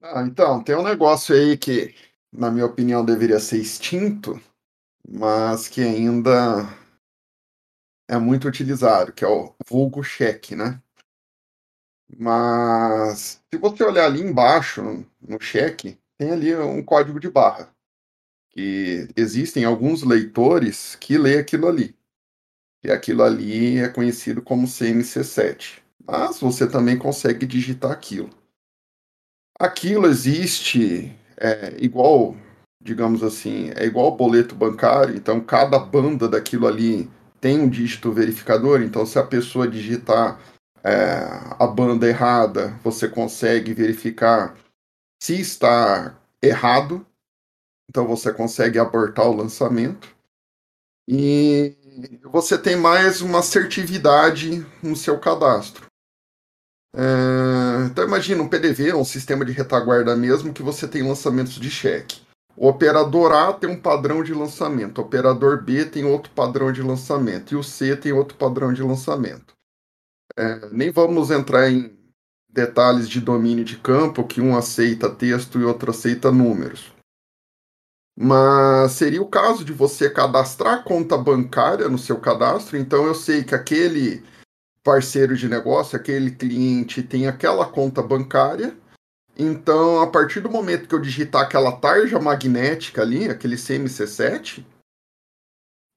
Ah, 0.01 0.23
então, 0.23 0.63
tem 0.63 0.76
um 0.76 0.84
negócio 0.84 1.36
aí 1.36 1.57
que, 1.57 1.95
na 2.32 2.51
minha 2.51 2.65
opinião, 2.65 3.03
deveria 3.03 3.39
ser 3.39 3.57
extinto, 3.57 4.39
mas 5.07 5.67
que 5.67 5.82
ainda 5.82 6.63
é 8.07 8.17
muito 8.17 8.47
utilizado, 8.47 9.11
que 9.11 9.26
é 9.26 9.28
o 9.28 9.53
vulgo 9.67 10.03
cheque, 10.03 10.55
né? 10.55 10.82
Mas 12.17 13.41
se 13.51 13.57
você 13.59 13.84
olhar 13.84 14.05
ali 14.05 14.21
embaixo 14.21 15.05
no 15.19 15.39
cheque, 15.39 15.97
tem 16.17 16.32
ali 16.32 16.55
um 16.55 16.84
código 16.84 17.19
de 17.19 17.30
barra. 17.30 17.73
Que 18.51 19.07
existem 19.15 19.65
alguns 19.65 20.03
leitores 20.03 20.95
que 20.95 21.17
lê 21.17 21.39
aquilo 21.39 21.67
ali. 21.67 21.95
E 22.86 22.92
aquilo 22.92 23.24
ali 23.24 23.80
é 23.80 23.90
conhecido 23.90 24.42
como 24.44 24.68
CMC7. 24.68 25.80
Mas 26.06 26.40
você 26.40 26.68
também 26.68 26.98
consegue 26.98 27.46
digitar 27.46 27.92
aquilo. 27.92 28.30
Aquilo 29.60 30.06
existe 30.06 31.12
é, 31.36 31.76
igual, 31.80 32.36
digamos 32.80 33.24
assim, 33.24 33.72
é 33.76 33.86
igual 33.86 34.16
boleto 34.16 34.54
bancário, 34.54 35.16
então 35.16 35.42
cada 35.42 35.80
banda 35.80 36.28
daquilo 36.28 36.68
ali 36.68 37.10
tem 37.42 37.60
um 37.60 37.70
dígito 37.70 38.12
verificador, 38.12 38.82
então 38.82 39.06
se 39.06 39.18
a 39.18 39.24
pessoa 39.24 39.68
digitar 39.68 40.40
é, 40.84 40.94
a 41.58 41.66
banda 41.66 42.08
errada, 42.08 42.80
você 42.84 43.08
consegue 43.08 43.74
verificar 43.74 44.56
se 45.20 45.40
está 45.40 46.16
errado, 46.42 47.04
então 47.90 48.06
você 48.06 48.32
consegue 48.32 48.78
abortar 48.78 49.28
o 49.28 49.36
lançamento. 49.36 50.14
E 51.08 51.76
você 52.24 52.58
tem 52.58 52.76
mais 52.76 53.22
uma 53.22 53.39
assertividade 53.39 54.66
no 54.82 54.96
seu 54.96 55.20
cadastro. 55.20 55.86
É, 56.96 57.86
então 57.86 58.06
imagina 58.06 58.41
um 58.41 58.48
PDV, 58.48 58.93
um 58.93 59.04
sistema 59.04 59.43
de 59.43 59.52
retaguarda 59.52 60.16
mesmo, 60.16 60.54
que 60.54 60.64
você 60.64 60.88
tem 60.88 61.04
lançamentos 61.04 61.54
de 61.54 61.70
cheque. 61.70 62.22
o 62.58 62.68
operador 62.70 63.34
A 63.34 63.52
tem 63.52 63.70
um 63.70 63.80
padrão 63.80 64.24
de 64.24 64.34
lançamento, 64.34 65.00
o 65.00 65.02
operador 65.02 65.62
B 65.62 65.84
tem 65.86 66.06
outro 66.06 66.32
padrão 66.32 66.72
de 66.72 66.82
lançamento 66.82 67.54
e 67.54 67.58
o 67.58 67.64
C 67.64 67.98
tem 67.98 68.14
outro 68.14 68.38
padrão 68.38 68.72
de 68.72 68.82
lançamento. 68.82 69.54
É, 70.38 70.70
nem 70.72 70.89
vamos 70.89 71.32
entrar 71.32 71.70
em 71.70 71.93
detalhes 72.50 73.10
de 73.10 73.20
domínio 73.20 73.66
de 73.66 73.78
campo, 73.78 74.24
que 74.24 74.39
um 74.39 74.56
aceita 74.56 75.10
texto 75.10 75.60
e 75.60 75.66
outro 75.66 75.91
aceita 75.91 76.32
números. 76.32 76.95
Mas 78.18 78.93
seria 78.93 79.22
o 79.22 79.28
caso 79.28 79.66
de 79.66 79.74
você 79.74 80.09
cadastrar 80.09 80.84
conta 80.84 81.18
bancária 81.18 81.89
no 81.89 81.97
seu 81.97 82.18
cadastro, 82.18 82.78
então 82.78 83.05
eu 83.05 83.13
sei 83.13 83.43
que 83.43 83.53
aquele 83.53 84.24
parceiro 84.82 85.36
de 85.36 85.49
negócio, 85.49 85.97
aquele 85.97 86.32
cliente 86.32 87.03
tem 87.03 87.28
aquela 87.28 87.66
conta 87.66 88.01
bancária. 88.01 88.78
Então, 89.38 89.99
a 89.99 90.07
partir 90.07 90.39
do 90.39 90.49
momento 90.49 90.88
que 90.88 90.95
eu 90.95 91.01
digitar 91.01 91.41
aquela 91.41 91.74
tarja 91.74 92.20
magnética 92.20 93.01
ali, 93.01 93.28
aquele 93.28 93.57
CMC7, 93.57 94.63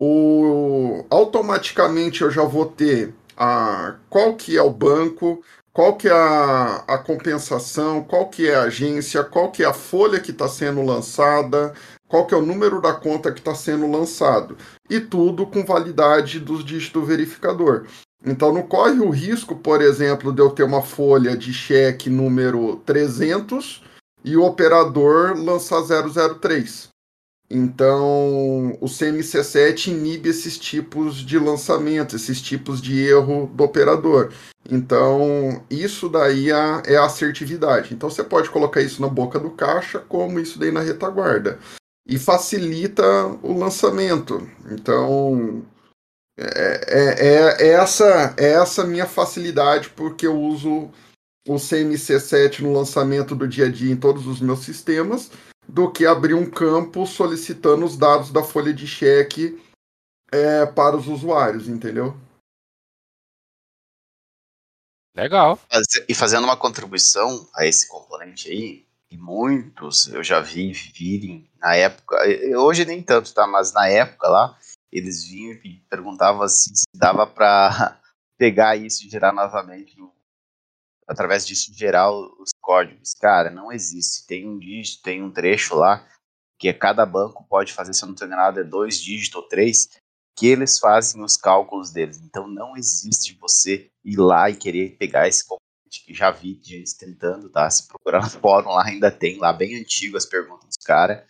o... 0.00 1.04
automaticamente 1.08 2.22
eu 2.22 2.30
já 2.30 2.42
vou 2.42 2.66
ter 2.66 3.14
a... 3.36 3.96
qual 4.10 4.34
que 4.34 4.56
é 4.56 4.62
o 4.62 4.70
banco, 4.70 5.40
qual 5.72 5.96
que 5.96 6.08
é 6.08 6.12
a, 6.12 6.84
a 6.88 6.98
compensação, 6.98 8.02
qual 8.02 8.28
que 8.28 8.48
é 8.48 8.56
a 8.56 8.62
agência, 8.62 9.22
qual 9.22 9.52
que 9.52 9.62
é 9.62 9.66
a 9.66 9.72
folha 9.72 10.18
que 10.18 10.32
está 10.32 10.48
sendo 10.48 10.82
lançada, 10.82 11.72
qual 12.08 12.26
que 12.26 12.34
é 12.34 12.36
o 12.36 12.44
número 12.44 12.80
da 12.80 12.94
conta 12.94 13.30
que 13.30 13.38
está 13.38 13.54
sendo 13.54 13.90
lançado. 13.90 14.56
E 14.88 14.98
tudo 14.98 15.46
com 15.46 15.64
validade 15.64 16.40
dos 16.40 16.64
dígitos 16.64 17.06
verificador. 17.06 17.84
Então 18.24 18.52
não 18.52 18.62
corre 18.62 18.98
o 18.98 19.10
risco, 19.10 19.54
por 19.54 19.80
exemplo, 19.80 20.32
de 20.32 20.42
eu 20.42 20.50
ter 20.50 20.64
uma 20.64 20.82
folha 20.82 21.36
de 21.36 21.52
cheque 21.52 22.10
número 22.10 22.76
300 22.84 23.82
e 24.24 24.36
o 24.36 24.44
operador 24.44 25.36
lançar 25.36 25.82
003. 25.82 26.88
Então, 27.50 28.76
o 28.78 28.86
CMC7 28.86 29.88
inibe 29.88 30.28
esses 30.28 30.58
tipos 30.58 31.16
de 31.16 31.38
lançamento, 31.38 32.14
esses 32.14 32.42
tipos 32.42 32.80
de 32.80 33.00
erro 33.00 33.50
do 33.54 33.64
operador. 33.64 34.32
Então, 34.70 35.64
isso 35.70 36.10
daí 36.10 36.50
é, 36.50 36.82
é 36.84 36.96
a 36.96 37.06
assertividade. 37.06 37.94
Então, 37.94 38.10
você 38.10 38.22
pode 38.22 38.50
colocar 38.50 38.82
isso 38.82 39.00
na 39.00 39.08
boca 39.08 39.40
do 39.40 39.50
caixa, 39.50 39.98
como 39.98 40.38
isso 40.38 40.58
daí 40.58 40.70
na 40.70 40.80
retaguarda. 40.80 41.58
E 42.08 42.18
facilita 42.18 43.04
o 43.42 43.52
lançamento. 43.52 44.50
Então, 44.70 45.62
é, 46.38 46.44
é, 46.86 47.26
é, 47.26 47.66
é 47.66 47.68
essa, 47.72 48.34
é 48.38 48.52
essa 48.52 48.84
minha 48.84 49.06
facilidade, 49.06 49.90
porque 49.90 50.26
eu 50.26 50.40
uso 50.40 50.90
o 51.46 51.54
CMC7 51.54 52.60
no 52.60 52.72
lançamento 52.72 53.34
do 53.34 53.46
dia 53.46 53.66
a 53.66 53.70
dia 53.70 53.92
em 53.92 53.96
todos 53.96 54.26
os 54.26 54.40
meus 54.40 54.60
sistemas 54.60 55.30
do 55.68 55.90
que 55.90 56.06
abrir 56.06 56.34
um 56.34 56.48
campo 56.48 57.06
solicitando 57.06 57.84
os 57.84 57.96
dados 57.96 58.30
da 58.30 58.42
folha 58.42 58.72
de 58.72 58.86
cheque 58.86 59.60
é, 60.32 60.64
para 60.64 60.96
os 60.96 61.06
usuários, 61.06 61.68
entendeu? 61.68 62.16
Legal. 65.14 65.58
E 66.08 66.14
fazendo 66.14 66.44
uma 66.44 66.56
contribuição 66.56 67.48
a 67.54 67.66
esse 67.66 67.88
componente 67.88 68.50
aí, 68.50 68.86
e 69.10 69.16
muitos 69.16 70.08
eu 70.08 70.22
já 70.22 70.40
vi 70.40 70.72
virem 70.72 71.50
na 71.58 71.74
época, 71.74 72.16
hoje 72.58 72.84
nem 72.84 73.02
tanto, 73.02 73.32
tá? 73.32 73.46
Mas 73.46 73.72
na 73.72 73.88
época 73.88 74.28
lá, 74.28 74.58
eles 74.92 75.24
vinham 75.24 75.54
e 75.64 75.80
perguntavam 75.88 76.42
assim, 76.42 76.74
se 76.74 76.86
dava 76.94 77.26
para 77.26 78.00
pegar 78.38 78.76
isso 78.76 79.06
e 79.06 79.10
gerar 79.10 79.32
novamente 79.32 79.96
através 81.06 81.46
disso 81.46 81.72
gerar 81.72 82.10
os 82.12 82.50
códigos. 82.60 83.14
Cara, 83.14 83.50
não 83.50 83.72
existe. 83.72 84.26
Tem 84.26 84.46
um 84.46 84.58
dígito, 84.58 85.02
tem 85.02 85.22
um 85.22 85.32
trecho 85.32 85.74
lá 85.74 86.06
que 86.58 86.72
cada 86.72 87.06
banco 87.06 87.46
pode 87.48 87.72
fazer, 87.72 87.94
se 87.94 88.02
eu 88.02 88.06
não 88.06 88.14
estou 88.14 88.26
enganado, 88.26 88.60
é 88.60 88.64
dois 88.64 89.00
dígitos 89.00 89.36
ou 89.36 89.48
três, 89.48 89.88
que 90.36 90.46
eles 90.46 90.78
fazem 90.78 91.22
os 91.22 91.36
cálculos 91.36 91.90
deles. 91.90 92.18
Então 92.18 92.46
não 92.46 92.76
existe 92.76 93.36
você 93.40 93.90
ir 94.04 94.16
lá 94.16 94.50
e 94.50 94.56
querer 94.56 94.96
pegar 94.96 95.26
esse 95.28 95.46
que 95.88 96.14
já 96.14 96.30
vi 96.30 96.60
gente 96.62 96.96
tentando, 96.96 97.48
tá? 97.48 97.68
Se 97.70 97.86
procurar 97.86 98.22
no 98.22 98.30
fórum 98.40 98.70
lá 98.70 98.84
ainda 98.86 99.10
tem, 99.10 99.38
lá 99.38 99.52
bem 99.52 99.76
antigo 99.76 100.16
as 100.16 100.26
perguntas 100.26 100.66
dos 100.66 100.84
caras, 100.84 101.22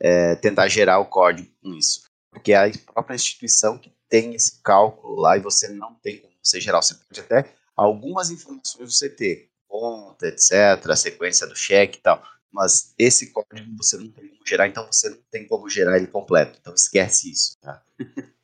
é, 0.00 0.34
tentar 0.36 0.68
gerar 0.68 0.98
o 0.98 1.06
código 1.06 1.50
com 1.62 1.74
isso. 1.74 2.04
Porque 2.30 2.52
é 2.52 2.56
a 2.56 2.92
própria 2.92 3.14
instituição 3.14 3.78
que 3.78 3.92
tem 4.08 4.34
esse 4.34 4.60
cálculo 4.62 5.20
lá 5.20 5.36
e 5.36 5.40
você 5.40 5.68
não 5.68 5.94
tem 5.94 6.18
como 6.18 6.32
você 6.42 6.60
gerar, 6.60 6.80
você 6.80 6.94
pode 6.94 7.20
até 7.20 7.52
algumas 7.76 8.30
informações 8.30 8.88
do 8.88 9.08
CT, 9.08 9.48
conta, 9.68 10.26
etc., 10.26 10.52
a 10.88 10.96
sequência 10.96 11.46
do 11.46 11.56
cheque 11.56 11.98
e 11.98 12.02
tal, 12.02 12.22
mas 12.52 12.94
esse 12.98 13.30
código 13.30 13.76
você 13.76 13.96
não 13.96 14.10
tem 14.10 14.28
como 14.28 14.46
gerar, 14.46 14.66
então 14.66 14.86
você 14.86 15.10
não 15.10 15.18
tem 15.30 15.46
como 15.46 15.68
gerar 15.68 15.96
ele 15.96 16.06
completo. 16.06 16.58
Então 16.60 16.74
esquece 16.74 17.30
isso. 17.30 17.56
Tá? 17.60 17.82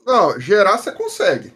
Não, 0.07 0.39
gerar 0.39 0.79
você 0.79 0.93
consegue. 0.93 1.53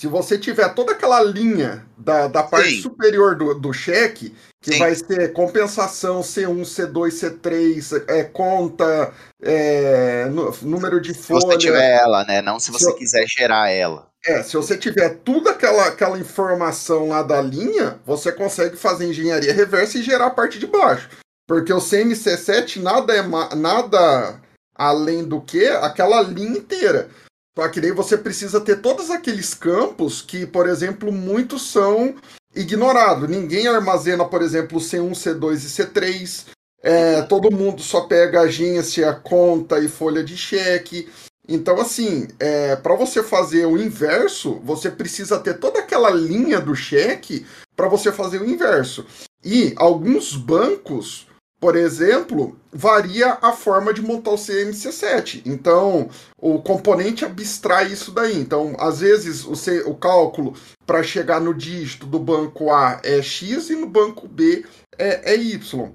Se 0.00 0.06
você 0.06 0.38
tiver 0.38 0.66
toda 0.72 0.92
aquela 0.92 1.22
linha 1.22 1.84
da, 1.94 2.26
da 2.26 2.42
parte 2.42 2.70
Sim. 2.70 2.80
superior 2.80 3.36
do, 3.36 3.52
do 3.52 3.70
cheque, 3.70 4.34
que 4.58 4.72
Sim. 4.72 4.78
vai 4.78 4.94
ser 4.94 5.30
compensação 5.34 6.22
C1, 6.22 6.58
C2, 6.62 7.10
C3, 7.10 8.04
é, 8.08 8.24
conta, 8.24 9.12
é, 9.42 10.24
número 10.62 11.02
de 11.02 11.12
folha. 11.12 11.40
Se 11.42 11.46
você 11.48 11.58
tiver 11.58 11.98
ela, 11.98 12.24
né? 12.24 12.40
Não 12.40 12.58
se 12.58 12.70
você 12.70 12.86
se 12.86 12.96
quiser 12.96 13.26
gerar 13.28 13.68
ela. 13.68 14.08
É, 14.24 14.42
se 14.42 14.56
você 14.56 14.74
tiver 14.74 15.18
tudo 15.22 15.50
aquela, 15.50 15.88
aquela 15.88 16.18
informação 16.18 17.08
lá 17.10 17.22
da 17.22 17.42
linha, 17.42 18.00
você 18.06 18.32
consegue 18.32 18.76
fazer 18.76 19.06
engenharia 19.06 19.52
reversa 19.52 19.98
e 19.98 20.02
gerar 20.02 20.28
a 20.28 20.30
parte 20.30 20.58
de 20.58 20.66
baixo. 20.66 21.10
Porque 21.46 21.74
o 21.74 21.78
CMC7 21.78 22.80
nada 22.80 23.14
é 23.14 23.20
nada 23.54 24.40
além 24.74 25.24
do 25.24 25.42
que 25.42 25.66
aquela 25.66 26.22
linha 26.22 26.56
inteira. 26.56 27.10
Só 27.56 27.68
que 27.68 27.80
daí 27.80 27.92
você 27.92 28.16
precisa 28.16 28.60
ter 28.60 28.80
todos 28.80 29.10
aqueles 29.10 29.54
campos 29.54 30.22
que, 30.22 30.46
por 30.46 30.68
exemplo, 30.68 31.12
muitos 31.12 31.70
são 31.70 32.14
ignorados. 32.54 33.28
Ninguém 33.28 33.66
armazena, 33.66 34.24
por 34.24 34.42
exemplo, 34.42 34.78
C1, 34.78 35.10
C2 35.12 35.54
e 35.54 35.68
C3. 35.68 36.46
É, 36.82 37.22
todo 37.22 37.54
mundo 37.54 37.82
só 37.82 38.02
pega 38.02 38.42
agência, 38.42 39.12
conta 39.12 39.78
e 39.78 39.88
folha 39.88 40.24
de 40.24 40.36
cheque. 40.36 41.08
Então, 41.48 41.80
assim, 41.80 42.28
é, 42.38 42.76
para 42.76 42.94
você 42.94 43.22
fazer 43.22 43.66
o 43.66 43.76
inverso, 43.76 44.60
você 44.64 44.88
precisa 44.88 45.38
ter 45.38 45.58
toda 45.58 45.80
aquela 45.80 46.10
linha 46.10 46.60
do 46.60 46.76
cheque 46.76 47.44
para 47.74 47.88
você 47.88 48.12
fazer 48.12 48.40
o 48.40 48.48
inverso. 48.48 49.04
E 49.44 49.74
alguns 49.76 50.36
bancos, 50.36 51.26
por 51.60 51.76
exemplo, 51.76 52.58
varia 52.72 53.36
a 53.42 53.52
forma 53.52 53.92
de 53.92 54.00
montar 54.00 54.30
o 54.30 54.36
CMC7. 54.36 55.42
Então, 55.44 56.08
o 56.38 56.62
componente 56.62 57.22
abstrai 57.22 57.92
isso 57.92 58.10
daí. 58.10 58.40
Então, 58.40 58.74
às 58.78 59.00
vezes, 59.00 59.44
o, 59.44 59.54
C, 59.54 59.82
o 59.82 59.94
cálculo 59.94 60.54
para 60.86 61.02
chegar 61.02 61.38
no 61.38 61.52
dígito 61.52 62.06
do 62.06 62.18
banco 62.18 62.72
A 62.72 62.98
é 63.04 63.20
X 63.20 63.68
e 63.68 63.76
no 63.76 63.86
banco 63.86 64.26
B 64.26 64.64
é, 64.96 65.34
é 65.34 65.36
Y. 65.36 65.92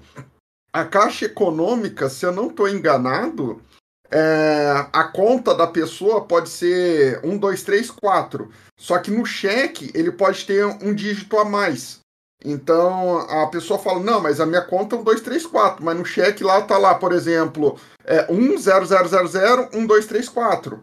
A 0.72 0.84
Caixa 0.84 1.24
Econômica, 1.24 2.08
se 2.08 2.24
eu 2.24 2.32
não 2.32 2.46
estou 2.46 2.68
enganado, 2.68 3.60
é, 4.08 4.86
a 4.92 5.04
conta 5.04 5.52
da 5.52 5.66
pessoa 5.66 6.24
pode 6.24 6.48
ser 6.48 7.20
1, 7.24 7.38
2, 7.38 7.62
3, 7.64 7.90
4. 7.90 8.50
Só 8.78 8.98
que 8.98 9.10
no 9.10 9.26
cheque 9.26 9.90
ele 9.94 10.12
pode 10.12 10.44
ter 10.46 10.64
um 10.64 10.94
dígito 10.94 11.36
a 11.38 11.44
mais. 11.44 12.05
Então 12.48 13.18
a 13.28 13.48
pessoa 13.48 13.76
fala: 13.76 13.98
não, 13.98 14.20
mas 14.20 14.40
a 14.40 14.46
minha 14.46 14.62
conta 14.62 14.94
é 14.94 14.98
1, 15.00 15.02
2, 15.02 15.20
3, 15.20 15.46
4. 15.46 15.84
Mas 15.84 15.98
no 15.98 16.04
cheque 16.04 16.44
lá 16.44 16.62
tá 16.62 16.78
lá, 16.78 16.94
por 16.94 17.12
exemplo, 17.12 17.76
é 18.04 18.30
1, 18.30 18.56
0, 18.58 18.86
0, 18.86 19.08
0, 19.08 19.26
0, 19.26 19.68
1, 19.74 19.86
2, 19.86 20.06
3, 20.06 20.28
4. 20.28 20.80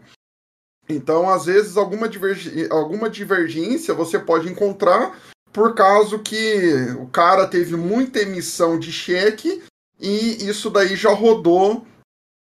Então, 0.89 1.29
às 1.29 1.45
vezes, 1.45 1.77
alguma, 1.77 2.09
diverg... 2.09 2.67
alguma 2.69 3.09
divergência 3.09 3.93
você 3.93 4.19
pode 4.19 4.49
encontrar 4.49 5.17
por 5.53 5.73
causa 5.73 6.19
que 6.19 6.93
o 6.99 7.07
cara 7.07 7.47
teve 7.47 7.77
muita 7.77 8.19
emissão 8.19 8.77
de 8.77 8.91
cheque 8.91 9.63
e 9.97 10.45
isso 10.45 10.69
daí 10.69 10.97
já 10.97 11.11
rodou 11.11 11.85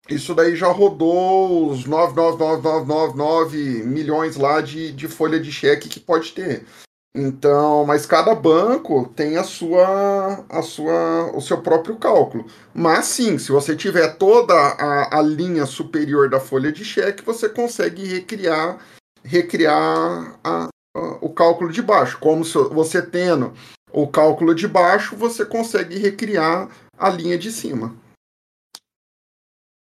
isso 0.09 0.33
daí 0.33 0.55
já 0.55 0.67
rodou 0.67 1.69
os 1.69 1.85
99999 1.85 3.83
milhões 3.83 4.35
lá 4.35 4.61
de, 4.61 4.91
de 4.91 5.07
folha 5.07 5.39
de 5.39 5.51
cheque 5.51 5.87
que 5.87 5.99
pode 5.99 6.31
ter. 6.33 6.65
Então, 7.13 7.85
mas 7.85 8.05
cada 8.05 8.33
banco 8.33 9.09
tem 9.09 9.35
a 9.35 9.43
sua, 9.43 10.45
a 10.49 10.61
sua, 10.61 11.35
o 11.35 11.41
seu 11.41 11.61
próprio 11.61 11.97
cálculo. 11.97 12.45
Mas 12.73 13.05
sim, 13.05 13.37
se 13.37 13.51
você 13.51 13.75
tiver 13.75 14.15
toda 14.15 14.53
a, 14.53 15.19
a 15.19 15.21
linha 15.21 15.65
superior 15.65 16.29
da 16.29 16.39
folha 16.39 16.71
de 16.71 16.85
cheque, 16.85 17.21
você 17.21 17.49
consegue 17.49 18.05
recriar, 18.05 18.79
recriar 19.23 20.39
a, 20.41 20.69
a, 20.95 21.17
o 21.19 21.29
cálculo 21.33 21.69
de 21.69 21.81
baixo. 21.81 22.17
Como 22.17 22.45
se 22.45 22.57
você 22.69 23.01
tendo 23.01 23.53
o 23.91 24.07
cálculo 24.07 24.55
de 24.55 24.67
baixo, 24.67 25.13
você 25.17 25.45
consegue 25.45 25.97
recriar 25.97 26.69
a 26.97 27.09
linha 27.09 27.37
de 27.37 27.51
cima. 27.51 27.93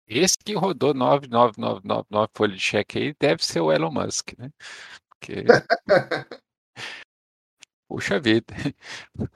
Esse 0.07 0.37
que 0.43 0.55
rodou 0.55 0.95
99999 0.95 2.29
folha 2.35 2.55
de 2.55 2.59
cheque 2.59 2.97
aí 2.97 3.15
deve 3.19 3.45
ser 3.45 3.61
o 3.61 3.71
Elon 3.71 3.91
Musk, 3.91 4.33
né? 4.37 4.49
Porque... 5.09 5.45
Puxa 7.93 8.19
vida. 8.19 8.55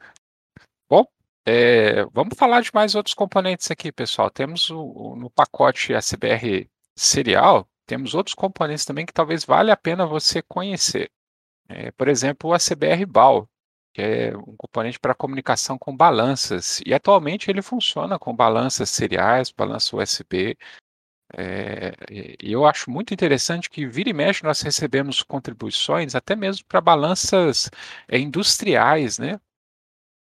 Bom, 0.89 1.05
é, 1.45 2.03
vamos 2.05 2.35
falar 2.35 2.61
de 2.61 2.71
mais 2.73 2.95
outros 2.95 3.13
componentes 3.13 3.69
aqui, 3.69 3.91
pessoal. 3.91 4.31
Temos 4.31 4.71
o, 4.71 5.15
no 5.15 5.29
pacote 5.29 5.93
ACBR 5.93 6.67
serial, 6.95 7.69
temos 7.85 8.15
outros 8.15 8.33
componentes 8.33 8.83
também 8.83 9.05
que 9.05 9.13
talvez 9.13 9.45
valha 9.45 9.73
a 9.73 9.77
pena 9.77 10.07
você 10.07 10.41
conhecer. 10.41 11.11
É, 11.69 11.91
por 11.91 12.07
exemplo, 12.07 12.49
o 12.49 12.53
ACBR 12.55 13.05
BAL, 13.05 13.47
que 13.93 14.01
é 14.01 14.35
um 14.35 14.55
componente 14.57 14.99
para 14.99 15.13
comunicação 15.13 15.77
com 15.77 15.95
balanças. 15.95 16.81
E 16.83 16.95
atualmente 16.95 17.51
ele 17.51 17.61
funciona 17.61 18.17
com 18.17 18.35
balanças 18.35 18.89
seriais, 18.89 19.51
balança 19.51 19.95
USB. 19.95 20.57
É, 21.35 21.93
eu 22.39 22.65
acho 22.65 22.89
muito 22.89 23.13
interessante 23.13 23.69
que 23.69 23.85
vira 23.85 24.09
e 24.09 24.13
mexe 24.13 24.43
nós 24.43 24.61
recebemos 24.61 25.21
contribuições 25.21 26.15
até 26.15 26.35
mesmo 26.35 26.65
para 26.65 26.79
balanças 26.79 27.69
é, 28.07 28.17
industriais, 28.17 29.19
né? 29.19 29.39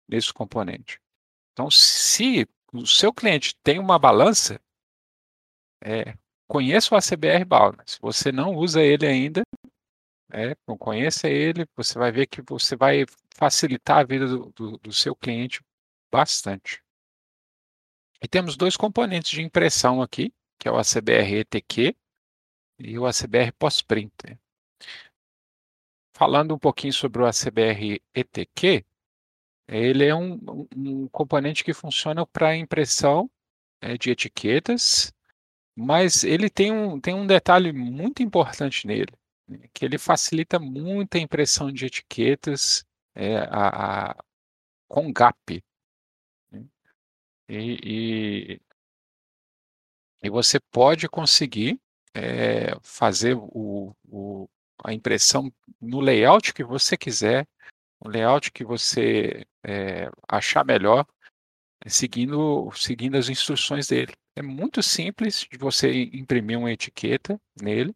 Nesse 0.08 0.32
componente. 0.32 0.98
Então, 1.52 1.70
se 1.70 2.46
o 2.72 2.86
seu 2.86 3.12
cliente 3.12 3.54
tem 3.62 3.78
uma 3.78 3.98
balança, 3.98 4.60
é, 5.84 6.14
conheça 6.46 6.94
o 6.94 6.98
ACBR 6.98 7.44
BAL. 7.44 7.72
Né? 7.76 7.84
Se 7.86 7.98
você 8.00 8.32
não 8.32 8.54
usa 8.54 8.80
ele 8.82 9.06
ainda, 9.06 9.42
é, 10.32 10.54
conheça 10.78 11.28
ele, 11.28 11.66
você 11.76 11.98
vai 11.98 12.10
ver 12.10 12.26
que 12.26 12.42
você 12.42 12.76
vai 12.76 13.04
facilitar 13.34 13.98
a 13.98 14.04
vida 14.04 14.26
do, 14.26 14.50
do, 14.50 14.78
do 14.78 14.92
seu 14.92 15.14
cliente 15.14 15.62
bastante. 16.10 16.82
E 18.20 18.26
temos 18.26 18.56
dois 18.56 18.76
componentes 18.76 19.30
de 19.30 19.42
impressão 19.42 20.02
aqui, 20.02 20.32
que 20.58 20.68
é 20.68 20.70
o 20.70 20.76
ACBR 20.76 21.40
ETQ 21.40 21.96
e 22.78 22.98
o 22.98 23.06
ACBR 23.06 23.52
Pós-Printer. 23.52 24.38
Falando 26.14 26.54
um 26.54 26.58
pouquinho 26.58 26.92
sobre 26.92 27.22
o 27.22 27.26
ACBR 27.26 28.02
ETQ, 28.14 28.84
ele 29.68 30.04
é 30.04 30.14
um, 30.14 30.66
um 30.74 31.08
componente 31.08 31.62
que 31.62 31.74
funciona 31.74 32.26
para 32.26 32.56
impressão 32.56 33.30
é, 33.80 33.96
de 33.96 34.10
etiquetas, 34.10 35.12
mas 35.76 36.24
ele 36.24 36.50
tem 36.50 36.72
um, 36.72 37.00
tem 37.00 37.14
um 37.14 37.26
detalhe 37.26 37.72
muito 37.72 38.22
importante 38.22 38.86
nele, 38.86 39.12
né, 39.46 39.68
que 39.72 39.84
ele 39.84 39.98
facilita 39.98 40.58
muito 40.58 41.16
a 41.16 41.20
impressão 41.20 41.70
de 41.70 41.86
etiquetas 41.86 42.84
é, 43.14 43.36
a, 43.38 44.10
a, 44.10 44.24
com 44.88 45.12
GAP. 45.12 45.62
Né? 46.50 46.64
E, 47.48 47.78
e, 48.54 48.60
e, 50.22 50.30
você 50.30 50.58
pode 50.60 51.08
conseguir 51.08 51.80
é, 52.14 52.76
fazer 52.82 53.34
o, 53.36 53.94
o, 54.04 54.48
a 54.84 54.92
impressão 54.92 55.52
no 55.80 56.00
layout 56.00 56.52
que 56.52 56.64
você 56.64 56.96
quiser, 56.96 57.46
o 58.00 58.08
layout 58.08 58.50
que 58.52 58.64
você 58.64 59.44
é, 59.64 60.10
achar 60.28 60.64
melhor, 60.64 61.06
seguindo, 61.86 62.70
seguindo 62.72 63.16
as 63.16 63.28
instruções 63.28 63.88
dele. 63.88 64.12
É 64.34 64.42
muito 64.42 64.82
simples 64.82 65.46
de 65.50 65.58
você 65.58 66.04
imprimir 66.12 66.58
uma 66.58 66.72
etiqueta 66.72 67.40
nele, 67.60 67.94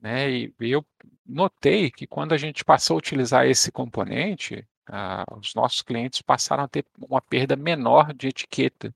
né? 0.00 0.30
E, 0.30 0.54
eu 0.60 0.84
notei 1.26 1.90
que 1.90 2.06
quando 2.06 2.32
a 2.32 2.38
gente 2.38 2.64
passou 2.64 2.96
a 2.96 2.98
utilizar 2.98 3.46
esse 3.46 3.70
componente, 3.70 4.66
ah, 4.86 5.24
os 5.36 5.54
nossos 5.54 5.82
clientes 5.82 6.22
passaram 6.22 6.64
a 6.64 6.68
ter 6.68 6.84
uma 6.98 7.20
perda 7.20 7.56
menor 7.56 8.14
de 8.14 8.28
etiqueta, 8.28 8.94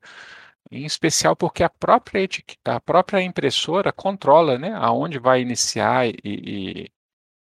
em 0.72 0.86
especial 0.86 1.36
porque 1.36 1.62
a 1.62 1.68
própria, 1.68 2.26
a 2.64 2.80
própria 2.80 3.22
impressora 3.22 3.92
controla 3.92 4.58
né, 4.58 4.72
aonde 4.72 5.18
vai 5.18 5.42
iniciar 5.42 6.08
e, 6.08 6.14
e, 6.24 6.92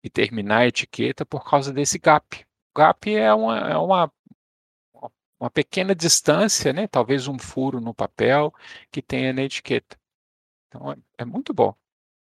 e 0.03 0.09
terminar 0.09 0.61
a 0.61 0.67
etiqueta 0.67 1.23
por 1.23 1.47
causa 1.47 1.71
desse 1.71 1.99
gap. 1.99 2.43
O 2.73 2.79
gap 2.79 3.15
é 3.15 3.31
uma, 3.31 3.59
é 3.59 3.77
uma, 3.77 4.11
uma 5.39 5.51
pequena 5.51 5.93
distância, 5.93 6.73
né, 6.73 6.87
talvez 6.87 7.27
um 7.27 7.37
furo 7.37 7.79
no 7.79 7.93
papel 7.93 8.51
que 8.91 9.03
tenha 9.03 9.31
na 9.31 9.43
etiqueta. 9.43 9.95
Então 10.67 10.91
é, 10.91 10.97
é 11.19 11.25
muito 11.25 11.53
bom 11.53 11.75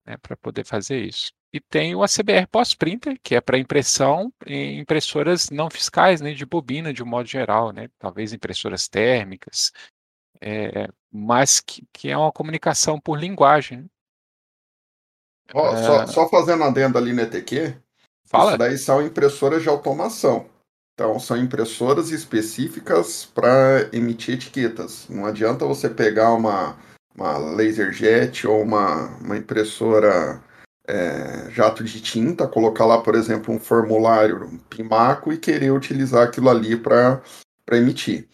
né, 0.07 0.17
para 0.19 0.37
poder 0.37 0.65
fazer 0.65 1.05
isso. 1.05 1.33
E 1.53 1.61
tem 1.61 1.95
o 1.95 2.03
ACBR 2.05 2.47
pós-printer, 2.49 3.19
que 3.23 3.35
é 3.35 3.41
para 3.41 3.59
impressão 3.59 4.33
em 4.47 4.79
impressoras 4.79 5.51
não 5.51 5.69
fiscais, 5.69 6.21
né, 6.21 6.35
de 6.35 6.47
bobina 6.47 6.93
de 6.93 7.03
um 7.03 7.07
modo 7.07 7.29
geral, 7.29 7.73
né, 7.73 7.89
talvez 7.99 8.33
impressoras 8.33 8.89
térmicas, 8.89 9.73
é, 10.45 10.89
mas 11.11 11.59
que, 11.59 11.87
que, 11.91 12.11
é 12.11 12.17
uma 12.17 12.31
comunicação 12.31 13.01
por 13.01 13.19
linguagem. 13.19 13.79
Né. 13.79 13.87
Oh, 15.55 15.69
é... 15.69 15.83
só, 15.83 16.07
só, 16.07 16.29
fazendo 16.29 16.63
adendo 16.65 16.99
ali 16.99 17.15
no 17.15 17.23
ETQ, 17.23 17.75
Fala. 18.27 18.51
isso 18.51 18.59
daí 18.59 18.79
são 18.79 19.03
impressoras 19.05 19.63
de 19.63 19.71
automação. 19.71 20.47
Então, 20.93 21.19
são 21.19 21.37
impressoras 21.37 22.11
específicas 22.11 23.25
para 23.25 23.89
emitir 23.93 24.35
etiquetas. 24.35 25.09
Não 25.09 25.25
adianta 25.27 25.67
você 25.67 25.89
pegar 25.89 26.33
uma, 26.35 26.77
uma 27.17 27.39
LaserJet 27.39 28.47
ou 28.47 28.63
uma, 28.63 29.07
uma 29.17 29.37
impressora 29.37 30.41
é, 30.87 31.51
jato 31.51 31.83
de 31.83 32.01
tinta, 32.01 32.47
colocar 32.47 32.85
lá, 32.85 33.01
por 33.01 33.15
exemplo, 33.15 33.53
um 33.53 33.59
formulário 33.59 34.45
um 34.45 34.59
Pimaco 34.59 35.33
e 35.33 35.39
querer 35.39 35.73
utilizar 35.73 36.29
aquilo 36.29 36.51
ali 36.51 36.77
para 36.77 37.23
emitir. 37.73 38.29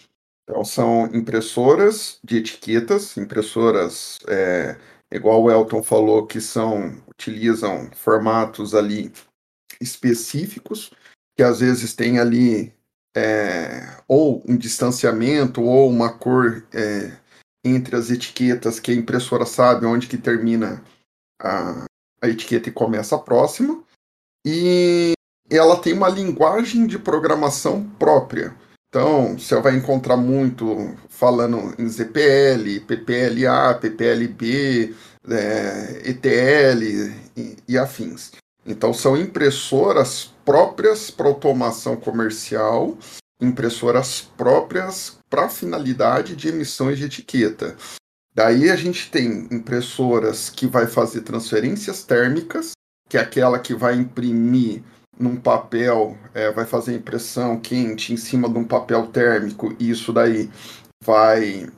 Então, 0.50 0.64
são 0.64 1.06
impressoras 1.14 2.18
de 2.24 2.38
etiquetas, 2.38 3.16
impressoras, 3.16 4.18
é, 4.26 4.76
igual 5.12 5.44
o 5.44 5.50
Elton 5.50 5.80
falou, 5.80 6.26
que 6.26 6.40
são 6.40 7.00
utilizam 7.08 7.88
formatos 7.94 8.74
ali 8.74 9.12
específicos, 9.80 10.90
que 11.36 11.44
às 11.44 11.60
vezes 11.60 11.94
tem 11.94 12.18
ali 12.18 12.74
é, 13.16 13.96
ou 14.08 14.42
um 14.44 14.56
distanciamento 14.56 15.62
ou 15.62 15.88
uma 15.88 16.12
cor 16.12 16.66
é, 16.74 17.16
entre 17.64 17.94
as 17.94 18.10
etiquetas 18.10 18.80
que 18.80 18.90
a 18.90 18.94
impressora 18.94 19.46
sabe 19.46 19.86
onde 19.86 20.08
que 20.08 20.18
termina 20.18 20.82
a, 21.40 21.84
a 22.20 22.28
etiqueta 22.28 22.68
e 22.68 22.72
começa 22.72 23.14
a 23.14 23.20
próxima. 23.20 23.84
E 24.44 25.12
ela 25.48 25.80
tem 25.80 25.92
uma 25.92 26.08
linguagem 26.08 26.88
de 26.88 26.98
programação 26.98 27.88
própria. 27.90 28.52
Então, 28.90 29.38
você 29.38 29.54
vai 29.60 29.76
encontrar 29.76 30.16
muito 30.16 30.96
falando 31.08 31.72
em 31.78 31.88
ZPL, 31.88 32.80
PPLA, 32.88 33.74
PPLB, 33.80 34.96
é, 35.28 36.02
ETL 36.10 36.82
e, 37.36 37.56
e 37.68 37.78
afins. 37.78 38.32
Então, 38.66 38.92
são 38.92 39.16
impressoras 39.16 40.34
próprias 40.44 41.08
para 41.08 41.28
automação 41.28 41.94
comercial, 41.94 42.98
impressoras 43.40 44.22
próprias 44.36 45.18
para 45.30 45.48
finalidade 45.48 46.34
de 46.34 46.48
emissões 46.48 46.98
de 46.98 47.04
etiqueta. 47.04 47.76
Daí 48.34 48.70
a 48.70 48.76
gente 48.76 49.08
tem 49.08 49.46
impressoras 49.52 50.50
que 50.50 50.66
vai 50.66 50.88
fazer 50.88 51.20
transferências 51.20 52.02
térmicas, 52.02 52.72
que 53.08 53.16
é 53.16 53.20
aquela 53.20 53.60
que 53.60 53.72
vai 53.72 53.94
imprimir 53.94 54.82
num 55.20 55.36
papel, 55.36 56.16
é, 56.32 56.50
vai 56.50 56.64
fazer 56.64 56.94
impressão 56.94 57.60
quente 57.60 58.12
em 58.12 58.16
cima 58.16 58.48
de 58.48 58.58
um 58.58 58.64
papel 58.64 59.06
térmico, 59.08 59.76
e 59.78 59.90
isso 59.90 60.12
daí 60.12 60.50
vai 61.04 61.68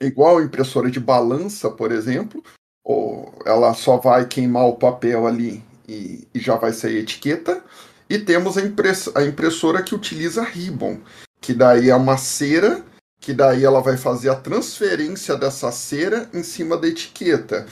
igual 0.00 0.42
impressora 0.42 0.90
de 0.90 0.98
balança, 0.98 1.70
por 1.70 1.92
exemplo, 1.92 2.42
ou 2.82 3.32
ela 3.44 3.74
só 3.74 3.98
vai 3.98 4.26
queimar 4.26 4.66
o 4.66 4.76
papel 4.76 5.26
ali 5.26 5.62
e, 5.86 6.26
e 6.34 6.40
já 6.40 6.56
vai 6.56 6.72
sair 6.72 6.98
etiqueta. 6.98 7.62
E 8.08 8.18
temos 8.18 8.56
a, 8.56 8.62
impress 8.62 9.14
a 9.14 9.22
impressora 9.22 9.82
que 9.82 9.94
utiliza 9.94 10.42
ribbon, 10.42 10.98
que 11.40 11.52
daí 11.52 11.90
é 11.90 11.94
uma 11.94 12.16
cera 12.16 12.82
que 13.20 13.34
daí 13.34 13.64
ela 13.64 13.82
vai 13.82 13.98
fazer 13.98 14.30
a 14.30 14.34
transferência 14.34 15.36
dessa 15.36 15.70
cera 15.70 16.28
em 16.32 16.42
cima 16.42 16.76
da 16.76 16.88
etiqueta. 16.88 17.66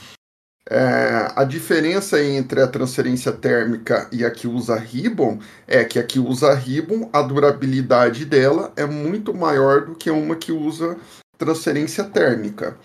É, 0.71 1.33
a 1.35 1.45
diferença 1.45 2.23
entre 2.23 2.61
a 2.61 2.69
transferência 2.69 3.33
térmica 3.33 4.07
e 4.13 4.23
a 4.23 4.31
que 4.31 4.47
usa 4.47 4.77
ribbon 4.77 5.39
é 5.67 5.83
que 5.83 5.99
a 5.99 6.05
que 6.05 6.19
usa 6.19 6.53
ribbon, 6.55 7.09
a 7.11 7.23
durabilidade 7.23 8.27
dela 8.27 8.71
é 8.77 8.85
muito 8.85 9.33
maior 9.33 9.87
do 9.87 9.95
que 9.95 10.11
uma 10.11 10.37
que 10.37 10.53
usa 10.53 10.99
transferência 11.39 12.05
térmica. 12.05 12.79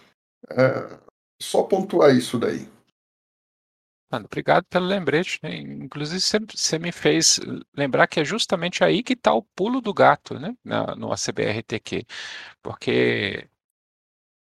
É, 0.50 0.98
só 1.42 1.64
pontuar 1.64 2.16
isso 2.16 2.40
daí. 2.40 2.70
Obrigado 4.12 4.66
pelo 4.66 4.86
lembrete. 4.86 5.40
Né? 5.44 5.58
Inclusive, 5.58 6.22
você 6.56 6.80
me 6.80 6.92
fez 6.92 7.40
lembrar 7.76 8.08
que 8.08 8.20
é 8.20 8.26
justamente 8.26 8.84
aí 8.84 9.04
que 9.04 9.14
está 9.14 9.34
o 9.34 9.44
pulo 9.44 9.82
do 9.82 9.94
gato 9.94 10.40
né? 10.40 10.56
Na, 10.64 10.96
no 10.96 11.12
ACBRTQ. 11.12 12.06
Porque 12.62 13.50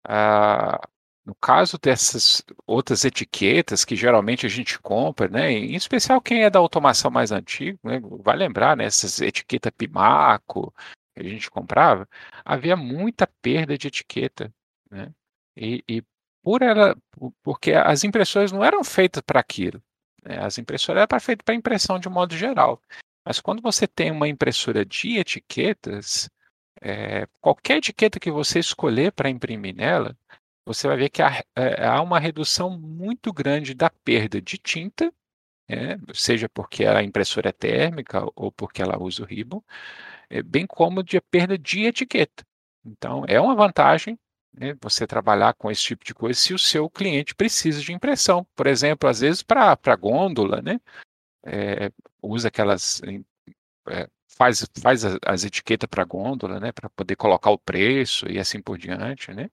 ah, 0.08 0.80
no 1.26 1.34
caso 1.34 1.76
dessas 1.76 2.40
outras 2.64 3.04
etiquetas 3.04 3.84
que 3.84 3.96
geralmente 3.96 4.46
a 4.46 4.48
gente 4.48 4.78
compra, 4.78 5.26
né? 5.26 5.50
em 5.50 5.74
especial 5.74 6.20
quem 6.20 6.44
é 6.44 6.50
da 6.50 6.60
automação 6.60 7.10
mais 7.10 7.32
antiga, 7.32 7.76
né? 7.82 8.00
vai 8.20 8.36
lembrar, 8.36 8.76
né? 8.76 8.84
essas 8.84 9.20
etiquetas 9.20 9.72
Pimaco 9.76 10.72
que 11.12 11.20
a 11.20 11.24
gente 11.24 11.50
comprava, 11.50 12.08
havia 12.44 12.76
muita 12.76 13.26
perda 13.42 13.76
de 13.76 13.88
etiqueta. 13.88 14.54
Né? 14.88 15.12
E, 15.56 15.82
e 15.88 16.02
por 16.44 16.62
ela, 16.62 16.96
porque 17.42 17.72
as 17.72 18.04
impressoras 18.04 18.52
não 18.52 18.64
eram 18.64 18.84
feitas 18.84 19.20
para 19.20 19.40
aquilo. 19.40 19.82
Né? 20.22 20.38
As 20.38 20.58
impressoras 20.58 21.02
eram 21.02 21.20
feitas 21.20 21.42
para 21.44 21.54
impressão 21.56 21.98
de 21.98 22.08
modo 22.08 22.36
geral. 22.36 22.80
Mas 23.24 23.40
quando 23.40 23.60
você 23.60 23.88
tem 23.88 24.12
uma 24.12 24.28
impressora 24.28 24.84
de 24.84 25.18
etiquetas, 25.18 26.30
é, 26.80 27.26
qualquer 27.40 27.78
etiqueta 27.78 28.20
que 28.20 28.30
você 28.30 28.60
escolher 28.60 29.10
para 29.10 29.28
imprimir 29.28 29.74
nela, 29.74 30.16
você 30.66 30.88
vai 30.88 30.96
ver 30.96 31.08
que 31.10 31.22
há, 31.22 31.44
é, 31.54 31.86
há, 31.86 32.02
uma 32.02 32.18
redução 32.18 32.76
muito 32.78 33.32
grande 33.32 33.72
da 33.72 33.88
perda 33.88 34.40
de 34.40 34.58
tinta, 34.58 35.12
é, 35.68 35.96
seja 36.12 36.48
porque 36.48 36.84
a 36.84 37.02
impressora 37.02 37.50
é 37.50 37.52
térmica 37.52 38.24
ou 38.34 38.52
porque 38.52 38.82
ela 38.82 39.00
usa 39.00 39.22
o 39.22 39.26
ribbon, 39.26 39.62
é, 40.28 40.42
bem 40.42 40.66
como 40.66 41.02
de 41.02 41.20
perda 41.20 41.56
de 41.56 41.84
etiqueta. 41.84 42.44
Então, 42.84 43.24
é 43.28 43.40
uma 43.40 43.54
vantagem 43.54 44.18
né, 44.52 44.74
você 44.80 45.06
trabalhar 45.06 45.54
com 45.54 45.70
esse 45.70 45.82
tipo 45.82 46.04
de 46.04 46.14
coisa 46.14 46.38
se 46.38 46.54
o 46.54 46.58
seu 46.58 46.88
cliente 46.90 47.34
precisa 47.34 47.80
de 47.80 47.92
impressão. 47.92 48.46
Por 48.56 48.66
exemplo, 48.66 49.08
às 49.08 49.20
vezes 49.20 49.42
para 49.42 49.76
gôndola, 49.96 50.62
né, 50.62 50.80
é, 51.44 51.92
usa 52.22 52.48
aquelas. 52.48 53.00
É, 53.88 54.08
faz, 54.28 54.66
faz 54.80 55.04
as, 55.04 55.18
as 55.24 55.44
etiquetas 55.44 55.88
para 55.88 56.04
gôndola, 56.04 56.60
né, 56.60 56.72
para 56.72 56.90
poder 56.90 57.16
colocar 57.16 57.50
o 57.50 57.58
preço 57.58 58.28
e 58.28 58.38
assim 58.38 58.60
por 58.60 58.78
diante, 58.78 59.32
né? 59.32 59.50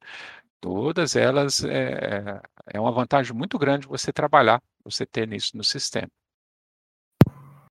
Todas 0.64 1.18
elas 1.18 1.62
é, 1.66 2.42
é 2.74 2.80
uma 2.80 2.94
vantagem 2.94 3.36
muito 3.36 3.60
grande 3.60 3.86
você 3.86 4.14
trabalhar, 4.14 4.62
você 4.82 5.06
ter 5.06 5.30
isso 5.34 5.58
no 5.58 5.64
sistema. 5.64 6.08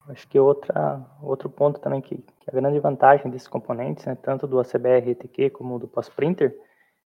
Acho 0.08 0.28
que 0.28 0.38
outra, 0.38 1.02
outro 1.22 1.48
ponto 1.48 1.80
também 1.80 2.02
que, 2.02 2.18
que 2.18 2.50
a 2.50 2.52
grande 2.52 2.78
vantagem 2.80 3.30
desses 3.30 3.48
componentes, 3.48 4.04
né, 4.04 4.14
tanto 4.14 4.46
do 4.46 4.60
ACBR 4.60 5.08
ETQ 5.12 5.48
como 5.48 5.78
do 5.78 5.88
PostPrinter, 5.88 6.54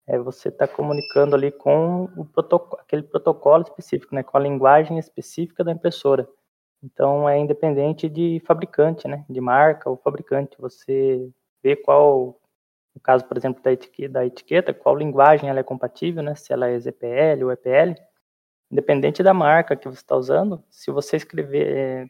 é 0.05 0.19
você 0.19 0.49
estar 0.49 0.67
tá 0.67 0.75
comunicando 0.75 1.33
ali 1.33 1.49
com 1.49 2.09
o 2.17 2.25
protocolo, 2.25 2.81
aquele 2.81 3.03
protocolo 3.03 3.63
específico, 3.63 4.13
né, 4.13 4.21
com 4.21 4.35
a 4.35 4.41
linguagem 4.41 4.99
específica 4.99 5.63
da 5.63 5.71
impressora. 5.71 6.27
Então 6.83 7.29
é 7.29 7.39
independente 7.39 8.09
de 8.09 8.41
fabricante, 8.45 9.07
né, 9.07 9.23
de 9.29 9.39
marca 9.39 9.89
ou 9.89 9.95
fabricante. 9.95 10.59
Você 10.59 11.31
vê 11.63 11.77
qual, 11.77 12.37
no 12.95 13.01
caso, 13.01 13.25
por 13.25 13.37
exemplo, 13.37 13.61
da 13.63 13.71
etiqueta, 13.71 14.13
da 14.13 14.25
etiqueta 14.25 14.73
qual 14.73 14.95
linguagem 14.95 15.49
ela 15.49 15.59
é 15.59 15.63
compatível, 15.63 16.23
né, 16.23 16.35
se 16.35 16.51
ela 16.53 16.67
é 16.67 16.79
ZPL 16.79 17.43
ou 17.43 17.51
EPL. 17.51 17.95
Independente 18.71 19.23
da 19.23 19.33
marca 19.33 19.75
que 19.75 19.87
você 19.87 19.99
está 19.99 20.15
usando, 20.15 20.63
se 20.69 20.91
você 20.91 21.17
escrever, 21.17 21.67
é, 21.67 22.05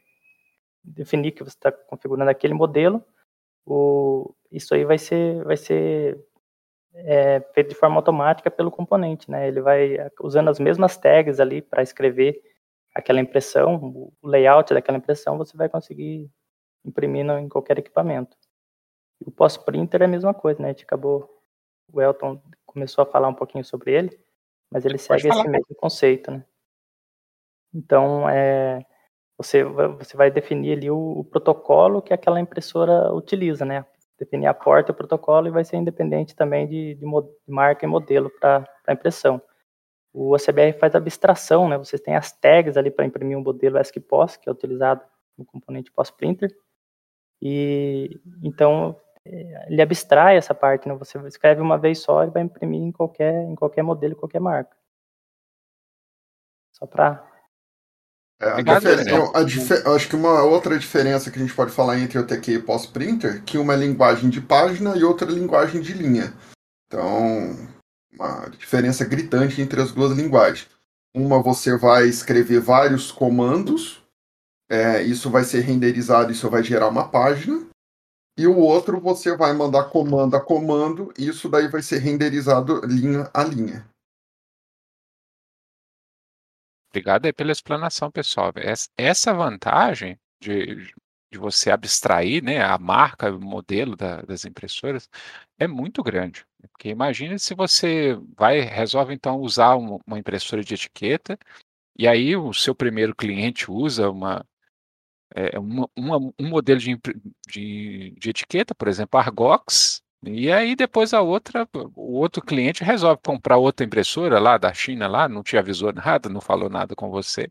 definir 0.84 1.32
que 1.32 1.44
você 1.44 1.56
está 1.56 1.72
configurando 1.72 2.32
aquele 2.32 2.54
modelo, 2.54 3.04
o, 3.66 4.34
isso 4.52 4.74
aí 4.74 4.84
vai 4.86 4.98
ser, 4.98 5.44
vai 5.46 5.58
ser 5.58 6.20
é, 6.94 7.40
feito 7.54 7.70
de 7.70 7.76
forma 7.76 7.98
automática 7.98 8.52
pelo 8.52 8.72
componente, 8.72 9.30
né? 9.32 9.48
Ele 9.48 9.62
vai 9.62 9.98
usando 10.22 10.50
as 10.50 10.60
mesmas 10.60 10.98
tags 10.98 11.40
ali 11.40 11.62
para 11.62 11.84
escrever 11.84 12.42
aquela 12.94 13.22
impressão, 13.22 13.76
o 14.22 14.28
layout 14.28 14.74
daquela 14.74 14.98
impressão, 14.98 15.38
você 15.38 15.56
vai 15.56 15.70
conseguir 15.70 16.30
imprimir 16.84 17.26
em 17.26 17.50
qualquer 17.50 17.78
equipamento. 17.80 18.36
E 19.22 19.28
o 19.28 19.32
pós-printer 19.32 20.02
é 20.02 20.06
a 20.06 20.08
mesma 20.08 20.34
coisa, 20.34 20.62
né? 20.62 20.70
A 20.70 20.72
gente 20.72 20.84
acabou, 20.84 21.30
o 21.92 22.02
Elton 22.02 22.42
começou 22.66 23.04
a 23.04 23.06
falar 23.06 23.28
um 23.28 23.34
pouquinho 23.34 23.66
sobre 23.66 23.94
ele, 23.94 24.20
mas 24.72 24.86
ele 24.86 24.98
segue 24.98 25.28
esse 25.28 25.48
mesmo 25.48 25.76
conceito, 25.76 26.32
né? 26.32 26.46
Então, 27.74 28.28
é, 28.30 28.86
você, 29.38 29.64
você 29.64 30.18
vai 30.18 30.32
definir 30.32 30.78
ali 30.78 30.92
o, 30.92 31.20
o, 31.20 31.24
protocolo 31.24 32.02
que 32.02 32.14
aquela 32.14 32.40
impressora 32.40 33.14
utiliza, 33.14 33.64
né? 33.64 33.86
Definir 34.18 34.48
a 34.48 34.54
porta 34.54 34.92
e 34.92 34.94
o 34.94 34.96
protocolo 34.96 35.48
e 35.48 35.52
vai 35.52 35.64
ser 35.64 35.78
independente 35.78 36.36
também 36.36 36.68
de, 36.68 36.96
de, 36.96 37.06
de 37.06 37.52
marca 37.52 37.86
e 37.86 37.88
modelo 37.88 38.30
para 38.40 38.68
a 38.86 38.94
impressão. 38.94 39.42
O 40.12 40.36
ACBR 40.36 40.74
faz 40.80 40.96
abstração, 40.96 41.70
né? 41.70 41.78
Vocês 41.78 42.02
têm 42.02 42.16
as 42.16 42.32
tags 42.32 42.76
ali 42.76 42.92
para 42.92 43.06
imprimir 43.06 43.38
um 43.38 43.44
modelo 43.44 43.78
ASCII-POS, 43.78 44.38
que 44.38 44.50
é 44.50 44.52
utilizado 44.52 45.02
no 45.38 45.46
componente 45.46 45.92
POS-Printer. 45.92 46.54
E 47.42 48.20
então 48.44 49.00
ele 49.26 49.82
abstrai 49.82 50.38
essa 50.38 50.54
parte, 50.56 50.88
né? 50.88 50.96
Você 50.96 51.18
escreve 51.28 51.62
uma 51.62 51.78
vez 51.78 52.00
só 52.00 52.24
e 52.24 52.30
vai 52.30 52.42
imprimir 52.44 52.82
em 52.82 52.92
qualquer 52.92 53.44
em 53.44 53.56
qualquer 53.56 53.84
modelo, 53.84 54.16
qualquer 54.16 54.40
marca. 54.40 54.76
Só 56.72 56.86
para 56.86 57.30
é, 58.42 58.48
a 58.48 59.40
a 59.40 59.44
dif 59.44 59.74
acho 59.86 60.08
que 60.08 60.16
uma 60.16 60.44
outra 60.44 60.80
diferença 60.80 61.30
que 61.30 61.38
a 61.38 61.42
gente 61.42 61.54
pode 61.54 61.72
falar 61.72 62.00
entre 62.00 62.18
o 62.18 62.26
TQ 62.26 62.54
e 62.54 62.62
pós-printer, 62.62 63.44
que 63.44 63.58
uma 63.58 63.74
é 63.74 63.78
linguagem 63.78 64.30
de 64.30 64.40
página 64.40 64.96
e 64.96 65.04
outra 65.04 65.30
é 65.30 65.34
linguagem 65.34 65.82
de 65.82 65.92
linha. 65.92 66.34
Então, 66.88 67.58
uma 68.14 68.48
diferença 68.58 69.04
gritante 69.04 69.62
entre 69.62 69.82
as 69.82 69.92
duas 69.92 70.18
linguagens. 70.18 70.70
Uma 71.14 71.42
você 71.42 71.78
vai 71.78 72.08
escrever 72.08 72.62
vários 72.62 73.12
comandos, 73.12 74.02
é, 74.70 75.04
isso 75.04 75.30
vai 75.30 75.44
ser 75.44 75.62
renderizado, 75.62 76.32
isso 76.32 76.50
vai 76.50 76.64
gerar 76.64 76.88
uma 76.88 77.10
página. 77.10 77.68
E 78.40 78.48
o 78.48 78.58
outro 78.58 79.02
você 79.02 79.36
vai 79.36 79.52
mandar 79.52 79.90
comando 79.90 80.34
a 80.34 80.40
comando, 80.40 81.14
e 81.18 81.28
isso 81.28 81.50
daí 81.50 81.68
vai 81.68 81.82
ser 81.82 81.98
renderizado 81.98 82.80
linha 82.86 83.30
a 83.34 83.44
linha. 83.44 83.86
Obrigado 86.90 87.26
aí 87.26 87.34
pela 87.34 87.52
explanação, 87.52 88.10
pessoal. 88.10 88.54
Essa 88.98 89.34
vantagem 89.34 90.18
de, 90.42 90.90
de 91.30 91.38
você 91.38 91.70
abstrair 91.70 92.42
né, 92.42 92.64
a 92.64 92.78
marca, 92.78 93.30
o 93.30 93.42
modelo 93.42 93.98
da, 93.98 94.22
das 94.22 94.46
impressoras 94.46 95.10
é 95.60 95.68
muito 95.68 96.02
grande. 96.02 96.46
Porque 96.72 96.88
imagine 96.88 97.38
se 97.38 97.54
você 97.54 98.18
vai 98.38 98.62
resolve 98.62 99.14
então 99.14 99.42
usar 99.42 99.76
uma 99.76 100.18
impressora 100.18 100.64
de 100.64 100.76
etiqueta 100.76 101.38
e 101.98 102.08
aí 102.08 102.38
o 102.38 102.54
seu 102.54 102.74
primeiro 102.74 103.14
cliente 103.14 103.70
usa 103.70 104.10
uma, 104.10 104.46
é, 105.36 105.60
uma, 105.60 105.90
uma 105.96 106.18
um 106.18 106.50
modelo 106.50 106.80
de, 106.80 107.00
de, 107.48 108.12
de, 108.18 108.30
etiqueta, 108.30 108.74
por 108.76 108.88
exemplo, 108.88 109.20
Argox, 109.20 110.02
e 110.24 110.52
aí 110.52 110.76
depois 110.76 111.14
a 111.14 111.22
outra, 111.22 111.68
o 111.96 112.18
outro 112.18 112.42
cliente 112.42 112.84
resolve 112.84 113.22
comprar 113.24 113.58
outra 113.58 113.86
impressora 113.86 114.40
lá 114.40 114.58
da 114.58 114.74
China, 114.74 115.08
lá, 115.08 115.30
não 115.30 115.44
te 115.44 115.58
avisou 115.58 115.94
nada, 115.94 116.30
não 116.30 116.42
falou 116.42 116.70
nada 116.70 116.96
com 116.96 117.10
você, 117.10 117.50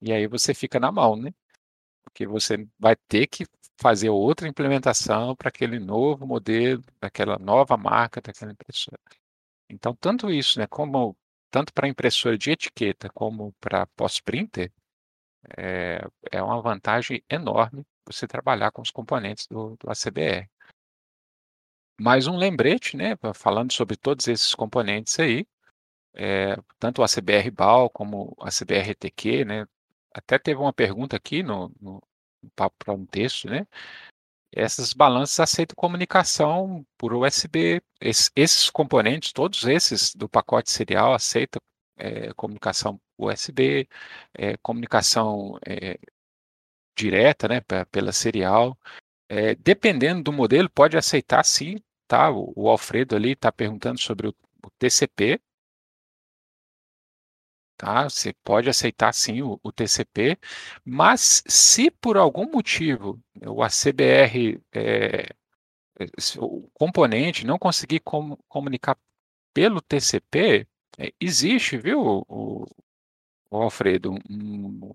e 0.00 0.12
aí 0.12 0.26
você 0.26 0.54
fica 0.54 0.80
na 0.80 0.90
mão, 0.92 1.16
né? 1.16 1.32
Porque 2.04 2.26
você 2.26 2.66
vai 2.78 2.96
ter 3.08 3.26
que 3.26 3.46
fazer 3.80 4.10
outra 4.10 4.48
implementação 4.48 5.36
para 5.36 5.48
aquele 5.48 5.78
novo 5.78 6.26
modelo, 6.26 6.82
daquela 7.00 7.38
nova 7.38 7.76
marca 7.76 8.20
daquela 8.20 8.52
impressora. 8.52 8.98
Então, 9.70 9.94
tanto 9.94 10.30
isso, 10.30 10.58
né, 10.58 10.66
como 10.66 11.16
tanto 11.50 11.72
para 11.72 11.88
impressora 11.88 12.36
de 12.38 12.50
etiqueta 12.50 13.08
como 13.10 13.52
para 13.60 13.86
pós-printer, 13.88 14.72
é, 15.56 16.00
é 16.30 16.42
uma 16.42 16.60
vantagem 16.60 17.22
enorme 17.28 17.84
você 18.06 18.26
trabalhar 18.26 18.70
com 18.70 18.82
os 18.82 18.90
componentes 18.90 19.46
do, 19.46 19.76
do 19.76 19.90
ACBR 19.90 20.48
mais 22.00 22.26
um 22.28 22.36
lembrete, 22.36 22.96
né, 22.96 23.16
falando 23.34 23.72
sobre 23.72 23.96
todos 23.96 24.28
esses 24.28 24.54
componentes 24.54 25.18
aí, 25.18 25.46
é, 26.14 26.56
tanto 26.78 27.00
o 27.00 27.04
ACBR 27.04 27.50
BAL 27.50 27.90
como 27.90 28.34
o 28.38 28.44
ACBR 28.44 28.90
ETQ, 28.90 29.44
né, 29.44 29.66
até 30.14 30.38
teve 30.38 30.60
uma 30.60 30.72
pergunta 30.72 31.16
aqui 31.16 31.42
no, 31.42 31.72
no, 31.80 32.02
no 32.42 32.50
papo 32.54 32.76
para 32.78 32.94
um 32.94 33.04
texto, 33.04 33.48
né, 33.48 33.66
essas 34.52 34.92
balanças 34.92 35.40
aceitam 35.40 35.74
comunicação 35.76 36.86
por 36.96 37.12
USB, 37.12 37.82
es, 38.00 38.30
esses 38.34 38.70
componentes, 38.70 39.32
todos 39.32 39.64
esses 39.64 40.14
do 40.14 40.28
pacote 40.28 40.70
serial 40.70 41.12
aceitam 41.12 41.60
é, 41.98 42.32
comunicação 42.34 43.00
USB, 43.18 43.88
é, 44.34 44.56
comunicação 44.58 45.58
é, 45.66 45.98
direta, 46.96 47.48
né, 47.48 47.60
pela 47.90 48.12
serial, 48.12 48.76
dependendo 49.60 50.22
do 50.22 50.32
modelo, 50.32 50.70
pode 50.70 50.96
aceitar 50.96 51.44
sim 51.44 51.76
tá? 52.08 52.30
O, 52.30 52.52
o 52.56 52.68
Alfredo 52.68 53.14
ali 53.14 53.32
está 53.32 53.52
perguntando 53.52 54.00
sobre 54.00 54.28
o, 54.28 54.34
o, 54.64 54.70
TCP. 54.78 55.40
Tá? 57.76 58.04
Você 58.08 58.32
pode 58.42 58.68
aceitar 58.68 59.12
sim 59.14 59.42
o, 59.42 59.60
o 59.62 59.70
TCP, 59.70 60.36
mas 60.84 61.44
se 61.46 61.90
por 61.90 62.16
algum 62.16 62.50
motivo 62.50 63.22
o 63.46 63.62
ACBR, 63.62 64.60
o 66.38 66.68
componente 66.74 67.46
não 67.46 67.58
conseguir 67.58 68.00
com, 68.00 68.36
comunicar 68.48 68.98
pelo 69.54 69.80
TCP, 69.80 70.66
é, 70.98 71.12
existe, 71.20 71.76
viu, 71.78 72.24
o, 72.28 72.66
o 73.50 73.56
Alfredo, 73.56 74.14
um, 74.28 74.92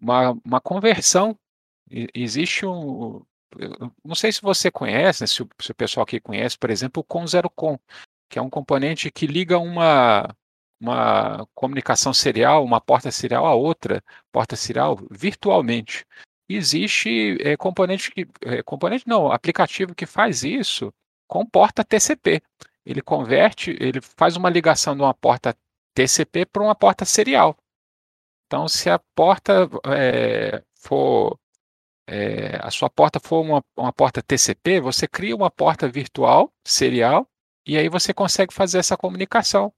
uma, 0.00 0.30
uma 0.44 0.60
conversão. 0.60 1.38
Existe 2.14 2.64
um, 2.64 3.22
não 4.04 4.14
sei 4.14 4.32
se 4.32 4.40
você 4.40 4.70
conhece, 4.70 5.22
né, 5.22 5.26
se, 5.26 5.42
o, 5.42 5.48
se, 5.60 5.72
o, 5.72 5.74
pessoal 5.74 6.04
aqui 6.04 6.20
conhece, 6.20 6.58
por 6.58 6.70
exemplo, 6.70 7.02
o 7.02 7.04
COM0COM, 7.04 7.78
que 8.28 8.38
é 8.38 8.42
um 8.42 8.50
componente 8.50 9.10
que 9.10 9.26
liga 9.26 9.58
uma, 9.58 10.34
uma 10.80 11.46
comunicação 11.54 12.14
serial, 12.14 12.64
uma 12.64 12.80
porta 12.80 13.10
serial 13.10 13.46
a 13.46 13.54
outra 13.54 14.02
porta 14.32 14.56
serial 14.56 14.98
virtualmente. 15.10 16.06
Existe 16.48 17.36
é, 17.40 17.56
componente 17.56 18.10
que 18.10 18.26
é, 18.42 18.62
componente 18.62 19.06
não, 19.06 19.30
aplicativo 19.30 19.94
que 19.94 20.06
faz 20.06 20.42
isso 20.42 20.92
com 21.28 21.46
porta 21.46 21.84
TCP. 21.84 22.42
Ele 22.84 23.00
converte, 23.00 23.76
ele 23.80 24.00
faz 24.00 24.36
uma 24.36 24.50
ligação 24.50 24.96
de 24.96 25.02
uma 25.02 25.14
porta 25.14 25.56
TCP 25.94 26.46
para 26.46 26.62
uma 26.62 26.74
porta 26.74 27.04
serial. 27.04 27.56
Então, 28.46 28.68
se 28.68 28.90
a 28.90 28.98
porta 29.14 29.68
é, 29.86 30.62
for 30.74 31.38
é, 32.06 32.58
a 32.60 32.70
sua 32.70 32.90
porta 32.90 33.20
for 33.20 33.40
uma, 33.40 33.64
uma 33.76 33.92
porta 33.92 34.22
TCP, 34.22 34.80
você 34.80 35.06
cria 35.06 35.34
uma 35.34 35.50
porta 35.50 35.88
virtual, 35.88 36.52
serial, 36.66 37.26
e 37.66 37.78
aí 37.78 37.88
você 37.88 38.12
consegue 38.12 38.52
fazer 38.52 38.78
essa 38.78 38.96
comunicação 38.96 39.72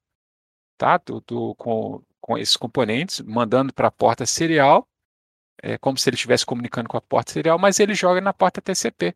tá? 0.77 0.99
do, 0.99 1.21
do 1.21 1.55
com, 1.57 2.03
com 2.21 2.39
esses 2.39 2.57
componentes, 2.57 3.21
mandando 3.21 3.73
para 3.73 3.89
a 3.89 3.93
porta 3.93 4.27
serial, 4.27 4.89
é 5.63 5.79
como 5.79 5.97
se 5.97 6.09
ele 6.09 6.17
estivesse 6.17 6.45
comunicando 6.45 6.89
com 6.89 6.97
a 6.97 7.01
porta 7.01 7.33
serial, 7.33 7.59
mas 7.59 7.79
ele 7.79 7.95
joga 7.95 8.21
na 8.21 8.33
porta 8.33 8.61
TCP. 8.61 9.15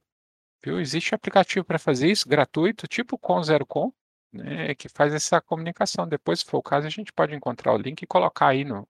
Viu? 0.65 0.81
Existe 0.81 1.15
aplicativo 1.15 1.65
para 1.65 1.79
fazer 1.79 2.11
isso, 2.11 2.29
gratuito, 2.29 2.87
tipo 2.87 3.17
Com 3.17 3.43
Zero 3.43 3.65
Com, 3.67 3.93
né, 4.33 4.75
que 4.75 4.89
faz 4.89 5.15
essa 5.15 5.41
comunicação. 5.41 6.09
Depois, 6.09 6.41
se 6.41 6.47
for 6.47 6.59
o 6.59 6.63
caso, 6.63 6.87
a 6.87 6.91
gente 6.91 7.13
pode 7.13 7.35
encontrar 7.35 7.73
o 7.73 7.79
link 7.79 8.03
e 8.03 8.07
colocar 8.07 8.49
aí 8.49 8.65
no 8.65 8.87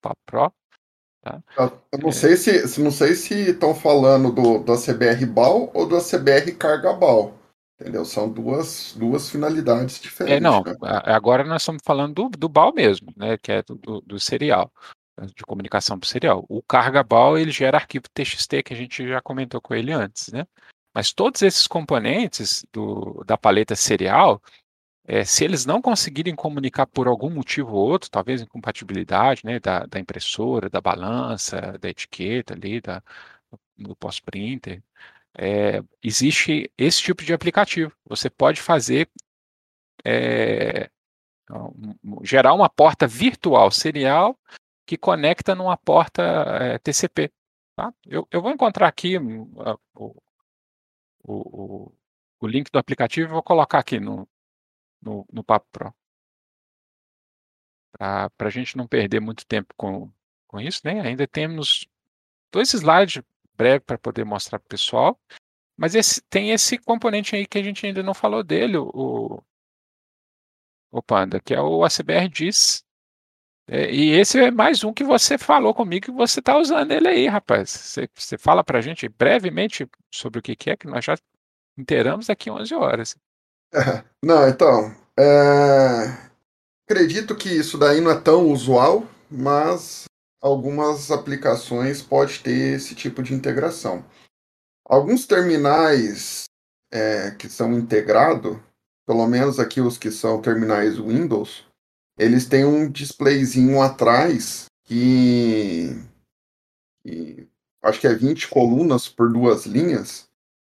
Papo 0.00 0.20
Pro. 0.24 0.52
Tá? 1.22 1.42
Eu 1.90 1.98
não 1.98 2.10
é... 2.10 2.12
sei 2.12 2.36
se 2.36 2.80
não 2.80 2.92
sei 2.92 3.14
se 3.14 3.50
estão 3.50 3.74
falando 3.74 4.30
do, 4.30 4.58
do 4.58 4.72
ACBR 4.72 5.26
BAL 5.26 5.70
ou 5.74 5.86
do 5.86 5.96
ACBR 5.96 6.52
Carga 6.52 6.92
BAL. 6.92 7.34
Entendeu? 7.78 8.06
São 8.06 8.30
duas, 8.30 8.94
duas 8.96 9.28
finalidades 9.28 10.00
diferentes. 10.00 10.38
É, 10.38 10.40
não, 10.40 10.62
né? 10.62 10.74
agora 11.04 11.44
nós 11.44 11.60
estamos 11.60 11.82
falando 11.84 12.14
do, 12.14 12.28
do 12.30 12.48
BAL 12.48 12.72
mesmo, 12.72 13.12
né? 13.14 13.36
Que 13.36 13.52
é 13.52 13.62
do, 13.62 13.74
do, 13.74 14.00
do 14.00 14.20
serial, 14.20 14.72
de 15.34 15.42
comunicação 15.44 15.98
por 15.98 16.06
serial. 16.06 16.44
O 16.48 16.62
carga 16.62 17.02
BAL 17.02 17.38
ele 17.38 17.50
gera 17.50 17.78
arquivo 17.78 18.04
TXT, 18.12 18.62
que 18.64 18.74
a 18.74 18.76
gente 18.76 19.06
já 19.08 19.20
comentou 19.20 19.60
com 19.60 19.74
ele 19.74 19.92
antes, 19.92 20.32
né? 20.32 20.46
Mas 20.94 21.12
todos 21.12 21.42
esses 21.42 21.66
componentes 21.66 22.64
do, 22.72 23.22
da 23.26 23.36
paleta 23.36 23.76
serial, 23.76 24.42
é, 25.06 25.24
se 25.24 25.44
eles 25.44 25.66
não 25.66 25.82
conseguirem 25.82 26.34
comunicar 26.34 26.86
por 26.86 27.06
algum 27.06 27.30
motivo 27.30 27.72
ou 27.72 27.88
outro, 27.88 28.10
talvez 28.10 28.40
incompatibilidade 28.40 29.42
né, 29.44 29.60
da, 29.60 29.86
da 29.86 30.00
impressora, 30.00 30.70
da 30.70 30.80
balança, 30.80 31.76
da 31.78 31.88
etiqueta 31.88 32.54
ali, 32.54 32.80
da, 32.80 33.02
do 33.76 33.94
pós-printer, 33.94 34.82
é, 35.36 35.82
existe 36.02 36.70
esse 36.78 37.02
tipo 37.02 37.24
de 37.24 37.34
aplicativo. 37.34 37.92
Você 38.06 38.30
pode 38.30 38.60
fazer 38.60 39.08
é, 40.04 40.90
gerar 42.22 42.54
uma 42.54 42.68
porta 42.68 43.06
virtual 43.06 43.70
serial 43.70 44.38
que 44.86 44.96
conecta 44.96 45.54
numa 45.54 45.76
porta 45.76 46.22
é, 46.22 46.78
TCP. 46.78 47.32
Tá? 47.74 47.92
Eu, 48.06 48.26
eu, 48.30 48.40
vou 48.40 48.52
encontrar 48.52 48.88
aqui 48.88 49.18
hum, 49.18 49.52
o, 49.94 50.22
o, 51.24 51.92
o, 52.40 52.46
link 52.46 52.70
do 52.70 52.78
aplicativo 52.78 53.28
e 53.28 53.32
vou 53.32 53.42
colocar 53.42 53.78
aqui 53.80 54.00
no, 54.00 54.26
no, 55.02 55.26
no 55.30 55.44
Papo 55.44 55.66
Pro. 55.72 55.94
Para 57.98 58.30
a 58.38 58.50
gente 58.50 58.76
não 58.76 58.86
perder 58.86 59.20
muito 59.20 59.46
tempo 59.46 59.74
com, 59.76 60.10
com 60.46 60.60
isso, 60.60 60.80
né? 60.84 61.00
Ainda 61.00 61.26
temos 61.26 61.86
dois 62.52 62.72
slides 62.72 63.22
breve 63.56 63.80
para 63.80 63.98
poder 63.98 64.24
mostrar 64.24 64.58
para 64.58 64.66
o 64.66 64.68
pessoal. 64.68 65.20
Mas 65.76 65.94
esse, 65.94 66.22
tem 66.22 66.52
esse 66.52 66.78
componente 66.78 67.36
aí 67.36 67.46
que 67.46 67.58
a 67.58 67.62
gente 67.62 67.84
ainda 67.84 68.02
não 68.02 68.14
falou 68.14 68.42
dele, 68.42 68.78
o, 68.78 69.42
o 70.90 71.02
Panda, 71.02 71.40
que 71.40 71.54
é 71.54 71.60
o 71.60 71.84
ACBR 71.84 72.28
DIS. 72.28 72.85
É, 73.68 73.90
e 73.92 74.10
esse 74.10 74.38
é 74.38 74.50
mais 74.50 74.84
um 74.84 74.92
que 74.92 75.02
você 75.02 75.36
falou 75.36 75.74
comigo 75.74 76.06
que 76.06 76.12
você 76.12 76.38
está 76.38 76.56
usando 76.56 76.92
ele 76.92 77.08
aí, 77.08 77.26
rapaz. 77.26 77.70
Você, 78.14 78.38
fala 78.38 78.62
para 78.62 78.78
a 78.78 78.82
gente 78.82 79.08
brevemente 79.08 79.88
sobre 80.12 80.38
o 80.38 80.42
que, 80.42 80.54
que 80.54 80.70
é, 80.70 80.76
que 80.76 80.86
nós 80.86 81.04
já 81.04 81.16
inteiramos 81.76 82.28
daqui 82.28 82.48
11 82.48 82.74
horas. 82.74 83.16
É, 83.74 84.04
não, 84.24 84.48
então, 84.48 84.94
é... 85.18 86.16
acredito 86.88 87.34
que 87.34 87.48
isso 87.48 87.76
daí 87.76 88.00
não 88.00 88.12
é 88.12 88.20
tão 88.20 88.46
usual, 88.46 89.04
mas 89.28 90.04
algumas 90.40 91.10
aplicações 91.10 92.00
pode 92.00 92.40
ter 92.40 92.76
esse 92.76 92.94
tipo 92.94 93.20
de 93.20 93.34
integração. 93.34 94.04
Alguns 94.88 95.26
terminais 95.26 96.44
é, 96.92 97.32
que 97.32 97.48
são 97.48 97.72
integrados, 97.72 98.56
pelo 99.04 99.26
menos 99.26 99.58
aqui 99.58 99.80
os 99.80 99.98
que 99.98 100.12
são 100.12 100.40
terminais 100.40 100.98
Windows, 100.98 101.65
eles 102.18 102.46
têm 102.46 102.64
um 102.64 102.90
displayzinho 102.90 103.80
atrás 103.80 104.66
que, 104.84 105.94
que 107.02 107.48
acho 107.82 108.00
que 108.00 108.06
é 108.06 108.14
20 108.14 108.48
colunas 108.48 109.08
por 109.08 109.32
duas 109.32 109.66
linhas, 109.66 110.26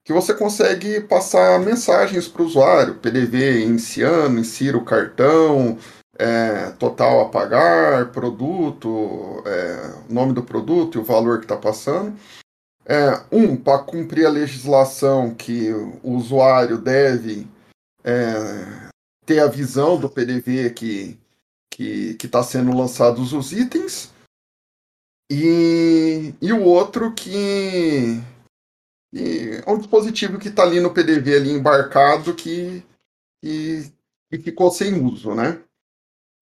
que 0.05 0.13
você 0.13 0.35
consegue 0.35 1.01
passar 1.01 1.61
mensagens 1.61 2.29
para 2.29 2.43
o 2.43 2.47
usuário, 2.47 2.97
PDV 2.97 3.65
iniciando, 3.65 4.41
insira 4.41 4.77
o 4.77 4.85
cartão, 4.85 5.79
é, 6.19 6.71
total 6.73 7.23
a 7.23 7.29
pagar, 7.29 8.13
produto, 8.13 9.43
é, 9.47 10.13
nome 10.13 10.33
do 10.33 10.43
produto 10.43 10.99
e 10.99 11.01
o 11.01 11.05
valor 11.05 11.39
que 11.39 11.45
está 11.45 11.57
passando. 11.57 12.17
É, 12.85 13.23
um, 13.31 13.57
para 13.57 13.79
cumprir 13.79 14.27
a 14.27 14.31
legislação 14.31 15.33
que 15.33 15.73
o 16.03 16.17
usuário 16.17 16.79
deve 16.79 17.47
é, 18.03 18.91
ter 19.25 19.39
a 19.39 19.47
visão 19.47 19.97
do 19.97 20.11
PDV 20.11 20.71
que 20.71 21.17
que 21.77 22.17
está 22.23 22.43
sendo 22.43 22.77
lançados 22.77 23.33
os 23.33 23.53
itens. 23.53 24.13
E, 25.31 26.35
e 26.43 26.53
o 26.53 26.63
outro 26.63 27.15
que, 27.15 28.21
que 29.13 29.63
é 29.67 29.71
um 29.71 29.79
dispositivo 29.79 30.39
que 30.39 30.49
está 30.49 30.63
ali 30.63 30.81
no 30.81 30.93
PDV 30.93 31.37
ali 31.37 31.51
embarcado 31.51 32.35
que, 32.35 32.85
que, 33.41 33.91
que 34.31 34.39
ficou 34.39 34.71
sem 34.71 35.03
uso, 35.03 35.35
né? 35.35 35.63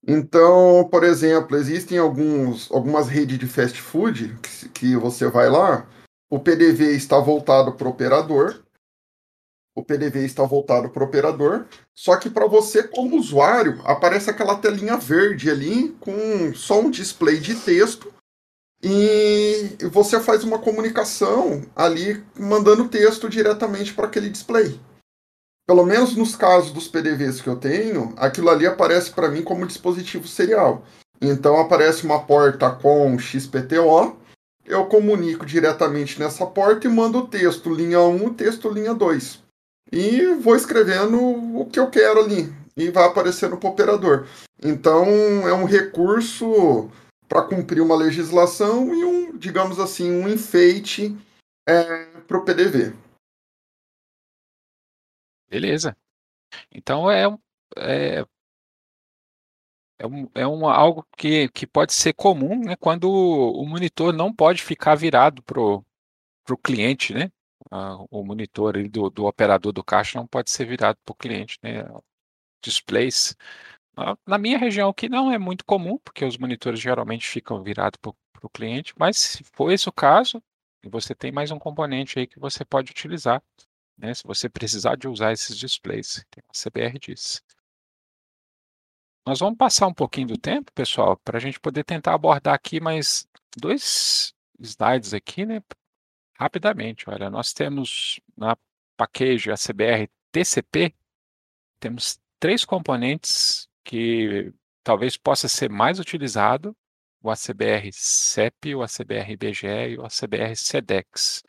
Então, 0.07 0.89
por 0.91 1.05
exemplo, 1.05 1.57
existem 1.57 1.99
alguns, 1.99 2.71
algumas 2.73 3.07
redes 3.09 3.39
de 3.39 3.47
fast 3.47 3.81
food 3.81 4.37
que, 4.43 4.69
que 4.71 4.97
você 4.97 5.29
vai 5.29 5.49
lá, 5.51 5.87
o 6.31 6.39
PDV 6.39 6.95
está 6.95 7.19
voltado 7.19 7.73
para 7.75 7.87
o 7.87 7.91
operador, 7.91 8.63
o 9.81 9.85
PDV 9.85 10.25
está 10.25 10.45
voltado 10.45 10.91
para 10.91 11.03
o 11.03 11.07
operador, 11.07 11.67
só 11.95 12.17
que 12.17 12.31
para 12.31 12.47
você 12.47 12.83
como 12.83 13.17
usuário 13.17 13.81
aparece 13.85 14.31
aquela 14.31 14.57
telinha 14.57 14.97
verde 14.97 15.51
ali 15.51 15.97
com 16.01 16.55
só 16.55 16.81
um 16.81 16.91
display 16.91 17.39
de 17.39 17.55
texto 17.55 18.13
e 18.83 19.77
você 19.91 20.21
faz 20.21 20.45
uma 20.45 20.59
comunicação 20.59 21.63
ali 21.77 22.25
mandando 22.39 22.89
texto 22.89 23.29
diretamente 23.29 23.93
para 23.93 24.07
aquele 24.07 24.31
display 24.31 24.81
pelo 25.71 25.87
menos 25.87 26.17
nos 26.17 26.35
casos 26.35 26.73
dos 26.73 26.89
PDVs 26.89 27.41
que 27.41 27.47
eu 27.47 27.55
tenho, 27.55 28.13
aquilo 28.17 28.51
ali 28.51 28.67
aparece 28.67 29.13
para 29.13 29.29
mim 29.29 29.41
como 29.41 29.65
dispositivo 29.65 30.27
serial. 30.27 30.85
Então 31.21 31.61
aparece 31.61 32.05
uma 32.05 32.19
porta 32.19 32.69
com 32.73 33.17
XPTO, 33.17 34.17
eu 34.67 34.87
comunico 34.87 35.47
diretamente 35.47 36.19
nessa 36.19 36.45
porta 36.45 36.89
e 36.89 36.91
mando 36.91 37.19
o 37.19 37.27
texto 37.29 37.73
linha 37.73 38.01
1, 38.01 38.35
texto 38.35 38.69
linha 38.69 38.93
2. 38.93 39.40
E 39.93 40.35
vou 40.35 40.55
escrevendo 40.55 41.19
o 41.59 41.67
que 41.67 41.79
eu 41.79 41.91
quero 41.91 42.21
ali 42.21 42.53
e 42.77 42.91
vai 42.91 43.05
aparecendo 43.05 43.57
para 43.57 43.69
o 43.69 43.73
operador. 43.73 44.27
Então 44.63 45.07
é 45.49 45.53
um 45.53 45.65
recurso 45.65 46.91
para 47.29 47.47
cumprir 47.47 47.81
uma 47.81 47.97
legislação 47.97 48.95
e 48.95 49.05
um, 49.05 49.37
digamos 49.37 49.79
assim, 49.79 50.11
um 50.11 50.29
enfeite 50.29 51.17
é, 51.69 52.05
para 52.27 52.39
o 52.39 52.45
PDV. 52.45 52.95
Beleza. 55.49 55.97
Então 56.71 57.11
é, 57.11 57.27
é, 57.77 58.25
é, 59.99 60.07
um, 60.07 60.31
é 60.35 60.47
um, 60.47 60.69
algo 60.69 61.07
que, 61.17 61.49
que 61.49 61.67
pode 61.67 61.93
ser 61.93 62.13
comum 62.13 62.61
né, 62.61 62.77
quando 62.77 63.11
o 63.11 63.65
monitor 63.67 64.13
não 64.13 64.33
pode 64.33 64.63
ficar 64.63 64.95
virado 64.95 65.43
para 65.43 65.61
o 65.61 65.85
cliente, 66.63 67.13
né? 67.13 67.31
O 68.11 68.25
monitor 68.25 68.89
do, 68.89 69.11
do 69.11 69.27
operador 69.27 69.73
do 69.73 69.85
caixa 69.85 70.19
não 70.19 70.27
pode 70.27 70.51
ser 70.51 70.65
virado 70.67 70.99
para 71.05 71.13
o 71.13 71.17
cliente, 71.17 71.59
né? 71.63 71.85
Displays. 72.63 73.37
Na 74.27 74.39
minha 74.39 74.59
região 74.59 74.89
aqui 74.91 75.09
não 75.09 75.33
é 75.33 75.39
muito 75.39 75.65
comum, 75.65 75.99
porque 75.99 76.25
os 76.25 76.37
monitores 76.37 76.81
geralmente 76.81 77.27
ficam 77.29 77.63
virados 77.63 77.99
para 78.01 78.13
o 78.47 78.51
cliente, 78.51 78.95
mas 78.99 79.19
se 79.19 79.45
for 79.45 79.71
esse 79.71 79.89
o 79.89 79.93
caso, 79.93 80.43
você 80.89 81.15
tem 81.15 81.31
mais 81.31 81.51
um 81.51 81.59
componente 81.59 82.19
aí 82.19 82.27
que 82.27 82.39
você 82.39 82.65
pode 82.65 82.91
utilizar 82.91 83.43
né, 84.01 84.15
se 84.15 84.25
você 84.25 84.49
precisar 84.49 84.97
de 84.97 85.07
usar 85.07 85.33
esses 85.33 85.57
displays. 85.57 86.25
A 86.49 86.53
CBR 86.53 86.99
diz. 86.99 87.43
Nós 89.27 89.39
vamos 89.39 89.59
passar 89.59 89.87
um 89.87 89.95
pouquinho 89.95 90.29
do 90.29 90.39
tempo, 90.39 90.73
pessoal, 90.73 91.17
para 91.19 91.37
a 91.37 91.41
gente 91.41 91.61
poder 91.61 91.85
tentar 91.85 92.15
abordar 92.15 92.55
aqui 92.55 92.81
mais 92.81 93.27
dois 93.57 94.35
slides 94.59 95.13
aqui, 95.13 95.45
né? 95.45 95.63
Rapidamente, 96.41 97.05
olha, 97.11 97.29
nós 97.29 97.53
temos 97.53 98.19
na 98.35 98.57
package 98.97 99.51
ACBR 99.53 100.09
TCP, 100.33 100.95
temos 101.79 102.19
três 102.39 102.65
componentes 102.65 103.69
que 103.85 104.51
talvez 104.83 105.19
possa 105.19 105.49
ser 105.49 105.69
mais 105.69 106.01
utilizado, 106.01 106.75
o 107.23 107.31
ACBR 107.31 107.91
CEP, 107.93 108.75
o 108.75 108.83
ACBR 108.83 109.37
BGE 109.37 109.91
e 109.91 109.99
o 109.99 110.03
ACBR 110.07 110.57
SEDEX. 110.57 111.43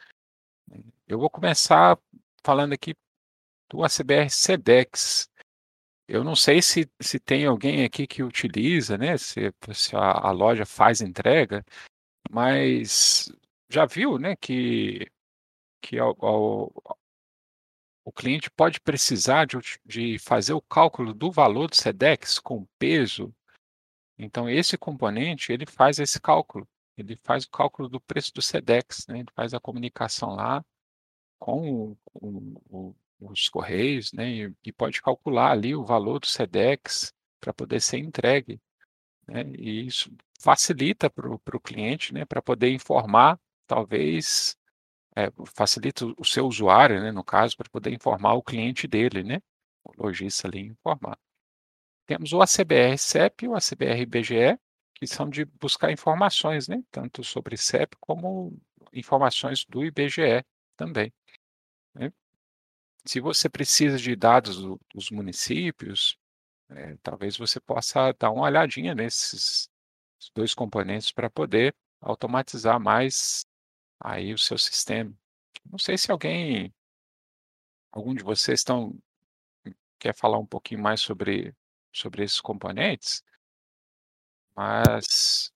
Eu 1.08 1.18
vou 1.18 1.30
começar 1.30 1.98
falando 2.44 2.74
aqui 2.74 2.94
do 3.70 3.86
ACBR 3.86 4.30
SEDEX. 4.30 5.30
Eu 6.06 6.22
não 6.22 6.36
sei 6.36 6.62
se, 6.62 6.92
se 7.00 7.18
tem 7.18 7.46
alguém 7.46 7.86
aqui 7.86 8.06
que 8.06 8.24
utiliza, 8.24 8.98
né? 8.98 9.18
Se, 9.18 9.54
se 9.74 9.96
a, 9.96 10.28
a, 10.28 10.32
loja 10.32 10.66
faz 10.66 11.00
entrega, 11.00 11.66
mas 12.30 13.32
já 13.72 13.86
viu, 13.86 14.18
né, 14.18 14.36
que, 14.36 15.10
que 15.82 15.98
ao, 15.98 16.16
ao, 16.24 17.00
o 18.04 18.12
cliente 18.12 18.50
pode 18.52 18.80
precisar 18.80 19.46
de, 19.46 19.58
de 19.86 20.20
fazer 20.20 20.54
o 20.54 20.62
cálculo 20.62 21.14
do 21.14 21.32
valor 21.32 21.70
do 21.70 21.76
SEDEX 21.76 22.40
com 22.40 22.66
peso. 22.78 23.34
Então, 24.18 24.50
esse 24.50 24.78
componente, 24.78 25.52
ele 25.52 25.66
faz 25.66 26.00
esse 26.00 26.20
cálculo. 26.20 26.68
Ele 26.98 27.18
faz 27.24 27.46
o 27.46 27.50
cálculo 27.50 27.88
do 27.90 28.00
preço 28.00 28.34
do 28.34 28.42
SEDEX, 28.42 29.08
né? 29.08 29.20
ele 29.20 29.32
faz 29.34 29.54
a 29.54 29.60
comunicação 29.60 30.36
lá 30.36 30.64
com 31.40 31.96
o, 32.14 32.96
os 33.20 33.50
correios, 33.50 34.12
né? 34.14 34.30
E, 34.30 34.56
e, 34.66 34.72
pode 34.72 35.02
calcular 35.02 35.52
ali 35.52 35.76
o 35.76 35.84
valor 35.84 36.20
do 36.20 36.28
SEDEX 36.28 37.14
para 37.40 37.54
poder 37.54 37.80
ser 37.80 37.98
entregue. 37.98 38.60
Né? 39.28 39.44
E 39.58 39.86
isso 39.88 40.12
facilita 40.40 41.10
para 41.10 41.30
o 41.30 41.60
cliente, 41.60 42.14
né? 42.14 42.26
para 42.26 42.42
poder 42.42 42.72
informar, 42.72 43.40
talvez, 43.72 44.58
é, 45.16 45.32
facilita 45.56 46.06
o 46.18 46.26
seu 46.26 46.46
usuário, 46.46 47.02
né, 47.02 47.10
no 47.10 47.24
caso, 47.24 47.56
para 47.56 47.70
poder 47.70 47.94
informar 47.94 48.34
o 48.34 48.44
cliente 48.44 48.86
dele, 48.86 49.24
né, 49.24 49.42
o 49.82 49.94
lojista 50.04 50.46
ali 50.46 50.60
informar. 50.60 51.18
Temos 52.06 52.34
o 52.34 52.42
ACBR 52.42 52.98
CEP 52.98 53.46
e 53.46 53.48
o 53.48 53.56
ACBR 53.56 54.06
BGE, 54.06 54.60
que 54.94 55.08
são 55.08 55.30
de 55.30 55.46
buscar 55.46 55.90
informações, 55.90 56.68
né, 56.68 56.84
tanto 56.92 57.24
sobre 57.24 57.56
CEP 57.56 57.96
como 58.02 58.60
informações 58.92 59.64
do 59.64 59.86
IBGE 59.86 60.44
também. 60.76 61.14
Né. 61.96 62.12
Se 63.06 63.22
você 63.22 63.48
precisa 63.48 63.98
de 63.98 64.18
dados 64.18 64.58
do, 64.58 64.78
dos 64.94 65.10
municípios, 65.10 66.18
é, 66.70 66.98
talvez 67.02 67.38
você 67.38 67.58
possa 67.62 68.12
dar 68.20 68.32
uma 68.32 68.44
olhadinha 68.44 68.94
nesses 68.94 69.70
dois 70.36 70.54
componentes 70.54 71.14
para 71.14 71.30
poder 71.30 71.74
automatizar 72.02 72.78
mais 72.78 73.46
aí 74.04 74.34
o 74.34 74.38
seu 74.38 74.58
sistema. 74.58 75.14
Não 75.70 75.78
sei 75.78 75.98
se 75.98 76.12
alguém, 76.12 76.74
algum 77.92 78.14
de 78.14 78.24
vocês 78.24 78.60
estão 78.60 78.98
quer 80.00 80.16
falar 80.16 80.40
um 80.40 80.46
pouquinho 80.46 80.82
mais 80.82 81.00
sobre 81.02 81.56
sobre 81.94 82.24
esses 82.24 82.42
componentes, 82.42 83.24
mas 84.56 85.52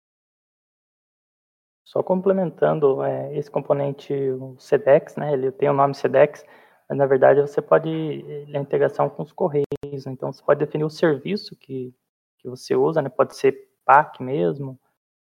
só 1.83 2.03
complementando 2.03 3.01
é, 3.03 3.35
esse 3.37 3.49
componente 3.49 4.13
o 4.13 4.57
SEDEX, 4.59 5.15
né? 5.15 5.33
Ele 5.33 5.51
tem 5.51 5.69
o 5.69 5.73
nome 5.73 5.95
SEDEX, 5.95 6.43
mas 6.89 6.97
na 6.97 7.05
verdade 7.05 7.41
você 7.41 7.61
pode 7.61 7.89
ele 7.89 8.55
é 8.55 8.59
a 8.59 8.61
integração 8.61 9.09
com 9.09 9.23
os 9.23 9.31
correios, 9.31 9.65
né? 10.05 10.11
então 10.11 10.31
você 10.31 10.43
pode 10.43 10.59
definir 10.59 10.83
o 10.83 10.89
serviço 10.89 11.55
que 11.55 11.93
que 12.39 12.49
você 12.49 12.75
usa, 12.75 13.01
né? 13.01 13.09
Pode 13.09 13.35
ser 13.35 13.71
PAC 13.85 14.21
mesmo, 14.21 14.79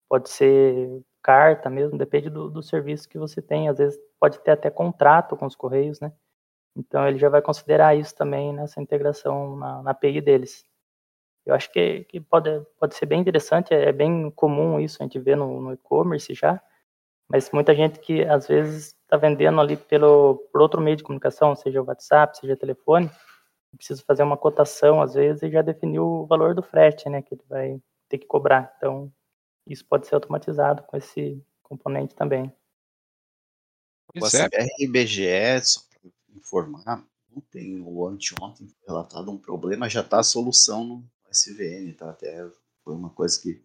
pode 0.08 0.28
ser 0.30 1.02
carta 1.28 1.68
mesmo, 1.68 1.98
depende 1.98 2.30
do, 2.30 2.48
do 2.48 2.62
serviço 2.62 3.06
que 3.06 3.18
você 3.18 3.42
tem. 3.42 3.68
Às 3.68 3.76
vezes 3.76 4.00
pode 4.18 4.38
ter 4.38 4.52
até 4.52 4.70
contrato 4.70 5.36
com 5.36 5.44
os 5.44 5.54
Correios, 5.54 6.00
né? 6.00 6.10
Então 6.74 7.06
ele 7.06 7.18
já 7.18 7.28
vai 7.28 7.42
considerar 7.42 7.94
isso 7.94 8.14
também 8.14 8.50
nessa 8.54 8.80
integração 8.80 9.54
na, 9.54 9.82
na 9.82 9.90
API 9.90 10.22
deles. 10.22 10.64
Eu 11.44 11.54
acho 11.54 11.70
que, 11.70 12.04
que 12.04 12.18
pode, 12.18 12.62
pode 12.80 12.94
ser 12.94 13.04
bem 13.04 13.20
interessante, 13.20 13.74
é, 13.74 13.90
é 13.90 13.92
bem 13.92 14.30
comum 14.30 14.80
isso, 14.80 14.96
a 15.00 15.04
gente 15.04 15.18
vê 15.18 15.36
no, 15.36 15.60
no 15.60 15.72
e-commerce 15.74 16.32
já, 16.32 16.62
mas 17.28 17.50
muita 17.52 17.74
gente 17.74 17.98
que 18.00 18.24
às 18.24 18.46
vezes 18.48 18.96
está 19.02 19.18
vendendo 19.18 19.60
ali 19.60 19.76
pelo, 19.76 20.36
por 20.50 20.62
outro 20.62 20.80
meio 20.80 20.96
de 20.96 21.02
comunicação, 21.02 21.54
seja 21.54 21.82
o 21.82 21.86
WhatsApp, 21.86 22.38
seja 22.38 22.54
o 22.54 22.56
telefone, 22.56 23.10
precisa 23.76 24.02
fazer 24.06 24.22
uma 24.22 24.36
cotação 24.36 25.02
às 25.02 25.12
vezes 25.12 25.42
e 25.42 25.50
já 25.50 25.60
definiu 25.60 26.04
o 26.06 26.26
valor 26.26 26.54
do 26.54 26.62
frete, 26.62 27.08
né, 27.10 27.20
que 27.20 27.34
ele 27.34 27.44
vai 27.46 27.82
ter 28.08 28.16
que 28.16 28.26
cobrar. 28.26 28.72
Então, 28.78 29.12
isso 29.68 29.84
pode 29.84 30.06
ser 30.06 30.14
automatizado 30.14 30.82
com 30.84 30.96
esse 30.96 31.44
componente 31.62 32.14
também. 32.14 32.52
O 34.14 34.24
ACBR 34.24 35.62
só 35.62 35.82
para 35.90 36.10
informar, 36.34 37.06
ontem 37.36 37.80
ou 37.82 38.08
anteontem 38.08 38.66
foi 38.66 38.86
relatado 38.86 39.30
um 39.30 39.36
problema, 39.36 39.88
já 39.88 40.00
está 40.00 40.20
a 40.20 40.24
solução 40.24 40.84
no 40.84 41.10
SVN, 41.30 41.92
tá? 41.92 42.10
Até 42.10 42.50
foi 42.82 42.94
uma 42.94 43.10
coisa 43.10 43.40
que 43.40 43.62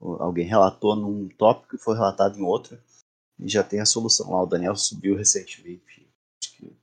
alguém 0.00 0.46
relatou 0.46 0.94
num 0.94 1.28
tópico 1.28 1.74
e 1.74 1.78
foi 1.78 1.94
relatado 1.94 2.38
em 2.38 2.42
outra, 2.42 2.82
e 3.38 3.48
já 3.48 3.64
tem 3.64 3.80
a 3.80 3.86
solução 3.86 4.30
lá. 4.30 4.42
O 4.42 4.46
Daniel 4.46 4.76
subiu 4.76 5.16
recentemente, 5.16 6.08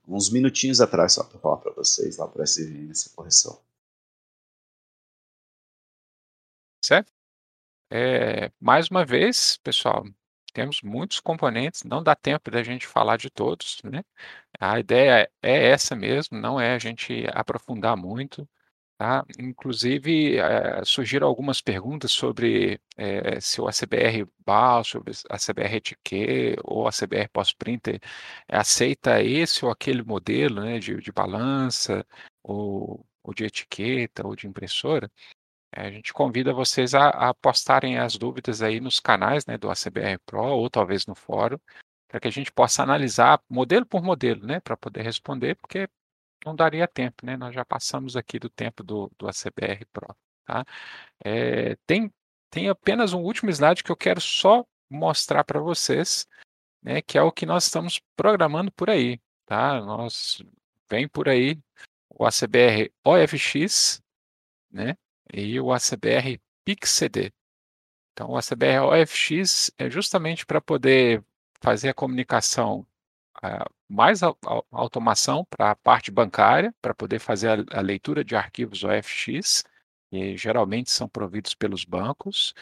uns 0.06 0.30
minutinhos 0.30 0.80
atrás, 0.80 1.14
só 1.14 1.24
para 1.24 1.38
falar 1.38 1.56
para 1.56 1.72
vocês 1.72 2.18
lá 2.18 2.28
para 2.28 2.44
SVN 2.44 2.90
essa 2.90 3.08
correção. 3.14 3.62
Certo? 6.84 7.19
É, 7.92 8.52
mais 8.60 8.88
uma 8.88 9.04
vez, 9.04 9.56
pessoal, 9.64 10.04
temos 10.52 10.80
muitos 10.82 11.20
componentes, 11.20 11.82
não 11.84 12.02
dá 12.02 12.14
tempo 12.14 12.50
da 12.50 12.62
gente 12.62 12.86
falar 12.86 13.16
de 13.16 13.30
todos, 13.30 13.80
né? 13.84 14.04
A 14.60 14.78
ideia 14.80 15.30
é 15.42 15.68
essa 15.70 15.96
mesmo, 15.96 16.38
não 16.38 16.60
é 16.60 16.74
a 16.74 16.78
gente 16.78 17.24
aprofundar 17.32 17.96
muito, 17.96 18.48
tá? 18.98 19.24
Inclusive, 19.38 20.38
é, 20.38 20.84
surgiram 20.84 21.26
algumas 21.28 21.60
perguntas 21.62 22.12
sobre 22.12 22.80
é, 22.96 23.40
se 23.40 23.60
o 23.60 23.68
ACBR 23.68 24.26
BAL, 24.46 24.84
sobre 24.84 25.12
a 25.30 25.38
CBR 25.38 25.76
Etiquet 25.76 26.56
ou 26.64 26.88
a 26.88 26.92
CBR 26.92 27.28
Pós-Printer 27.32 28.00
aceita 28.48 29.22
esse 29.22 29.64
ou 29.64 29.70
aquele 29.70 30.02
modelo 30.02 30.62
né, 30.62 30.78
de, 30.78 30.96
de 31.00 31.12
balança, 31.12 32.06
ou, 32.42 33.06
ou 33.22 33.34
de 33.34 33.44
etiqueta, 33.44 34.26
ou 34.26 34.36
de 34.36 34.46
impressora. 34.48 35.10
É, 35.72 35.82
a 35.82 35.90
gente 35.90 36.12
convida 36.12 36.52
vocês 36.52 36.94
a, 36.94 37.08
a 37.08 37.34
postarem 37.34 37.98
as 37.98 38.16
dúvidas 38.16 38.62
aí 38.62 38.80
nos 38.80 38.98
canais 38.98 39.46
né, 39.46 39.56
do 39.56 39.70
ACBR 39.70 40.18
Pro 40.26 40.42
ou 40.42 40.68
talvez 40.68 41.06
no 41.06 41.14
fórum, 41.14 41.58
para 42.08 42.18
que 42.20 42.28
a 42.28 42.32
gente 42.32 42.50
possa 42.50 42.82
analisar 42.82 43.40
modelo 43.48 43.86
por 43.86 44.02
modelo, 44.02 44.44
né, 44.46 44.60
para 44.60 44.76
poder 44.76 45.02
responder, 45.02 45.54
porque 45.56 45.88
não 46.44 46.56
daria 46.56 46.88
tempo, 46.88 47.24
né? 47.24 47.36
Nós 47.36 47.54
já 47.54 47.64
passamos 47.64 48.16
aqui 48.16 48.38
do 48.38 48.48
tempo 48.48 48.82
do, 48.82 49.12
do 49.18 49.28
ACBR 49.28 49.84
Pro. 49.92 50.16
Tá? 50.46 50.64
É, 51.22 51.76
tem, 51.86 52.12
tem 52.50 52.68
apenas 52.68 53.12
um 53.12 53.20
último 53.20 53.50
slide 53.50 53.84
que 53.84 53.92
eu 53.92 53.96
quero 53.96 54.20
só 54.20 54.64
mostrar 54.88 55.44
para 55.44 55.60
vocês, 55.60 56.26
né, 56.82 57.02
que 57.02 57.18
é 57.18 57.22
o 57.22 57.30
que 57.30 57.46
nós 57.46 57.64
estamos 57.64 58.00
programando 58.16 58.72
por 58.72 58.90
aí. 58.90 59.20
Tá? 59.46 59.80
Nós 59.80 60.42
vem 60.88 61.06
por 61.08 61.28
aí 61.28 61.58
o 62.08 62.26
ACBR 62.26 62.92
OFX, 63.04 64.02
né? 64.70 64.96
E 65.32 65.60
o 65.60 65.72
ACBR 65.72 66.40
PIC-CD. 66.64 67.32
Então, 68.12 68.30
o 68.30 68.36
ACBR 68.36 68.80
OFX 68.80 69.70
é 69.78 69.88
justamente 69.88 70.44
para 70.44 70.60
poder 70.60 71.24
fazer 71.60 71.88
a 71.90 71.94
comunicação 71.94 72.86
uh, 73.42 73.70
mais 73.88 74.22
a, 74.22 74.28
a, 74.28 74.62
automação 74.70 75.44
para 75.44 75.70
a 75.70 75.76
parte 75.76 76.10
bancária, 76.10 76.74
para 76.80 76.94
poder 76.94 77.18
fazer 77.18 77.48
a, 77.48 77.78
a, 77.78 77.80
leitura 77.80 78.24
de 78.24 78.36
arquivos 78.36 78.84
OFX, 78.84 79.64
que 80.10 80.36
geralmente 80.36 80.90
são 80.90 81.08
providos 81.08 81.54
pelos 81.54 81.84
bancos, 81.84 82.54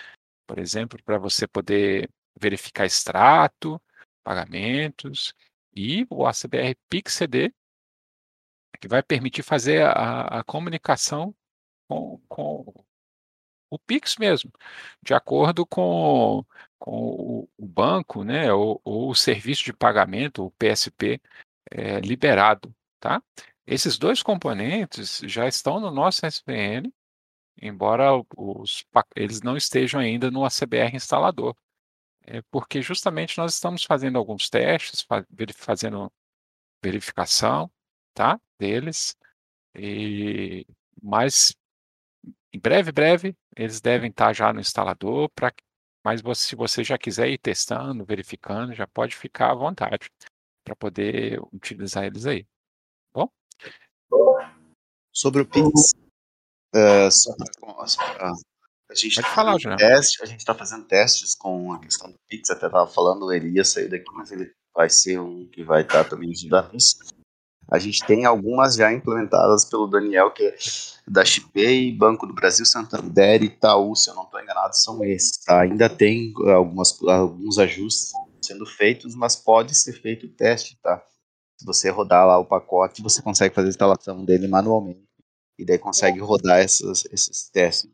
por 0.46 0.58
exemplo, 0.58 1.02
para 1.04 1.18
você 1.18 1.46
poder 1.46 2.10
verificar 2.38 2.86
extrato, 2.86 3.80
pagamentos, 4.22 5.34
e 5.74 6.06
o 6.10 6.26
ACBR 6.26 6.76
PIC-CD, 6.88 7.52
que 8.80 8.88
vai 8.88 9.02
permitir 9.02 9.42
fazer 9.42 9.82
a, 9.84 10.40
a 10.40 10.44
comunicação 10.44 11.34
com, 11.88 12.20
com 12.28 12.84
o 13.70 13.78
Pix 13.78 14.16
mesmo, 14.18 14.52
de 15.02 15.14
acordo 15.14 15.66
com, 15.66 16.44
com 16.78 17.48
o 17.56 17.66
banco, 17.66 18.24
né, 18.24 18.52
ou, 18.52 18.80
ou 18.84 19.10
o 19.10 19.14
serviço 19.14 19.64
de 19.64 19.72
pagamento, 19.72 20.46
o 20.46 20.50
PSP, 20.52 21.20
é, 21.70 22.00
liberado, 22.00 22.74
tá? 23.00 23.22
Esses 23.66 23.98
dois 23.98 24.22
componentes 24.22 25.20
já 25.24 25.46
estão 25.46 25.78
no 25.78 25.90
nosso 25.90 26.24
SVN, 26.26 26.90
embora 27.60 28.12
os, 28.36 28.86
eles 29.14 29.42
não 29.42 29.56
estejam 29.56 30.00
ainda 30.00 30.30
no 30.30 30.44
ACBR 30.44 30.96
instalador, 30.96 31.54
é 32.22 32.42
porque 32.50 32.80
justamente 32.82 33.36
nós 33.38 33.54
estamos 33.54 33.84
fazendo 33.84 34.18
alguns 34.18 34.48
testes, 34.48 35.06
fazendo 35.56 36.10
verificação, 36.82 37.70
tá, 38.14 38.40
deles, 38.58 39.16
e 39.74 40.66
mas 41.02 41.54
em 42.52 42.58
breve, 42.58 42.92
breve, 42.92 43.36
eles 43.56 43.80
devem 43.80 44.10
estar 44.10 44.32
já 44.32 44.52
no 44.52 44.60
instalador, 44.60 45.28
pra, 45.34 45.52
mas 46.04 46.20
você, 46.22 46.48
se 46.48 46.56
você 46.56 46.82
já 46.82 46.96
quiser 46.96 47.28
ir 47.28 47.38
testando, 47.38 48.04
verificando, 48.04 48.74
já 48.74 48.86
pode 48.86 49.16
ficar 49.16 49.50
à 49.50 49.54
vontade 49.54 50.10
para 50.64 50.74
poder 50.76 51.40
utilizar 51.52 52.04
eles 52.04 52.26
aí. 52.26 52.46
Bom? 53.12 53.28
Sobre 55.12 55.42
o 55.42 55.46
Pix, 55.46 55.92
uh, 56.74 57.10
só 57.10 57.34
pra, 57.34 58.32
a 58.90 58.94
gente 58.94 59.16
Pode 59.16 59.26
tá 59.26 59.34
falar, 59.34 59.58
já. 59.58 59.76
Teste, 59.76 60.22
a 60.22 60.26
gente 60.26 60.40
está 60.40 60.54
fazendo 60.54 60.86
testes 60.86 61.34
com 61.34 61.72
a 61.72 61.78
questão 61.78 62.10
do 62.10 62.18
Pix, 62.26 62.48
até 62.48 62.66
estava 62.66 62.86
falando, 62.86 63.26
o 63.26 63.32
Elias 63.32 63.68
saiu 63.68 63.90
daqui, 63.90 64.10
mas 64.14 64.32
ele 64.32 64.50
vai 64.74 64.88
ser 64.88 65.20
um 65.20 65.46
que 65.46 65.62
vai 65.62 65.82
estar 65.82 66.04
tá 66.04 66.10
também 66.10 66.30
ajudando 66.30 66.72
nisso. 66.72 66.96
A 67.70 67.78
gente 67.78 68.04
tem 68.06 68.24
algumas 68.24 68.76
já 68.76 68.90
implementadas 68.92 69.64
pelo 69.66 69.86
Daniel, 69.86 70.30
que 70.30 70.42
é 70.42 70.56
da 71.06 71.22
XP, 71.22 71.92
Banco 71.92 72.26
do 72.26 72.32
Brasil, 72.32 72.64
Santander 72.64 73.42
e 73.42 73.46
Itaú, 73.46 73.94
se 73.94 74.08
eu 74.08 74.14
não 74.14 74.22
estou 74.22 74.40
enganado, 74.40 74.74
são 74.74 75.04
esses. 75.04 75.44
Tá? 75.44 75.60
Ainda 75.60 75.88
tem 75.88 76.32
algumas, 76.54 76.98
alguns 77.02 77.58
ajustes 77.58 78.12
sendo 78.40 78.64
feitos, 78.64 79.14
mas 79.14 79.36
pode 79.36 79.74
ser 79.74 79.92
feito 79.92 80.26
o 80.26 80.30
teste, 80.30 80.78
tá? 80.82 81.02
Se 81.58 81.66
você 81.66 81.90
rodar 81.90 82.26
lá 82.26 82.38
o 82.38 82.44
pacote, 82.44 83.02
você 83.02 83.20
consegue 83.20 83.54
fazer 83.54 83.66
a 83.66 83.70
instalação 83.70 84.24
dele 84.24 84.48
manualmente 84.48 85.08
e 85.58 85.64
daí 85.64 85.78
consegue 85.78 86.20
rodar 86.20 86.60
essas, 86.60 87.04
esses 87.06 87.50
testes. 87.50 87.90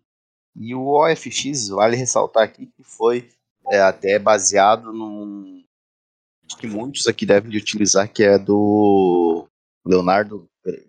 E 0.55 0.75
o 0.75 0.87
OFX, 0.87 1.69
vale 1.69 1.97
ressaltar 1.97 2.45
aqui 2.45 2.67
que 2.67 2.85
foi 2.85 3.29
é, 3.71 3.81
até 3.81 4.19
baseado 4.19 4.93
num 4.93 5.65
que 6.59 6.67
muitos 6.67 7.07
aqui 7.09 7.27
devem 7.27 7.51
de 7.51 7.57
utilizar, 7.57 8.07
que 8.07 8.23
é 8.23 8.39
do 8.39 9.49
Leonardo 9.85 10.49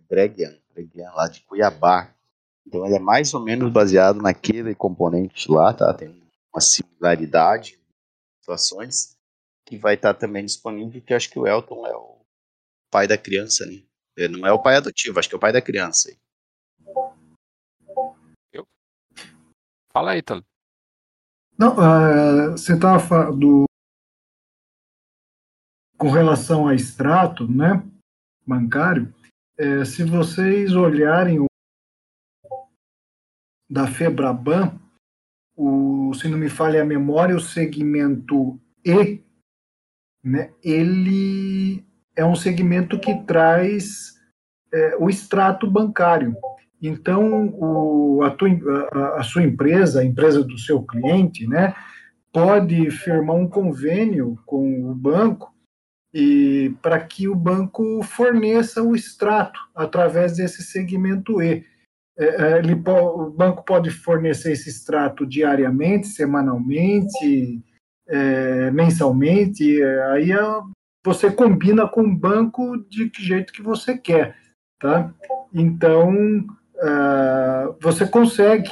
Bregian, 0.10 0.58
Bregian 0.74 1.12
lá 1.12 1.28
de 1.28 1.42
Cuiabá. 1.42 2.14
Então 2.66 2.86
ele 2.86 2.96
é 2.96 3.00
mais 3.00 3.34
ou 3.34 3.42
menos 3.42 3.72
baseado 3.72 4.22
naquele 4.22 4.74
componente 4.74 5.52
lá, 5.52 5.74
tá? 5.74 5.94
Tem 5.94 6.10
uma 6.54 6.62
similaridade, 6.62 7.80
situações, 8.40 9.18
que 9.66 9.78
vai 9.78 9.96
estar 9.96 10.14
também 10.14 10.46
disponível, 10.46 11.02
que 11.02 11.14
acho 11.14 11.30
que 11.30 11.38
o 11.38 11.46
Elton 11.46 11.86
é 11.86 11.96
o 11.96 12.20
pai 12.90 13.08
da 13.08 13.18
criança, 13.18 13.66
né? 13.66 13.84
Ele 14.16 14.40
não 14.40 14.48
é 14.48 14.52
o 14.52 14.62
pai 14.62 14.78
adotivo, 14.78 15.20
acho 15.20 15.28
que 15.28 15.36
é 15.36 15.38
o 15.38 15.42
pai 15.42 15.52
da 15.52 15.62
criança. 15.62 16.16
Eu? 18.54 18.66
Fala 19.92 20.12
aí, 20.12 20.22
Talo. 20.22 20.46
Não, 21.58 21.74
uh, 21.74 22.52
você 22.52 22.74
estava 22.74 23.00
falando 23.00 23.66
com 25.98 26.10
relação 26.10 26.68
a 26.68 26.76
extrato, 26.76 27.50
né, 27.50 27.82
bancário, 28.46 29.14
é, 29.58 29.86
se 29.86 30.04
vocês 30.04 30.76
olharem 30.76 31.40
o 31.40 31.46
da 33.70 33.88
Febraban, 33.88 34.80
o, 35.56 36.14
se 36.14 36.28
não 36.28 36.38
me 36.38 36.50
falha 36.50 36.82
a 36.82 36.86
memória, 36.86 37.36
o 37.36 37.40
segmento 37.40 38.60
E, 38.84 39.22
né, 40.24 40.52
ele 40.64 41.84
é 42.16 42.26
um 42.26 42.36
segmento 42.36 43.00
que 43.00 43.14
traz 43.24 44.14
é, 44.74 44.96
o 44.98 45.10
extrato 45.10 45.70
bancário. 45.70 46.36
Então, 46.82 47.48
o, 47.58 48.22
a, 48.24 48.32
tua, 48.32 48.50
a, 48.92 49.20
a, 49.22 49.24
sua 49.24 49.44
empresa, 49.44 50.02
a 50.02 50.06
empresa 50.06 50.44
do 50.44 50.58
seu 50.58 50.84
cliente, 50.84 51.48
né, 51.48 51.74
pode 52.32 52.92
firmar 52.92 53.38
um 53.38 53.48
convênio 53.48 54.38
com 54.46 54.92
o 54.92 54.94
banco 54.94 55.55
e 56.18 56.74
para 56.82 56.98
que 56.98 57.28
o 57.28 57.36
banco 57.36 58.02
forneça 58.02 58.82
o 58.82 58.96
extrato 58.96 59.60
através 59.76 60.38
desse 60.38 60.64
segmento 60.64 61.42
E. 61.44 61.66
É, 62.18 62.26
é, 62.26 62.60
ele, 62.60 62.74
o 62.74 63.30
banco 63.30 63.66
pode 63.66 63.90
fornecer 63.90 64.54
esse 64.54 64.70
extrato 64.70 65.26
diariamente, 65.26 66.08
semanalmente, 66.08 67.62
é, 68.08 68.72
mensalmente, 68.72 69.84
aí 70.14 70.30
você 71.04 71.30
combina 71.30 71.86
com 71.86 72.04
o 72.04 72.16
banco 72.16 72.78
de 72.88 73.10
que 73.10 73.22
jeito 73.22 73.52
que 73.52 73.62
você 73.62 73.98
quer, 73.98 74.38
tá? 74.80 75.14
Então, 75.54 76.46
você 77.82 78.08
consegue, 78.08 78.70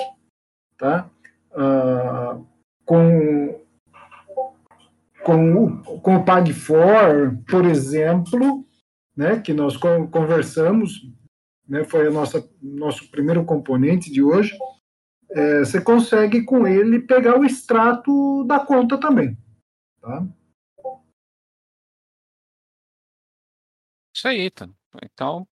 tá? 0.77 1.09
Uh, 1.51 2.45
com 2.85 3.62
com 5.23 5.65
o, 5.65 6.01
com 6.01 6.15
o 6.17 6.25
PagFor, 6.25 7.37
por 7.49 7.65
exemplo, 7.65 8.67
né, 9.15 9.39
que 9.39 9.53
nós 9.53 9.77
conversamos, 9.77 11.01
né, 11.67 11.83
foi 11.83 12.09
o 12.09 12.13
nosso 12.61 13.09
primeiro 13.09 13.45
componente 13.45 14.11
de 14.11 14.21
hoje, 14.21 14.57
é, 15.31 15.59
você 15.59 15.81
consegue 15.81 16.43
com 16.43 16.67
ele 16.67 16.99
pegar 16.99 17.39
o 17.39 17.45
extrato 17.45 18.43
da 18.45 18.59
conta 18.59 18.99
também. 18.99 19.37
Tá? 20.01 20.27
Isso 24.15 24.27
aí, 24.27 24.51
então, 25.01 25.47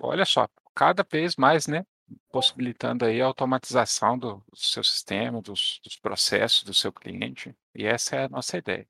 olha 0.00 0.24
só, 0.24 0.48
cada 0.74 1.06
vez 1.08 1.36
mais, 1.36 1.66
né, 1.66 1.86
possibilitando 2.30 3.04
aí 3.04 3.20
a 3.20 3.26
automatização 3.26 4.18
do, 4.18 4.36
do 4.50 4.56
seu 4.56 4.84
sistema, 4.84 5.40
dos, 5.40 5.80
dos, 5.82 5.96
processos 5.96 6.62
do 6.62 6.74
seu 6.74 6.92
cliente, 6.92 7.54
e 7.74 7.86
essa 7.86 8.16
é 8.16 8.24
a 8.24 8.28
nossa 8.28 8.58
ideia. 8.58 8.86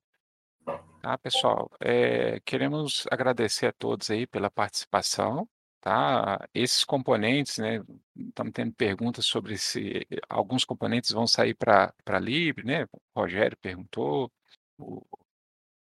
Tá, 1.01 1.17
pessoal? 1.17 1.71
É, 1.79 2.39
queremos 2.41 3.05
agradecer 3.09 3.67
a 3.67 3.73
todos 3.73 4.09
aí 4.09 4.27
pela 4.27 4.49
participação, 4.49 5.47
tá? 5.79 6.47
Esses 6.53 6.83
componentes, 6.83 7.57
né, 7.59 7.81
estamos 8.15 8.51
tendo 8.53 8.73
perguntas 8.73 9.25
sobre 9.25 9.57
se 9.57 10.05
alguns 10.27 10.65
componentes 10.65 11.11
vão 11.11 11.25
sair 11.25 11.55
para 11.55 12.19
Libre, 12.19 12.65
né? 12.65 12.83
O 12.85 13.21
Rogério 13.21 13.57
perguntou, 13.57 14.31
o 14.77 15.05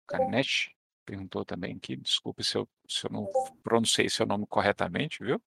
Canetti 0.06 0.74
perguntou 1.04 1.44
também 1.44 1.76
aqui, 1.76 1.96
desculpe 1.96 2.42
se 2.42 2.56
eu, 2.56 2.68
se 2.88 3.06
eu 3.06 3.10
não 3.10 3.30
pronunciei 3.62 4.08
seu 4.08 4.26
nome 4.26 4.46
corretamente, 4.46 5.22
viu? 5.22 5.40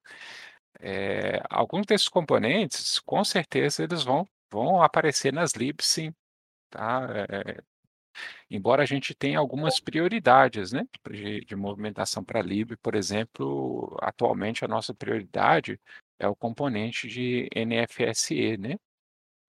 É, 0.79 1.41
alguns 1.49 1.85
desses 1.85 2.07
componentes, 2.07 2.99
com 2.99 3.23
certeza, 3.23 3.83
eles 3.83 4.03
vão, 4.03 4.27
vão 4.51 4.81
aparecer 4.81 5.33
nas 5.33 5.53
libs, 5.53 5.85
sim. 5.85 6.13
Tá? 6.69 7.07
É, 7.29 7.61
embora 8.49 8.83
a 8.83 8.85
gente 8.85 9.15
tenha 9.15 9.39
algumas 9.39 9.79
prioridades 9.79 10.71
né, 10.71 10.87
de, 11.09 11.41
de 11.41 11.55
movimentação 11.55 12.23
para 12.23 12.41
lib, 12.41 12.75
por 12.77 12.95
exemplo, 12.95 13.97
atualmente 14.01 14.65
a 14.65 14.67
nossa 14.67 14.93
prioridade 14.93 15.79
é 16.19 16.27
o 16.27 16.35
componente 16.35 17.07
de 17.07 17.49
NFSE, 17.55 18.57
né, 18.57 18.77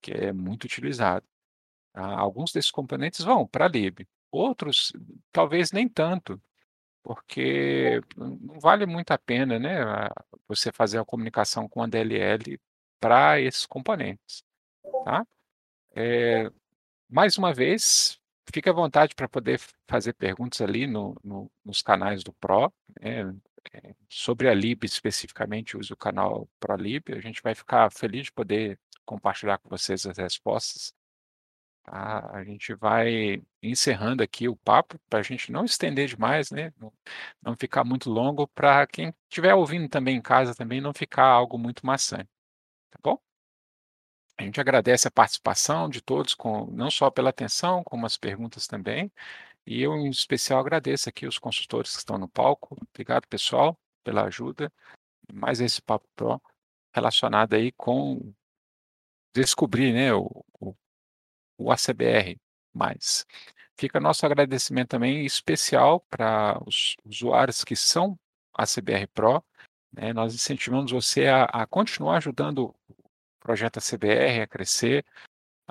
que 0.03 0.13
é 0.13 0.33
muito 0.33 0.65
utilizado. 0.65 1.27
Tá? 1.93 2.05
Alguns 2.19 2.53
desses 2.53 2.71
componentes 2.71 3.25
vão 3.25 3.47
para 3.47 3.69
lib, 3.69 4.07
outros 4.31 4.93
talvez 5.33 5.73
nem 5.73 5.89
tanto, 5.89 6.41
porque 7.09 8.03
não 8.19 8.61
vale 8.61 8.85
muito 8.85 9.13
a 9.13 9.19
pena, 9.19 9.59
né, 9.59 9.79
você 10.47 10.71
fazer 10.71 10.99
a 10.99 11.05
comunicação 11.07 11.67
com 11.67 11.83
a 11.83 11.87
DLL 11.87 12.61
para 13.01 13.41
esses 13.41 13.65
componentes, 13.65 14.45
tá? 15.07 15.27
É, 15.97 16.51
mais 17.09 17.39
uma 17.39 17.55
vez, 17.55 18.21
fique 18.53 18.69
à 18.69 18.75
vontade 18.75 19.15
para 19.15 19.27
poder 19.27 19.59
fazer 19.89 20.13
perguntas 20.13 20.61
ali 20.61 20.87
no, 20.87 21.17
no, 21.25 21.51
nos 21.65 21.81
canais 21.81 22.23
do 22.23 22.31
Pro, 22.35 22.71
né, 23.01 23.35
é, 23.73 23.95
sobre 24.07 24.47
a 24.47 24.53
Lib 24.53 24.85
especificamente, 24.85 25.79
use 25.79 25.91
o 25.91 25.97
canal 25.97 26.47
ProLib, 26.61 27.15
a 27.15 27.21
gente 27.21 27.43
vai 27.43 27.55
ficar 27.55 27.91
feliz 27.91 28.25
de 28.25 28.33
poder 28.33 28.79
compartilhar 29.07 29.57
com 29.57 29.71
vocês 29.71 30.05
as 30.05 30.19
respostas. 30.19 30.93
A 31.91 32.45
gente 32.45 32.75
vai 32.75 33.43
encerrando 33.63 34.23
aqui 34.23 34.49
o 34.49 34.57
papo, 34.57 34.99
para 35.09 35.21
a 35.21 35.23
gente 35.23 35.51
não 35.53 35.65
estender 35.65 36.09
demais, 36.09 36.51
né? 36.51 36.73
Não, 36.79 36.93
não 37.43 37.57
ficar 37.57 37.85
muito 37.85 38.11
longo, 38.11 38.47
para 38.49 38.87
quem 38.87 39.15
estiver 39.29 39.55
ouvindo 39.55 39.89
também 39.89 40.17
em 40.17 40.23
casa 40.23 40.55
também 40.55 40.81
não 40.81 40.93
ficar 40.95 41.27
algo 41.27 41.59
muito 41.59 41.87
maçante. 41.87 42.29
Tá 42.91 42.99
bom? 43.03 43.19
A 44.39 44.45
gente 44.45 44.61
agradece 44.61 45.09
a 45.09 45.11
participação 45.11 45.89
de 45.89 46.01
todos, 46.01 46.35
com, 46.35 46.67
não 46.71 46.91
só 46.91 47.11
pela 47.11 47.31
atenção, 47.31 47.83
como 47.85 48.07
as 48.07 48.17
perguntas 48.17 48.67
também. 48.67 49.11
E 49.67 49.83
eu, 49.83 49.95
em 49.97 50.09
especial, 50.09 50.61
agradeço 50.61 51.09
aqui 51.09 51.27
os 51.27 51.39
consultores 51.39 51.93
que 51.93 51.99
estão 51.99 52.19
no 52.19 52.29
palco. 52.29 52.77
Obrigado, 52.93 53.27
pessoal, 53.29 53.79
pela 54.05 54.25
ajuda. 54.25 54.73
Mais 55.33 55.61
esse 55.61 55.83
Papo 55.83 56.09
Pro 56.17 56.41
relacionado 56.95 57.55
aí 57.55 57.73
com 57.73 58.33
descobrir 59.35 59.93
né, 59.93 60.13
o, 60.15 60.45
o 60.61 60.75
o 61.59 61.71
ACBR. 61.71 62.39
Fica 63.77 64.01
nosso 64.01 64.25
agradecimento 64.25 64.89
também 64.89 65.25
especial 65.25 66.01
para 66.09 66.61
os 66.67 66.97
usuários 67.05 67.65
que 67.65 67.77
são 67.77 68.19
ACBR 68.55 69.07
Pro. 69.09 69.45
Né? 69.93 70.13
Nós 70.13 70.35
incentivamos 70.35 70.91
você 70.91 71.27
a, 71.27 71.45
a 71.45 71.67
continuar 71.67 72.19
ajudando 72.19 72.75
o 72.89 72.97
projeto 73.41 73.79
ACBR 73.79 74.43
a 74.43 74.47
crescer, 74.47 75.05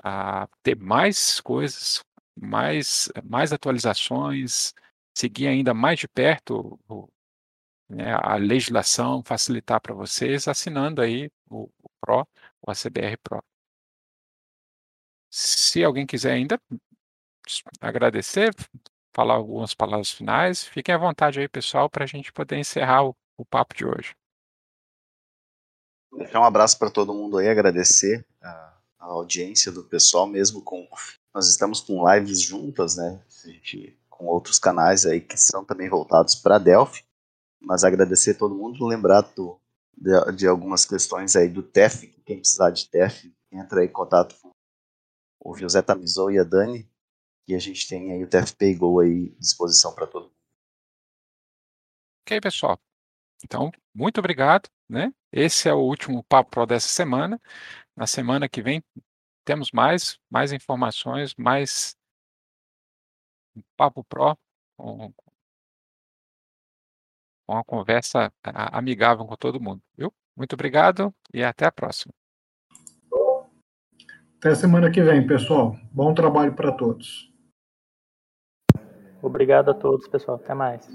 a 0.02 0.48
ter 0.62 0.76
mais 0.76 1.40
coisas, 1.40 2.02
mais, 2.36 3.10
mais 3.24 3.52
atualizações, 3.52 4.72
seguir 5.14 5.48
ainda 5.48 5.74
mais 5.74 5.98
de 5.98 6.08
perto 6.08 6.78
o, 6.88 7.08
né, 7.88 8.14
a 8.14 8.36
legislação, 8.36 9.22
facilitar 9.22 9.80
para 9.80 9.94
vocês, 9.94 10.46
assinando 10.46 11.00
aí 11.00 11.30
o, 11.50 11.70
o 11.82 11.90
Pro, 12.00 12.26
o 12.62 12.70
ACBR 12.70 13.16
Pro. 13.22 13.42
Se 15.40 15.84
alguém 15.84 16.04
quiser 16.04 16.32
ainda 16.32 16.60
agradecer, 17.80 18.52
falar 19.14 19.34
algumas 19.34 19.72
palavras 19.72 20.10
finais, 20.10 20.64
fiquem 20.64 20.92
à 20.92 20.98
vontade 20.98 21.38
aí, 21.38 21.48
pessoal, 21.48 21.88
para 21.88 22.02
a 22.02 22.08
gente 22.08 22.32
poder 22.32 22.58
encerrar 22.58 23.04
o, 23.04 23.16
o 23.36 23.44
papo 23.44 23.72
de 23.72 23.86
hoje. 23.86 24.16
Deixar 26.12 26.40
um 26.40 26.44
abraço 26.44 26.76
para 26.76 26.90
todo 26.90 27.14
mundo 27.14 27.38
aí, 27.38 27.48
agradecer 27.48 28.26
a, 28.42 28.48
a, 28.98 29.04
audiência 29.04 29.70
do 29.70 29.84
pessoal, 29.84 30.26
mesmo 30.26 30.60
com. 30.60 30.88
Nós 31.32 31.48
estamos 31.48 31.80
com 31.80 32.12
lives 32.12 32.42
juntas, 32.42 32.96
né? 32.96 33.22
Gente, 33.44 33.96
com 34.10 34.26
outros 34.26 34.58
canais 34.58 35.06
aí 35.06 35.20
que 35.20 35.36
são 35.36 35.64
também 35.64 35.88
voltados 35.88 36.34
para 36.34 36.58
Delphi. 36.58 37.04
Mas 37.60 37.84
agradecer 37.84 38.34
todo 38.34 38.56
mundo, 38.56 38.84
lembrar 38.84 39.20
do, 39.36 39.56
de, 39.96 40.32
de, 40.32 40.48
algumas 40.48 40.84
questões 40.84 41.36
aí 41.36 41.48
do 41.48 41.62
TEF, 41.62 42.08
quem 42.26 42.40
precisar 42.40 42.70
de 42.70 42.88
TEF, 42.88 43.32
entra 43.52 43.84
em 43.84 43.88
contato 43.88 44.34
com 44.42 44.47
o 45.40 45.56
José 45.56 45.82
Tamizou 45.82 46.30
e 46.30 46.38
a 46.38 46.44
Dani, 46.44 46.88
que 47.46 47.54
a 47.54 47.58
gente 47.58 47.88
tem 47.88 48.12
aí 48.12 48.22
o 48.22 48.28
TFP 48.28 48.74
Go 48.74 49.00
aí 49.00 49.34
à 49.36 49.40
disposição 49.40 49.94
para 49.94 50.06
todo 50.06 50.24
mundo. 50.24 50.36
Ok, 52.26 52.40
pessoal. 52.40 52.78
Então, 53.44 53.70
muito 53.94 54.18
obrigado, 54.18 54.68
né? 54.88 55.12
Esse 55.32 55.68
é 55.68 55.72
o 55.74 55.78
último 55.78 56.24
Papo 56.24 56.50
Pro 56.50 56.66
dessa 56.66 56.88
semana. 56.88 57.40
Na 57.96 58.06
semana 58.06 58.48
que 58.48 58.62
vem 58.62 58.82
temos 59.44 59.70
mais, 59.72 60.18
mais 60.30 60.52
informações, 60.52 61.34
mais 61.36 61.96
Papo 63.76 64.04
Pro 64.04 64.36
uma 67.48 67.64
conversa 67.64 68.32
amigável 68.42 69.26
com 69.26 69.36
todo 69.36 69.60
mundo, 69.60 69.82
viu? 69.96 70.12
Muito 70.36 70.52
obrigado 70.52 71.14
e 71.32 71.42
até 71.42 71.64
a 71.66 71.72
próxima. 71.72 72.12
Até 74.38 74.54
semana 74.54 74.88
que 74.88 75.02
vem, 75.02 75.26
pessoal. 75.26 75.74
Bom 75.90 76.14
trabalho 76.14 76.54
para 76.54 76.70
todos. 76.70 77.28
Obrigado 79.20 79.72
a 79.72 79.74
todos, 79.74 80.06
pessoal. 80.06 80.36
Até 80.36 80.54
mais. 80.54 80.88